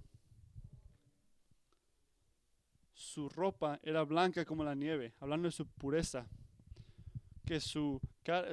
Su 2.94 3.30
ropa 3.30 3.80
era 3.84 4.04
blanca 4.04 4.44
como 4.46 4.64
la 4.64 4.76
nieve, 4.76 5.14
hablando 5.20 5.48
de 5.48 5.52
su 5.52 5.68
pureza 5.68 6.28
que 7.48 7.62
su 7.62 8.00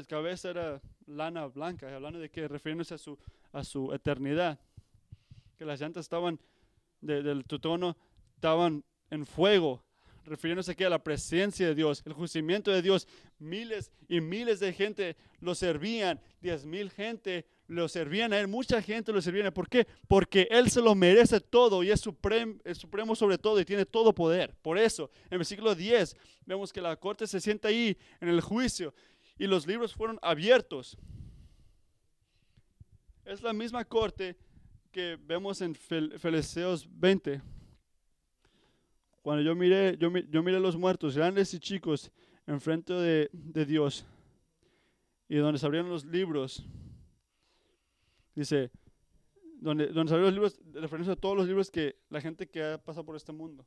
cabeza 0.09 0.51
era 0.51 0.81
lana 1.07 1.47
blanca, 1.47 1.93
hablando 1.95 2.21
de 2.21 2.31
que 2.31 2.47
refiriéndose 2.47 2.95
a 2.95 2.99
su, 2.99 3.19
a 3.53 3.65
su 3.65 3.93
eternidad, 3.93 4.59
que 5.59 5.65
las 5.65 5.81
llantas 5.81 6.03
estaban 6.03 6.39
del 7.01 7.45
trono 7.45 7.97
estaban 8.37 8.85
en 9.11 9.27
fuego, 9.27 9.83
refiriéndose 10.25 10.73
aquí 10.73 10.85
a 10.85 10.89
la 10.89 11.03
presencia 11.03 11.67
de 11.67 11.75
Dios, 11.75 12.03
el 12.07 12.13
juiciamiento 12.13 12.71
de 12.71 12.83
Dios. 12.83 13.07
Miles 13.39 13.91
y 14.09 14.21
miles 14.21 14.61
de 14.61 14.73
gente 14.73 15.17
lo 15.41 15.55
servían, 15.55 16.21
diez 16.41 16.65
mil 16.65 16.91
gente 16.91 17.47
lo 17.67 17.89
servían 17.89 18.33
a 18.33 18.41
Él, 18.41 18.49
mucha 18.49 18.81
gente 18.83 19.13
lo 19.13 19.23
servían 19.23 19.47
a 19.47 19.49
Él. 19.49 19.53
¿Por 19.55 19.69
qué? 19.69 19.87
Porque 20.07 20.49
Él 20.51 20.71
se 20.71 20.81
lo 20.81 20.95
merece 20.95 21.41
todo 21.41 21.83
y 21.83 21.91
es 21.91 22.01
supremo, 22.01 22.59
supremo 22.75 23.15
sobre 23.15 23.39
todo 23.39 23.61
y 23.61 23.65
tiene 23.65 23.87
todo 23.87 24.15
poder. 24.15 24.55
Por 24.63 24.79
eso, 24.79 25.11
en 25.27 25.33
el 25.33 25.39
versículo 25.39 25.75
10, 25.75 26.17
vemos 26.45 26.73
que 26.73 26.81
la 26.81 26.97
corte 26.97 27.27
se 27.27 27.41
sienta 27.41 27.69
ahí 27.69 27.97
en 28.21 28.29
el 28.29 28.41
juicio 28.41 28.95
y 29.39 29.47
los 29.47 29.67
libros 29.67 29.95
fueron 29.95 30.19
abiertos. 30.23 30.97
Es 33.25 33.43
la 33.43 33.53
misma 33.53 33.85
corte 33.85 34.37
que 34.93 35.19
vemos 35.21 35.61
en 35.61 35.75
Filiseos 35.75 36.87
20. 36.91 37.41
Cuando 39.23 39.43
yo 39.43 39.55
miré, 39.55 39.97
yo 39.99 40.11
miré 40.11 40.61
los 40.61 40.77
muertos, 40.77 41.17
grandes 41.17 41.55
y 41.55 41.59
chicos, 41.59 42.13
enfrente 42.47 42.93
de, 42.93 43.31
de 43.33 43.65
Dios, 43.65 44.05
y 45.29 45.37
donde 45.37 45.59
se 45.59 45.65
abrieron 45.65 45.89
los 45.89 46.05
libros, 46.05 46.63
dice, 48.35 48.71
donde, 49.61 49.87
donde 49.89 50.13
abrieron 50.13 50.35
los 50.35 50.55
libros, 50.55 50.83
referencia 50.83 51.15
a 51.15 51.17
todos 51.17 51.37
los 51.37 51.47
libros 51.47 51.71
que 51.71 51.97
la 52.11 52.21
gente 52.21 52.49
que 52.49 52.63
ha 52.63 52.79
pasado 52.79 53.05
por 53.07 53.17
este 53.17 53.33
mundo. 53.33 53.65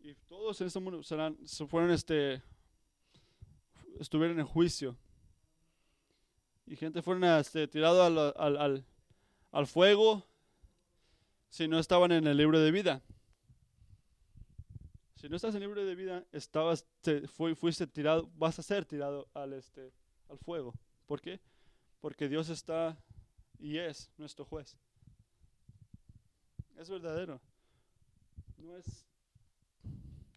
Y 0.00 0.14
todos 0.26 0.60
en 0.60 0.66
este 0.66 0.80
mundo 0.80 1.02
se 1.02 1.66
fueron, 1.66 1.90
este, 1.90 2.42
estuvieron 3.98 4.38
en 4.38 4.46
juicio. 4.46 4.96
Y 6.66 6.76
gente 6.76 7.02
fueron 7.02 7.24
este, 7.24 7.66
tirado 7.68 8.02
al, 8.02 8.18
al, 8.36 8.56
al, 8.56 8.86
al 9.50 9.66
fuego 9.66 10.24
si 11.48 11.68
no 11.68 11.78
estaban 11.78 12.10
en 12.12 12.26
el 12.26 12.36
libro 12.36 12.58
de 12.58 12.70
vida. 12.70 13.02
Si 15.14 15.28
no 15.28 15.36
estás 15.36 15.54
en 15.54 15.62
el 15.62 15.68
libro 15.68 15.84
de 15.84 15.94
vida, 15.94 16.26
estabas, 16.32 16.86
te, 17.00 17.26
fuiste 17.28 17.86
tirado, 17.86 18.30
vas 18.34 18.58
a 18.58 18.62
ser 18.62 18.84
tirado 18.84 19.28
al, 19.32 19.54
este, 19.54 19.92
al 20.28 20.38
fuego. 20.38 20.74
¿Por 21.06 21.20
qué? 21.20 21.40
Porque 22.00 22.28
Dios 22.28 22.48
está 22.48 22.96
y 23.58 23.78
es 23.78 24.10
nuestro 24.18 24.44
juez. 24.44 24.76
Es 26.76 26.90
verdadero. 26.90 27.40
No 28.58 28.76
es, 28.76 29.06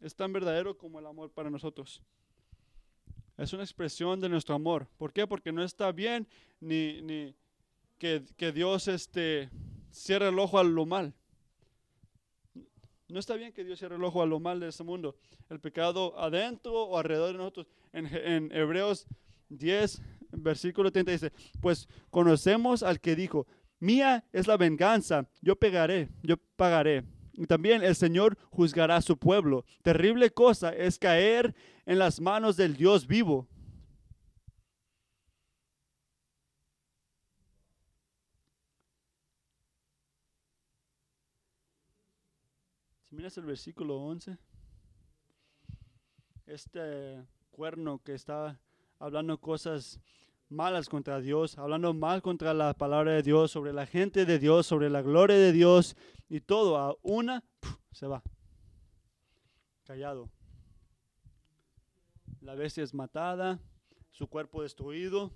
es 0.02 0.16
tan 0.16 0.32
verdadero 0.32 0.78
como 0.78 1.00
el 1.00 1.06
amor 1.06 1.32
para 1.32 1.50
nosotros. 1.50 2.02
Es 3.38 3.54
una 3.54 3.64
expresión 3.64 4.20
de 4.20 4.30
nuestro 4.30 4.56
amor. 4.56 4.88
¿Por 4.98 5.14
qué? 5.14 5.28
Porque 5.28 5.52
no 5.52 5.64
está 5.64 5.92
bien 5.92 6.28
ni, 6.60 7.02
ni 7.02 7.36
que, 7.98 8.24
que 8.36 8.52
Dios 8.52 8.88
este, 8.88 9.50
cierra 9.92 10.30
el 10.30 10.40
ojo 10.40 10.58
a 10.60 10.64
lo 10.64 10.86
mal. 10.86 11.14
No 13.08 13.20
está 13.20 13.36
bien 13.36 13.54
que 13.54 13.64
Dios 13.64 13.80
cierre 13.80 13.96
el 13.96 14.04
ojo 14.04 14.22
a 14.22 14.26
lo 14.26 14.40
mal 14.40 14.60
de 14.60 14.68
este 14.68 14.84
mundo. 14.84 15.16
El 15.50 15.60
pecado 15.60 16.20
adentro 16.20 16.74
o 16.74 16.98
alrededor 16.98 17.32
de 17.32 17.38
nosotros. 17.38 17.68
En, 17.94 18.08
en 18.08 18.52
Hebreos 18.52 19.08
10, 19.50 20.02
versículo 20.32 20.92
30 20.92 21.12
dice, 21.12 21.32
pues 21.62 21.88
conocemos 22.10 22.84
al 22.84 23.00
que 23.00 23.16
dijo, 23.16 23.48
mía 23.80 24.26
es 24.34 24.48
la 24.48 24.58
venganza, 24.58 25.28
yo 25.42 25.56
pegaré, 25.56 26.10
yo 26.24 26.38
pagaré. 26.56 27.04
También 27.48 27.84
el 27.84 27.96
Señor 27.96 28.38
juzgará 28.50 28.96
a 28.96 29.02
su 29.02 29.18
pueblo. 29.18 29.64
Terrible 29.84 30.32
cosa 30.32 30.72
es 30.72 30.98
caer 30.98 31.54
en 31.86 32.00
las 32.00 32.20
manos 32.20 32.58
del 32.58 32.76
Dios 32.76 33.06
vivo. 33.06 33.48
Si 43.04 43.16
miras 43.16 43.38
el 43.38 43.46
versículo 43.46 43.98
11, 43.98 44.38
este 46.48 47.24
cuerno 47.52 48.02
que 48.04 48.16
está 48.16 48.60
hablando 49.00 49.40
cosas 49.40 50.00
malas 50.50 50.90
contra 50.90 51.20
Dios, 51.20 51.58
hablando 51.58 51.94
mal 51.94 52.22
contra 52.22 52.54
la 52.54 52.74
palabra 52.74 53.14
de 53.14 53.24
Dios, 53.24 53.52
sobre 53.52 53.74
la 53.74 53.86
gente 53.86 54.26
de 54.26 54.40
Dios, 54.40 54.66
sobre 54.66 54.90
la 54.90 55.02
gloria 55.02 55.38
de 55.38 55.52
Dios 55.52 55.96
y 56.30 56.42
todo, 56.42 56.78
a 56.78 56.96
una 57.02 57.44
se 57.92 58.08
va, 58.08 58.24
callado. 59.84 60.30
La 62.42 62.56
bestia 62.56 62.84
es 62.84 62.94
matada, 62.94 63.60
su 64.12 64.28
cuerpo 64.28 64.62
destruido. 64.62 65.32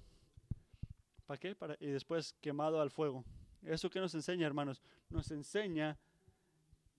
¿Para 1.26 1.40
qué? 1.40 1.56
Para, 1.56 1.76
y 1.80 1.88
después 1.88 2.34
quemado 2.42 2.82
al 2.82 2.92
fuego. 2.92 3.26
¿Eso 3.64 3.90
qué 3.90 4.00
nos 4.00 4.16
enseña, 4.16 4.48
hermanos? 4.48 4.82
Nos 5.10 5.32
enseña 5.32 6.00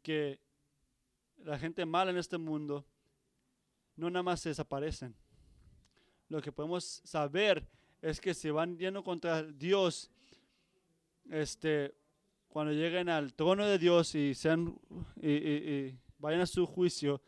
que 0.03 0.39
la 1.39 1.59
gente 1.59 1.85
mala 1.87 2.11
en 2.11 2.19
este 2.19 2.39
mundo 2.39 2.85
no 3.97 4.11
nada 4.11 4.23
más 4.23 4.41
se 4.41 4.51
desaparecen. 4.51 5.15
Lo 6.33 6.41
que 6.41 6.51
podemos 6.51 7.03
saber 7.05 7.63
es 8.01 8.19
que 8.19 8.33
se 8.33 8.51
van 8.51 8.79
yendo 8.79 9.05
contra 9.05 9.43
Dios, 9.43 10.11
este, 11.29 11.95
cuando 12.49 12.73
lleguen 12.73 13.11
al 13.11 13.35
trono 13.35 13.67
de 13.67 13.79
Dios 13.79 14.15
y 14.15 14.33
sean 14.33 14.75
y, 15.21 15.95
vayan 16.17 16.41
a 16.41 16.47
su 16.47 16.65
juicio, 16.65 17.21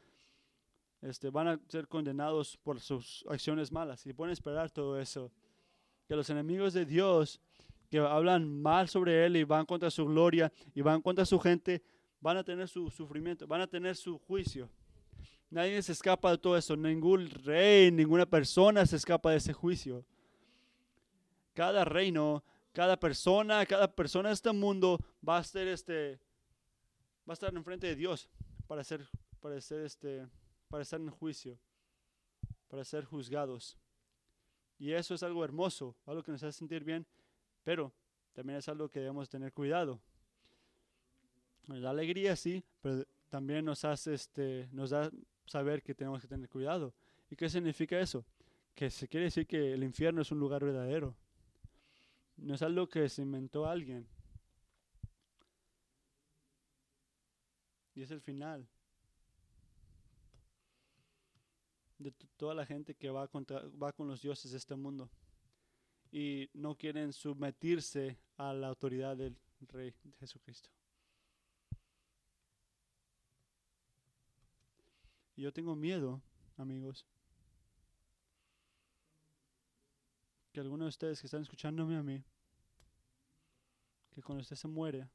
este, 1.03 1.29
van 1.29 1.49
a 1.49 1.61
ser 1.69 1.87
condenados 1.87 2.57
por 2.57 2.81
sus 2.81 3.27
acciones 3.29 3.71
malas. 3.71 4.07
Y 4.07 4.15
pueden 4.15 4.33
esperar 4.33 4.71
todo 4.71 4.99
eso. 4.99 5.31
Que 6.09 6.17
los 6.17 6.31
enemigos 6.31 6.73
de 6.73 6.87
Dios 6.87 7.43
que 7.91 7.99
hablan 7.99 8.63
mal 8.63 8.89
sobre 8.89 9.27
Él 9.27 9.37
y 9.37 9.45
van 9.45 9.67
contra 9.67 9.91
su 9.91 10.07
gloria 10.07 10.51
y 10.75 10.81
van 10.81 11.03
contra 11.03 11.27
su 11.27 11.39
gente, 11.39 11.83
van 12.23 12.39
a 12.39 12.43
tener 12.43 12.69
su 12.69 12.89
sufrimiento, 12.89 13.47
van 13.47 13.61
a 13.61 13.67
tener 13.67 13.97
su 13.97 14.17
juicio. 14.17 14.71
Nadie 15.55 15.81
se 15.83 15.93
escapa 15.93 16.33
de 16.33 16.39
todo 16.39 16.57
eso. 16.57 16.77
Ningún 16.77 17.31
rey, 17.31 17.93
ninguna 17.93 18.27
persona 18.27 18.85
se 18.85 18.97
escapa 18.97 19.31
de 19.31 19.37
ese 19.37 19.53
juicio. 19.53 20.05
Cada 21.53 21.85
reino, 21.85 22.43
cada 22.73 22.99
persona, 22.99 23.65
cada 23.65 23.87
persona 23.87 24.31
de 24.31 24.35
este 24.35 24.51
mundo 24.51 24.99
va 25.27 25.39
a 25.39 25.45
ser 25.45 25.69
este, 25.69 26.19
va 27.21 27.31
a 27.31 27.33
estar 27.35 27.55
enfrente 27.55 27.87
de 27.87 27.95
Dios 27.95 28.29
para 28.67 28.83
ser, 28.83 29.09
para 29.39 29.61
ser 29.61 29.85
este, 29.85 30.27
para 30.67 30.83
estar 30.83 31.01
en 31.01 31.09
juicio, 31.09 31.57
para 32.67 32.85
ser 32.85 33.05
juzgados. 33.05 33.79
Y 34.77 34.91
eso 34.91 35.15
es 35.15 35.23
algo 35.23 35.45
hermoso, 35.45 35.95
algo 36.05 36.25
que 36.25 36.33
nos 36.33 36.43
hace 36.43 36.59
sentir 36.59 36.83
bien, 36.83 37.07
pero 37.63 37.93
también 38.33 38.59
es 38.59 38.69
algo 38.69 38.89
que 38.89 38.99
debemos 38.99 39.29
tener 39.29 39.53
cuidado. 39.53 40.01
Da 41.69 41.91
alegría, 41.91 42.35
sí, 42.35 42.65
pero 42.81 43.05
también 43.29 43.65
nos 43.65 43.85
hace, 43.85 44.15
este, 44.15 44.69
nos 44.73 44.91
da 44.91 45.13
saber 45.47 45.83
que 45.83 45.95
tenemos 45.95 46.21
que 46.21 46.29
tener 46.29 46.49
cuidado. 46.49 46.95
¿Y 47.31 47.37
qué 47.37 47.49
significa 47.49 47.99
eso? 47.99 48.25
Que 48.75 48.91
se 48.91 49.09
quiere 49.09 49.25
decir 49.25 49.47
que 49.47 49.73
el 49.73 49.83
infierno 49.83 50.23
es 50.23 50.31
un 50.33 50.39
lugar 50.39 50.65
verdadero. 50.65 51.15
No 52.37 52.55
es 52.55 52.63
algo 52.63 52.89
que 52.89 53.09
se 53.09 53.23
inventó 53.23 53.67
alguien. 53.67 54.07
Y 57.95 58.03
es 58.03 58.11
el 58.11 58.21
final 58.21 58.67
de 61.99 62.13
toda 62.37 62.55
la 62.55 62.67
gente 62.67 62.95
que 62.95 63.09
va, 63.09 63.29
contra, 63.29 63.63
va 63.83 63.93
con 63.93 64.09
los 64.09 64.21
dioses 64.21 64.51
de 64.51 64.59
este 64.59 64.75
mundo 64.75 65.09
y 66.11 66.49
no 66.55 66.77
quieren 66.77 67.13
someterse 67.13 68.19
a 68.37 68.53
la 68.53 68.69
autoridad 68.69 69.17
del 69.17 69.37
Rey 69.61 69.93
Jesucristo. 70.21 70.71
Y 75.37 75.43
yo 75.43 75.53
tengo 75.53 75.75
miedo, 75.75 76.23
amigos, 76.57 77.07
que 80.53 80.61
algunos 80.61 80.87
de 80.87 80.91
ustedes 80.91 81.21
que 81.21 81.27
están 81.27 81.43
escuchándome 81.43 81.97
a 81.97 82.03
mí, 82.03 82.23
que 84.11 84.23
cuando 84.23 84.43
usted 84.43 84.57
se 84.57 84.69
muere, 84.69 85.09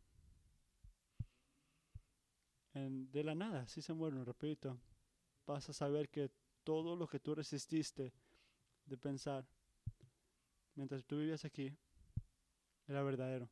de 2.74 3.24
la 3.24 3.36
nada, 3.36 3.68
si 3.68 3.82
se 3.82 3.94
muere, 3.94 4.24
repito, 4.24 4.80
vas 5.46 5.70
a 5.70 5.74
saber 5.74 6.10
que 6.10 6.32
todo 6.64 6.96
lo 6.96 7.08
que 7.08 7.20
tú 7.20 7.36
resististe 7.36 8.14
de 8.86 8.98
pensar 8.98 9.48
mientras 10.76 11.04
tú 11.06 11.18
vivías 11.18 11.46
aquí 11.46 11.76
era 12.88 13.04
verdadero. 13.04 13.50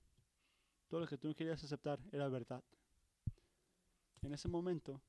Todo 0.87 1.01
lo 1.01 1.07
que 1.07 1.17
tú 1.17 1.27
no 1.27 1.35
querías 1.35 1.63
aceptar 1.63 1.99
era 2.11 2.29
verdad. 2.29 2.63
En 4.21 4.33
ese 4.33 4.47
momento 4.47 5.01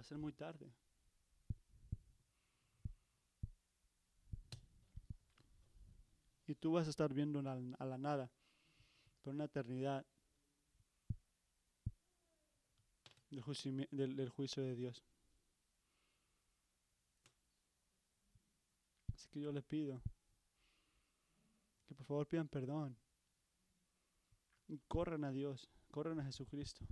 va 0.00 0.02
a 0.02 0.04
ser 0.04 0.16
muy 0.16 0.32
tarde. 0.32 0.72
Y 6.46 6.54
tú 6.54 6.72
vas 6.72 6.86
a 6.86 6.90
estar 6.90 7.12
viendo 7.12 7.40
a 7.40 7.84
la 7.84 7.98
nada 7.98 8.30
por 9.20 9.34
una 9.34 9.44
eternidad 9.44 10.06
del, 13.28 13.42
juicio 14.30 14.62
de 14.62 14.74
Dios. 14.74 15.04
Así 19.12 19.28
que 19.28 19.40
yo 19.40 19.52
les 19.52 19.64
pido 19.64 20.00
que 21.86 21.94
por 21.94 22.06
favor 22.06 22.26
pidan 22.26 22.48
perdón. 22.48 22.96
Corran 24.88 25.24
a 25.24 25.30
Dios, 25.30 25.68
corran 25.90 26.20
a 26.20 26.24
Jesucristo. 26.24 26.86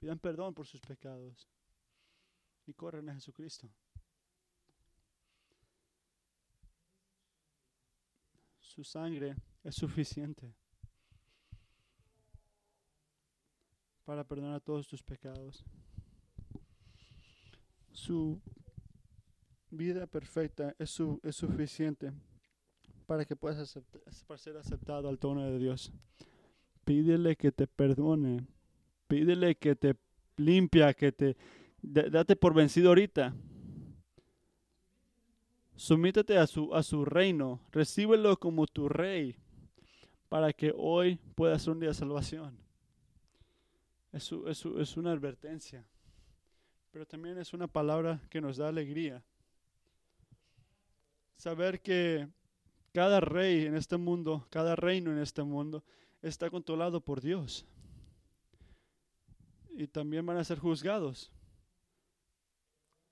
Pidan 0.00 0.18
perdón 0.18 0.54
por 0.54 0.66
sus 0.66 0.80
pecados 0.80 1.46
y 2.66 2.74
corren 2.74 3.08
a 3.08 3.14
Jesucristo. 3.14 3.68
Su 8.60 8.84
sangre 8.84 9.36
es 9.64 9.74
suficiente 9.74 10.52
para 14.04 14.24
perdonar 14.24 14.60
todos 14.60 14.86
tus 14.86 15.02
pecados. 15.02 15.64
Su 17.92 18.40
vida 19.70 20.06
perfecta 20.06 20.74
es, 20.78 20.98
es 21.22 21.36
suficiente 21.36 22.12
para 23.06 23.24
que 23.24 23.36
puedas 23.36 23.78
para 24.26 24.38
ser 24.38 24.56
aceptado 24.56 25.08
al 25.08 25.18
tono 25.18 25.42
de 25.42 25.58
Dios. 25.58 25.92
Pídele 26.84 27.36
que 27.36 27.52
te 27.52 27.66
perdone. 27.66 28.46
Pídele 29.08 29.56
que 29.56 29.74
te 29.74 29.96
limpia, 30.36 30.92
que 30.92 31.12
te 31.12 31.36
date 31.86 32.36
por 32.36 32.54
vencido 32.54 32.88
ahorita. 32.88 33.34
Sumítete 35.76 36.38
a 36.38 36.46
su, 36.46 36.74
a 36.74 36.82
su 36.82 37.04
reino, 37.04 37.60
recíbelo 37.70 38.38
como 38.38 38.66
tu 38.66 38.88
rey, 38.88 39.36
para 40.28 40.52
que 40.52 40.72
hoy 40.76 41.16
pueda 41.34 41.58
ser 41.58 41.74
un 41.74 41.80
día 41.80 41.90
de 41.90 41.94
salvación. 41.94 42.58
Es, 44.12 44.32
es, 44.32 44.64
es 44.64 44.96
una 44.96 45.12
advertencia, 45.12 45.86
pero 46.90 47.06
también 47.06 47.38
es 47.38 47.52
una 47.52 47.66
palabra 47.66 48.20
que 48.30 48.40
nos 48.40 48.56
da 48.56 48.68
alegría. 48.68 49.22
Saber 51.36 51.82
que 51.82 52.26
cada 52.92 53.20
rey 53.20 53.66
en 53.66 53.76
este 53.76 53.98
mundo, 53.98 54.46
cada 54.48 54.74
reino 54.74 55.12
en 55.12 55.18
este 55.18 55.42
mundo, 55.42 55.84
está 56.22 56.48
controlado 56.48 57.02
por 57.02 57.20
Dios. 57.20 57.66
Y 59.76 59.86
también 59.86 60.24
van 60.24 60.38
a 60.38 60.44
ser 60.44 60.58
juzgados. 60.58 61.30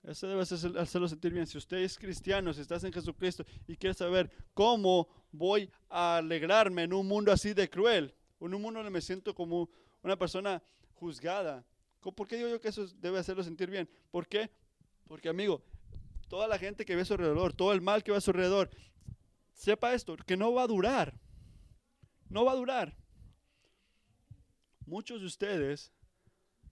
Eso 0.04 0.28
debe 0.28 0.42
hacerlo 0.42 1.08
sentir 1.08 1.32
bien. 1.32 1.46
Si 1.46 1.56
usted 1.56 1.78
es 1.78 1.98
cristiano, 1.98 2.52
si 2.52 2.60
estás 2.60 2.84
en 2.84 2.92
Jesucristo 2.92 3.44
y 3.66 3.76
quiere 3.76 3.94
saber 3.94 4.30
cómo 4.52 5.08
voy 5.32 5.70
a 5.88 6.18
alegrarme 6.18 6.82
en 6.82 6.92
un 6.92 7.08
mundo 7.08 7.32
así 7.32 7.54
de 7.54 7.70
cruel, 7.70 8.14
en 8.40 8.54
un 8.54 8.60
mundo 8.60 8.80
donde 8.80 8.90
me 8.90 9.00
siento 9.00 9.34
como 9.34 9.70
una 10.02 10.16
persona 10.16 10.62
juzgada. 10.92 11.64
¿Por 12.00 12.28
qué 12.28 12.36
digo 12.36 12.50
yo 12.50 12.60
que 12.60 12.68
eso 12.68 12.86
debe 13.00 13.18
hacerlo 13.18 13.42
sentir 13.42 13.70
bien? 13.70 13.88
¿Por 14.10 14.28
qué? 14.28 14.50
Porque, 15.06 15.30
amigo, 15.30 15.64
toda 16.28 16.46
la 16.46 16.58
gente 16.58 16.84
que 16.84 16.94
ve 16.94 17.02
a 17.02 17.04
su 17.06 17.14
alrededor, 17.14 17.54
todo 17.54 17.72
el 17.72 17.80
mal 17.80 18.04
que 18.04 18.10
ve 18.10 18.18
a 18.18 18.20
su 18.20 18.30
alrededor, 18.30 18.70
sepa 19.54 19.94
esto, 19.94 20.16
que 20.16 20.36
no 20.36 20.52
va 20.52 20.64
a 20.64 20.66
durar. 20.66 21.18
No 22.28 22.44
va 22.44 22.52
a 22.52 22.56
durar. 22.56 22.94
Muchos 24.84 25.20
de 25.20 25.26
ustedes 25.26 25.90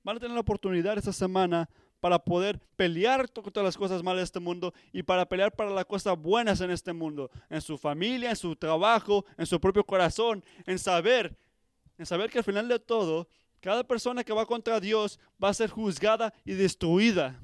van 0.02 0.18
a 0.18 0.20
tener 0.20 0.34
la 0.34 0.40
oportunidad 0.40 0.98
esta 0.98 1.14
semana 1.14 1.70
para 2.02 2.18
poder 2.18 2.58
pelear 2.74 3.30
contra 3.30 3.62
las 3.62 3.76
cosas 3.76 4.02
malas 4.02 4.18
de 4.18 4.24
este 4.24 4.40
mundo 4.40 4.74
y 4.92 5.04
para 5.04 5.24
pelear 5.24 5.54
para 5.54 5.70
las 5.70 5.84
cosas 5.84 6.18
buenas 6.18 6.60
en 6.60 6.72
este 6.72 6.92
mundo, 6.92 7.30
en 7.48 7.60
su 7.60 7.78
familia, 7.78 8.30
en 8.30 8.34
su 8.34 8.56
trabajo, 8.56 9.24
en 9.38 9.46
su 9.46 9.60
propio 9.60 9.84
corazón, 9.84 10.42
en 10.66 10.80
saber, 10.80 11.38
en 11.96 12.04
saber 12.04 12.28
que 12.28 12.38
al 12.38 12.44
final 12.44 12.66
de 12.66 12.80
todo, 12.80 13.28
cada 13.60 13.84
persona 13.84 14.24
que 14.24 14.32
va 14.32 14.46
contra 14.46 14.80
Dios 14.80 15.20
va 15.42 15.50
a 15.50 15.54
ser 15.54 15.70
juzgada 15.70 16.34
y 16.44 16.54
destruida. 16.54 17.40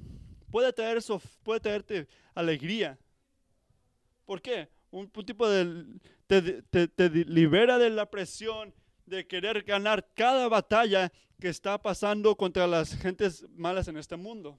Puede 0.50 0.72
traer 0.72 0.96
eso, 0.96 1.22
puede 1.44 1.60
traerte 1.60 2.08
alegría. 2.34 2.98
¿Por 4.24 4.42
qué? 4.42 4.68
Un, 4.90 5.08
tipo 5.08 5.48
de 5.48 5.84
te, 6.26 6.88
te 6.88 7.10
libera 7.10 7.78
de 7.78 7.90
la 7.90 8.10
presión 8.10 8.74
de 9.08 9.26
querer 9.26 9.62
ganar 9.62 10.06
cada 10.14 10.48
batalla 10.48 11.12
que 11.40 11.48
está 11.48 11.80
pasando 11.80 12.36
contra 12.36 12.66
las 12.66 12.94
gentes 12.96 13.46
malas 13.50 13.88
en 13.88 13.96
este 13.96 14.16
mundo. 14.16 14.58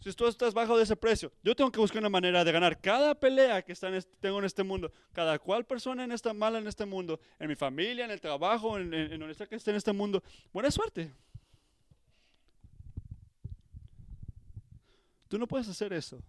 Si 0.00 0.12
tú 0.12 0.26
estás 0.26 0.52
bajo 0.52 0.76
de 0.76 0.82
ese 0.82 0.96
precio, 0.96 1.32
yo 1.42 1.56
tengo 1.56 1.72
que 1.72 1.80
buscar 1.80 2.00
una 2.00 2.10
manera 2.10 2.44
de 2.44 2.52
ganar 2.52 2.78
cada 2.78 3.14
pelea 3.14 3.62
que 3.62 3.72
está 3.72 3.88
tengo 4.20 4.38
en 4.38 4.44
este 4.44 4.62
mundo, 4.62 4.92
cada 5.14 5.38
cual 5.38 5.64
persona 5.64 6.04
en 6.04 6.12
esta 6.12 6.34
mala 6.34 6.58
en 6.58 6.66
este 6.66 6.84
mundo, 6.84 7.18
en 7.38 7.48
mi 7.48 7.54
familia, 7.54 8.04
en 8.04 8.10
el 8.10 8.20
trabajo, 8.20 8.78
en, 8.78 8.92
en 8.92 9.18
donde 9.18 9.34
sea 9.34 9.46
que 9.46 9.54
esté 9.54 9.70
en 9.70 9.78
este 9.78 9.94
mundo. 9.94 10.22
Buena 10.52 10.70
suerte. 10.70 11.10
Tú 15.28 15.38
no 15.38 15.46
puedes 15.46 15.68
hacer 15.68 15.92
eso. 15.94 16.22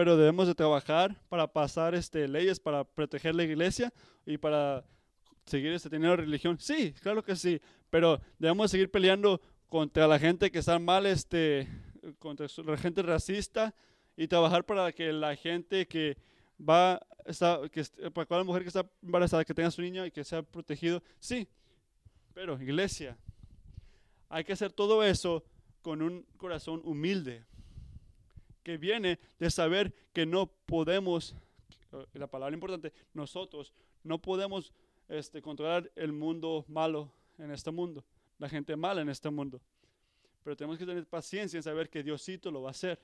Pero 0.00 0.16
debemos 0.16 0.46
de 0.46 0.54
trabajar 0.54 1.14
para 1.28 1.46
pasar 1.46 1.94
este, 1.94 2.26
leyes 2.26 2.58
para 2.58 2.84
proteger 2.84 3.34
la 3.34 3.44
iglesia 3.44 3.92
y 4.24 4.38
para 4.38 4.82
seguir 5.44 5.72
este, 5.72 5.90
teniendo 5.90 6.16
religión. 6.16 6.58
Sí, 6.58 6.94
claro 7.02 7.22
que 7.22 7.36
sí, 7.36 7.60
pero 7.90 8.18
debemos 8.38 8.70
seguir 8.70 8.90
peleando 8.90 9.42
contra 9.68 10.08
la 10.08 10.18
gente 10.18 10.50
que 10.50 10.60
está 10.60 10.78
mal, 10.78 11.04
este, 11.04 11.68
contra 12.18 12.46
la 12.64 12.78
gente 12.78 13.02
racista 13.02 13.74
y 14.16 14.26
trabajar 14.26 14.64
para 14.64 14.90
que 14.90 15.12
la 15.12 15.36
gente 15.36 15.86
que 15.86 16.16
va, 16.58 17.06
está, 17.26 17.60
que, 17.70 17.84
para 18.10 18.24
cada 18.24 18.42
mujer 18.42 18.62
que 18.62 18.68
está 18.68 18.88
embarazada, 19.02 19.44
que 19.44 19.52
tenga 19.52 19.70
su 19.70 19.82
niño 19.82 20.06
y 20.06 20.10
que 20.10 20.24
sea 20.24 20.42
protegido. 20.42 21.02
Sí, 21.18 21.46
pero 22.32 22.58
iglesia, 22.58 23.18
hay 24.30 24.44
que 24.44 24.54
hacer 24.54 24.72
todo 24.72 25.04
eso 25.04 25.44
con 25.82 26.00
un 26.00 26.24
corazón 26.38 26.80
humilde, 26.84 27.44
que 28.62 28.76
viene 28.76 29.18
de 29.38 29.50
saber 29.50 29.94
que 30.12 30.26
no 30.26 30.46
podemos, 30.46 31.34
la 32.12 32.26
palabra 32.26 32.54
importante, 32.54 32.92
nosotros 33.14 33.72
no 34.02 34.20
podemos 34.20 34.72
este, 35.08 35.42
controlar 35.42 35.90
el 35.96 36.12
mundo 36.12 36.64
malo 36.68 37.12
en 37.38 37.50
este 37.50 37.70
mundo, 37.70 38.04
la 38.38 38.48
gente 38.48 38.76
mala 38.76 39.00
en 39.00 39.08
este 39.08 39.30
mundo. 39.30 39.60
Pero 40.42 40.56
tenemos 40.56 40.78
que 40.78 40.86
tener 40.86 41.06
paciencia 41.06 41.56
en 41.58 41.62
saber 41.62 41.90
que 41.90 42.02
Diosito 42.02 42.50
lo 42.50 42.62
va 42.62 42.68
a 42.68 42.72
hacer. 42.72 42.98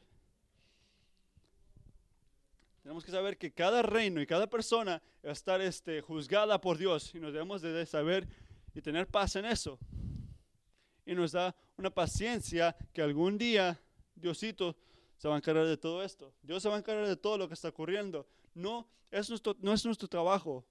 Tenemos 2.82 3.04
que 3.04 3.10
saber 3.10 3.36
que 3.36 3.52
cada 3.52 3.82
reino 3.82 4.20
y 4.20 4.26
cada 4.26 4.48
persona 4.48 5.02
va 5.24 5.30
a 5.30 5.32
estar 5.32 5.60
este, 5.60 6.00
juzgada 6.00 6.60
por 6.60 6.78
Dios 6.78 7.14
y 7.14 7.18
nos 7.18 7.32
debemos 7.32 7.60
de 7.60 7.84
saber 7.84 8.28
y 8.74 8.80
tener 8.80 9.08
paz 9.08 9.36
en 9.36 9.44
eso. 9.44 9.78
Y 11.04 11.14
nos 11.14 11.32
da 11.32 11.54
una 11.76 11.90
paciencia 11.90 12.76
que 12.92 13.02
algún 13.02 13.36
día 13.38 13.80
Diosito 14.14 14.76
se 15.16 15.28
va 15.28 15.34
a 15.34 15.38
encargar 15.38 15.66
de 15.66 15.76
todo 15.76 16.02
esto. 16.02 16.32
Dios 16.42 16.62
se 16.62 16.68
va 16.68 16.76
a 16.76 16.78
encargar 16.78 17.06
de 17.06 17.16
todo 17.16 17.38
lo 17.38 17.48
que 17.48 17.54
está 17.54 17.68
ocurriendo. 17.68 18.26
No 18.54 18.88
es 19.10 19.28
nuestro, 19.28 19.56
no 19.60 19.72
es 19.72 19.84
nuestro 19.84 20.08
trabajo 20.08 20.64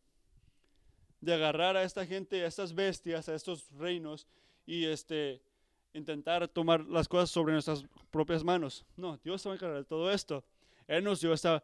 de 1.22 1.34
agarrar 1.34 1.78
a 1.78 1.84
esta 1.84 2.06
gente, 2.06 2.44
a 2.44 2.48
estas 2.48 2.74
bestias, 2.74 3.28
a 3.30 3.36
estos 3.36 3.72
reinos 3.72 4.28
y 4.66 4.86
este, 4.86 5.42
intentar 5.94 6.48
tomar 6.48 6.86
las 6.86 7.08
cosas 7.08 7.30
sobre 7.30 7.54
nuestras 7.54 7.86
propias 8.12 8.44
manos. 8.44 8.86
No, 8.96 9.18
Dios 9.24 9.42
se 9.42 9.50
va 9.50 9.54
a 9.54 9.58
encargar 9.58 9.78
de 9.78 9.86
todo 9.86 10.12
esto. 10.12 10.44
Él 10.88 11.04
nos 11.04 11.22
dio 11.22 11.34
esta 11.34 11.64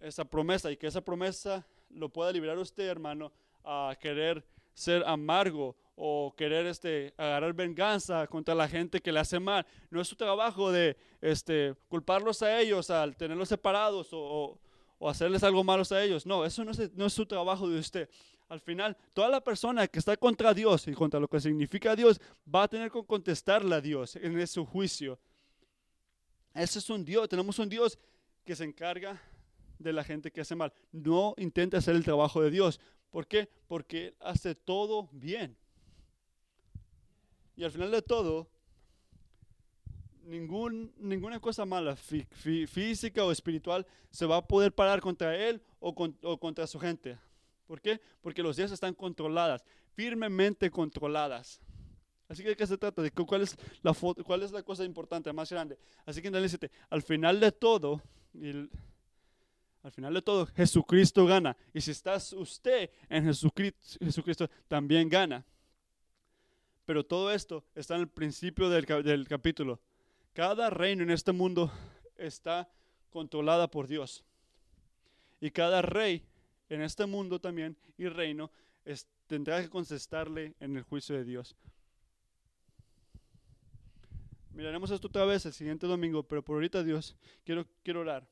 esa 0.00 0.24
promesa 0.24 0.70
y 0.70 0.76
que 0.76 0.86
esa 0.86 1.00
promesa 1.00 1.66
lo 1.90 2.08
pueda 2.08 2.32
liberar 2.32 2.58
usted, 2.58 2.84
hermano, 2.84 3.32
a 3.64 3.96
querer 4.00 4.44
ser 4.74 5.02
amargo 5.06 5.76
o 5.96 6.34
querer 6.36 6.66
este, 6.66 7.14
agarrar 7.16 7.54
venganza 7.54 8.26
contra 8.26 8.54
la 8.54 8.68
gente 8.68 9.00
que 9.00 9.10
le 9.10 9.18
hace 9.18 9.40
mal. 9.40 9.66
No 9.90 10.00
es 10.00 10.06
su 10.06 10.14
trabajo 10.14 10.70
de 10.70 10.96
este, 11.22 11.74
culparlos 11.88 12.42
a 12.42 12.60
ellos 12.60 12.90
al 12.90 13.16
tenerlos 13.16 13.48
separados 13.48 14.08
o, 14.12 14.60
o, 14.98 15.08
hacerles 15.08 15.42
algo 15.42 15.64
malo 15.64 15.82
a 15.90 16.02
ellos. 16.04 16.26
No, 16.26 16.44
eso 16.44 16.64
no 16.64 16.70
es, 16.70 16.92
no 16.94 17.06
es 17.06 17.12
su 17.14 17.24
trabajo 17.24 17.68
de 17.68 17.78
usted. 17.78 18.10
Al 18.48 18.60
final, 18.60 18.96
toda 19.14 19.28
la 19.28 19.42
persona 19.42 19.88
que 19.88 19.98
está 19.98 20.16
contra 20.16 20.54
Dios 20.54 20.86
y 20.86 20.92
contra 20.92 21.18
lo 21.18 21.26
que 21.26 21.40
significa 21.40 21.96
Dios 21.96 22.20
va 22.54 22.64
a 22.64 22.68
tener 22.68 22.92
que 22.92 23.04
contestarle 23.04 23.74
a 23.74 23.80
Dios 23.80 24.16
en 24.16 24.38
ese 24.38 24.60
juicio. 24.64 25.18
Ese 26.54 26.78
es 26.78 26.90
un 26.90 27.04
Dios, 27.04 27.28
tenemos 27.28 27.58
un 27.58 27.68
Dios 27.68 27.98
que 28.44 28.54
se 28.54 28.64
encarga 28.64 29.20
de 29.78 29.92
la 29.92 30.04
gente 30.04 30.30
que 30.30 30.42
hace 30.42 30.54
mal. 30.54 30.72
No 30.92 31.34
intente 31.38 31.76
hacer 31.76 31.96
el 31.96 32.04
trabajo 32.04 32.40
de 32.42 32.50
Dios. 32.50 32.80
¿Por 33.10 33.26
qué? 33.26 33.48
Porque 33.66 34.08
Él 34.08 34.16
hace 34.20 34.54
todo 34.54 35.08
bien. 35.12 35.56
Y 37.56 37.64
al 37.64 37.70
final 37.70 37.90
de 37.90 38.02
todo, 38.02 38.48
ningún, 40.26 40.92
ninguna 40.98 41.40
cosa 41.40 41.64
mala, 41.64 41.96
física 41.96 43.24
o 43.24 43.32
espiritual, 43.32 43.86
se 44.10 44.26
va 44.26 44.36
a 44.36 44.46
poder 44.46 44.72
parar 44.72 45.00
contra 45.00 45.34
Él 45.36 45.62
o, 45.80 45.94
contra 46.38 46.66
su 46.66 46.78
gente. 46.78 47.18
¿Por 47.66 47.80
qué? 47.80 48.00
Porque 48.20 48.42
los 48.42 48.56
días 48.56 48.70
están 48.70 48.94
controladas, 48.94 49.64
firmemente 49.94 50.70
controladas. 50.70 51.60
Así 52.28 52.42
que 52.42 52.50
de 52.50 52.56
qué 52.56 52.66
se 52.66 52.76
trata, 52.76 53.02
de 53.02 53.10
cuál 53.10 53.42
es 53.42 53.56
la 53.82 53.94
cuál 53.94 54.42
es 54.42 54.52
la 54.52 54.62
cosa 54.62 54.84
importante, 54.84 55.32
más 55.32 55.50
grande. 55.50 55.78
Así 56.04 56.20
que 56.20 56.28
al 56.90 57.02
final 57.02 57.40
de 57.40 57.52
todo, 57.52 58.02
al 59.82 59.92
final 59.92 60.12
de 60.12 60.22
todo, 60.22 60.46
Jesucristo 60.46 61.24
gana. 61.24 61.56
Y 61.72 61.80
si 61.80 61.92
estás 61.92 62.32
usted 62.32 62.90
en 63.08 63.24
Jesucristo, 63.24 64.04
Jesucristo 64.04 64.50
también 64.68 65.08
gana. 65.08 65.44
Pero 66.86 67.04
todo 67.04 67.32
esto 67.32 67.64
está 67.74 67.96
en 67.96 68.02
el 68.02 68.08
principio 68.08 68.70
del, 68.70 69.26
capítulo. 69.28 69.80
Cada 70.32 70.70
reino 70.70 71.02
en 71.02 71.10
este 71.10 71.32
mundo 71.32 71.70
está 72.16 72.70
controlada 73.10 73.68
por 73.68 73.88
Dios. 73.88 74.24
Y 75.40 75.50
cada 75.50 75.82
rey 75.82 76.24
en 76.68 76.82
este 76.82 77.04
mundo 77.04 77.40
también 77.40 77.76
y 77.98 78.06
reino 78.06 78.50
tendrá 79.26 79.60
que 79.60 79.68
contestarle 79.68 80.54
en 80.60 80.76
el 80.76 80.84
juicio 80.84 81.16
de 81.16 81.24
Dios. 81.24 81.56
Miraremos 84.52 84.90
esto 84.92 85.08
otra 85.08 85.24
vez 85.24 85.44
el 85.44 85.52
siguiente 85.52 85.88
domingo, 85.88 86.22
pero 86.22 86.42
por 86.42 86.54
ahorita 86.54 86.84
Dios, 86.84 87.16
quiero, 87.44 87.66
quiero 87.82 88.00
orar. 88.00 88.26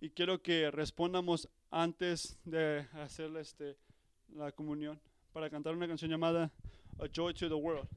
Y 0.00 0.10
quiero 0.10 0.42
que 0.42 0.70
respondamos 0.70 1.48
antes 1.70 2.38
de 2.44 2.86
hacer 2.94 3.36
este, 3.36 3.76
la 4.34 4.50
comunión 4.50 4.98
para 5.32 5.50
cantar 5.50 5.74
una 5.74 5.86
canción 5.86 6.10
llamada 6.10 6.50
A 6.98 7.06
Joy 7.12 7.34
to 7.34 7.48
the 7.48 7.54
World. 7.54 7.88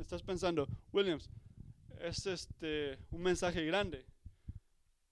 Estás 0.00 0.22
pensando, 0.22 0.68
Williams, 0.92 1.30
es 2.00 2.26
este, 2.26 2.98
un 3.10 3.22
mensaje 3.22 3.64
grande, 3.64 4.04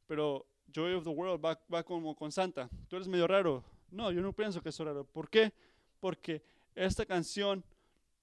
pero 0.07 0.47
Joy 0.73 0.95
of 0.95 1.05
the 1.05 1.11
World 1.11 1.45
va, 1.45 1.61
va 1.73 1.83
como 1.83 2.15
con 2.15 2.33
Santa. 2.33 2.69
Tú 2.89 2.97
eres 2.97 3.09
medio 3.09 3.27
raro. 3.27 3.65
No, 3.91 4.11
yo 4.13 4.21
no 4.21 4.33
pienso 4.33 4.61
que 4.63 4.69
es 4.69 4.79
raro. 4.79 5.05
¿Por 5.05 5.29
qué? 5.29 5.53
Porque 6.01 6.43
esta 6.75 7.07
canción 7.07 7.65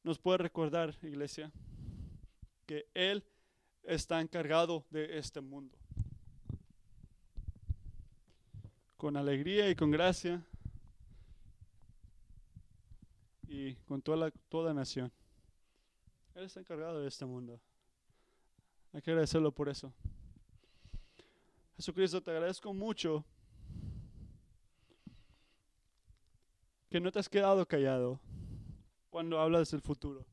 nos 0.04 0.20
puede 0.20 0.38
recordar, 0.40 0.96
iglesia, 1.02 1.52
que 2.66 2.86
Él 2.94 3.24
está 3.84 4.22
encargado 4.22 4.86
de 4.90 5.18
este 5.18 5.42
mundo. 5.42 5.78
con 8.98 9.16
alegría 9.16 9.70
y 9.70 9.76
con 9.76 9.92
gracia 9.92 10.44
y 13.48 13.76
con 13.86 14.02
toda 14.02 14.18
la 14.18 14.32
toda 14.50 14.74
nación. 14.74 15.12
Él 16.36 16.46
está 16.46 16.60
encargado 16.60 17.02
de 17.02 17.08
este 17.08 17.26
mundo. 17.26 17.60
Hay 18.94 19.02
que 19.02 19.12
agradecerlo 19.12 19.52
por 19.52 19.70
eso. 19.70 19.94
Jesucristo, 21.76 22.22
te 22.22 22.32
agradezco 22.32 22.74
mucho 22.74 23.24
que 26.90 27.00
no 27.00 27.12
te 27.12 27.20
has 27.20 27.30
quedado 27.30 27.66
callado 27.68 28.20
cuando 29.10 29.40
hablas 29.40 29.72
del 29.72 29.82
futuro. 29.82 30.26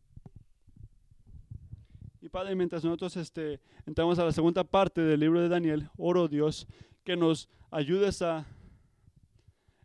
Y 2.20 2.28
Padre, 2.28 2.54
mientras 2.54 2.82
nosotros 2.84 3.16
este, 3.16 3.60
entramos 3.86 4.18
a 4.18 4.24
la 4.24 4.32
segunda 4.32 4.64
parte 4.64 5.02
del 5.02 5.20
libro 5.20 5.40
de 5.40 5.48
Daniel, 5.48 5.90
oro 5.98 6.28
Dios 6.28 6.66
que 7.02 7.16
nos 7.16 7.50
ayudes 7.70 8.22
a 8.22 8.46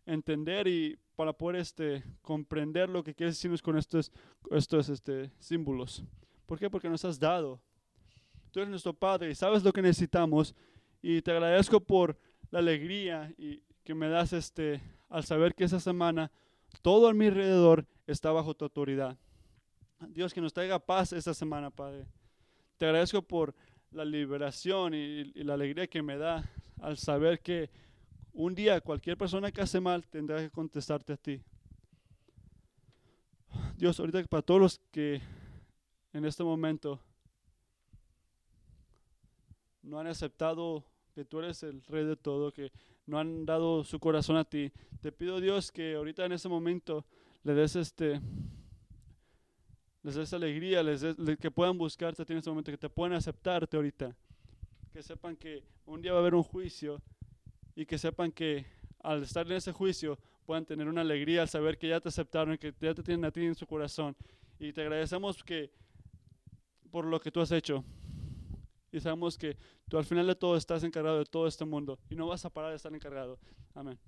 entender 0.06 0.66
y 0.66 0.98
para 1.20 1.34
poder 1.34 1.56
este, 1.56 2.02
comprender 2.22 2.88
lo 2.88 3.04
que 3.04 3.14
quieres 3.14 3.34
decirnos 3.34 3.60
con 3.60 3.76
estos, 3.76 4.10
estos 4.50 4.88
este, 4.88 5.30
símbolos. 5.38 6.02
¿Por 6.46 6.58
qué? 6.58 6.70
Porque 6.70 6.88
nos 6.88 7.04
has 7.04 7.20
dado. 7.20 7.60
Tú 8.50 8.60
eres 8.60 8.70
nuestro 8.70 8.94
Padre 8.94 9.30
y 9.30 9.34
sabes 9.34 9.62
lo 9.62 9.70
que 9.70 9.82
necesitamos 9.82 10.54
y 11.02 11.20
te 11.20 11.32
agradezco 11.32 11.78
por 11.78 12.16
la 12.50 12.60
alegría 12.60 13.34
y 13.36 13.62
que 13.84 13.92
me 13.92 14.08
das 14.08 14.32
este, 14.32 14.80
al 15.10 15.22
saber 15.22 15.54
que 15.54 15.64
esa 15.64 15.78
semana 15.78 16.32
todo 16.80 17.06
a 17.06 17.12
mi 17.12 17.26
alrededor 17.26 17.86
está 18.06 18.32
bajo 18.32 18.54
tu 18.54 18.64
autoridad. 18.64 19.18
Dios, 20.08 20.32
que 20.32 20.40
nos 20.40 20.54
traiga 20.54 20.78
paz 20.78 21.12
esta 21.12 21.34
semana, 21.34 21.70
Padre. 21.70 22.06
Te 22.78 22.86
agradezco 22.86 23.20
por 23.20 23.54
la 23.90 24.06
liberación 24.06 24.94
y 24.94 25.24
la 25.34 25.52
alegría 25.52 25.86
que 25.86 26.00
me 26.00 26.16
da 26.16 26.50
al 26.80 26.96
saber 26.96 27.40
que 27.40 27.68
un 28.32 28.54
día 28.54 28.80
cualquier 28.80 29.16
persona 29.16 29.50
que 29.50 29.60
hace 29.60 29.80
mal 29.80 30.06
tendrá 30.06 30.38
que 30.38 30.50
contestarte 30.50 31.12
a 31.12 31.16
ti. 31.16 31.42
Dios, 33.76 33.98
ahorita 33.98 34.22
para 34.24 34.42
todos 34.42 34.60
los 34.60 34.78
que 34.90 35.20
en 36.12 36.24
este 36.24 36.44
momento 36.44 37.00
no 39.82 39.98
han 39.98 40.06
aceptado 40.06 40.84
que 41.14 41.24
tú 41.24 41.40
eres 41.40 41.62
el 41.62 41.82
rey 41.84 42.04
de 42.04 42.16
todo, 42.16 42.52
que 42.52 42.70
no 43.06 43.18
han 43.18 43.44
dado 43.44 43.82
su 43.84 43.98
corazón 43.98 44.36
a 44.36 44.44
ti, 44.44 44.72
te 45.00 45.10
pido 45.10 45.40
Dios 45.40 45.72
que 45.72 45.94
ahorita 45.94 46.24
en 46.24 46.32
este 46.32 46.48
momento 46.48 47.04
le 47.42 47.54
des 47.54 47.76
este 47.76 48.20
les 50.02 50.14
des 50.14 50.32
alegría, 50.32 50.82
les 50.82 51.02
que 51.38 51.50
puedan 51.50 51.76
buscarte 51.76 52.22
a 52.22 52.24
ti 52.24 52.32
en 52.32 52.38
este 52.38 52.50
momento, 52.50 52.70
que 52.70 52.78
te 52.78 52.88
puedan 52.88 53.14
aceptarte 53.14 53.76
ahorita 53.76 54.16
que 54.92 55.02
sepan 55.02 55.36
que 55.36 55.62
un 55.86 56.02
día 56.02 56.12
va 56.12 56.18
a 56.18 56.20
haber 56.20 56.34
un 56.34 56.42
juicio 56.42 57.00
y 57.80 57.86
que 57.86 57.96
sepan 57.96 58.30
que 58.30 58.66
al 59.02 59.22
estar 59.22 59.46
en 59.46 59.54
ese 59.54 59.72
juicio 59.72 60.18
puedan 60.44 60.66
tener 60.66 60.86
una 60.86 61.00
alegría 61.00 61.40
al 61.40 61.48
saber 61.48 61.78
que 61.78 61.88
ya 61.88 61.98
te 61.98 62.10
aceptaron, 62.10 62.58
que 62.58 62.74
ya 62.78 62.92
te 62.92 63.02
tienen 63.02 63.24
a 63.24 63.30
ti 63.30 63.42
en 63.42 63.54
su 63.54 63.66
corazón. 63.66 64.14
Y 64.58 64.70
te 64.74 64.82
agradecemos 64.82 65.42
que 65.42 65.70
por 66.90 67.06
lo 67.06 67.18
que 67.18 67.30
tú 67.30 67.40
has 67.40 67.50
hecho. 67.52 67.82
Y 68.92 69.00
sabemos 69.00 69.38
que 69.38 69.56
tú 69.88 69.96
al 69.96 70.04
final 70.04 70.26
de 70.26 70.34
todo 70.34 70.58
estás 70.58 70.84
encargado 70.84 71.20
de 71.20 71.24
todo 71.24 71.46
este 71.46 71.64
mundo 71.64 71.98
y 72.10 72.16
no 72.16 72.26
vas 72.26 72.44
a 72.44 72.50
parar 72.50 72.68
de 72.68 72.76
estar 72.76 72.94
encargado. 72.94 73.38
Amén. 73.74 73.98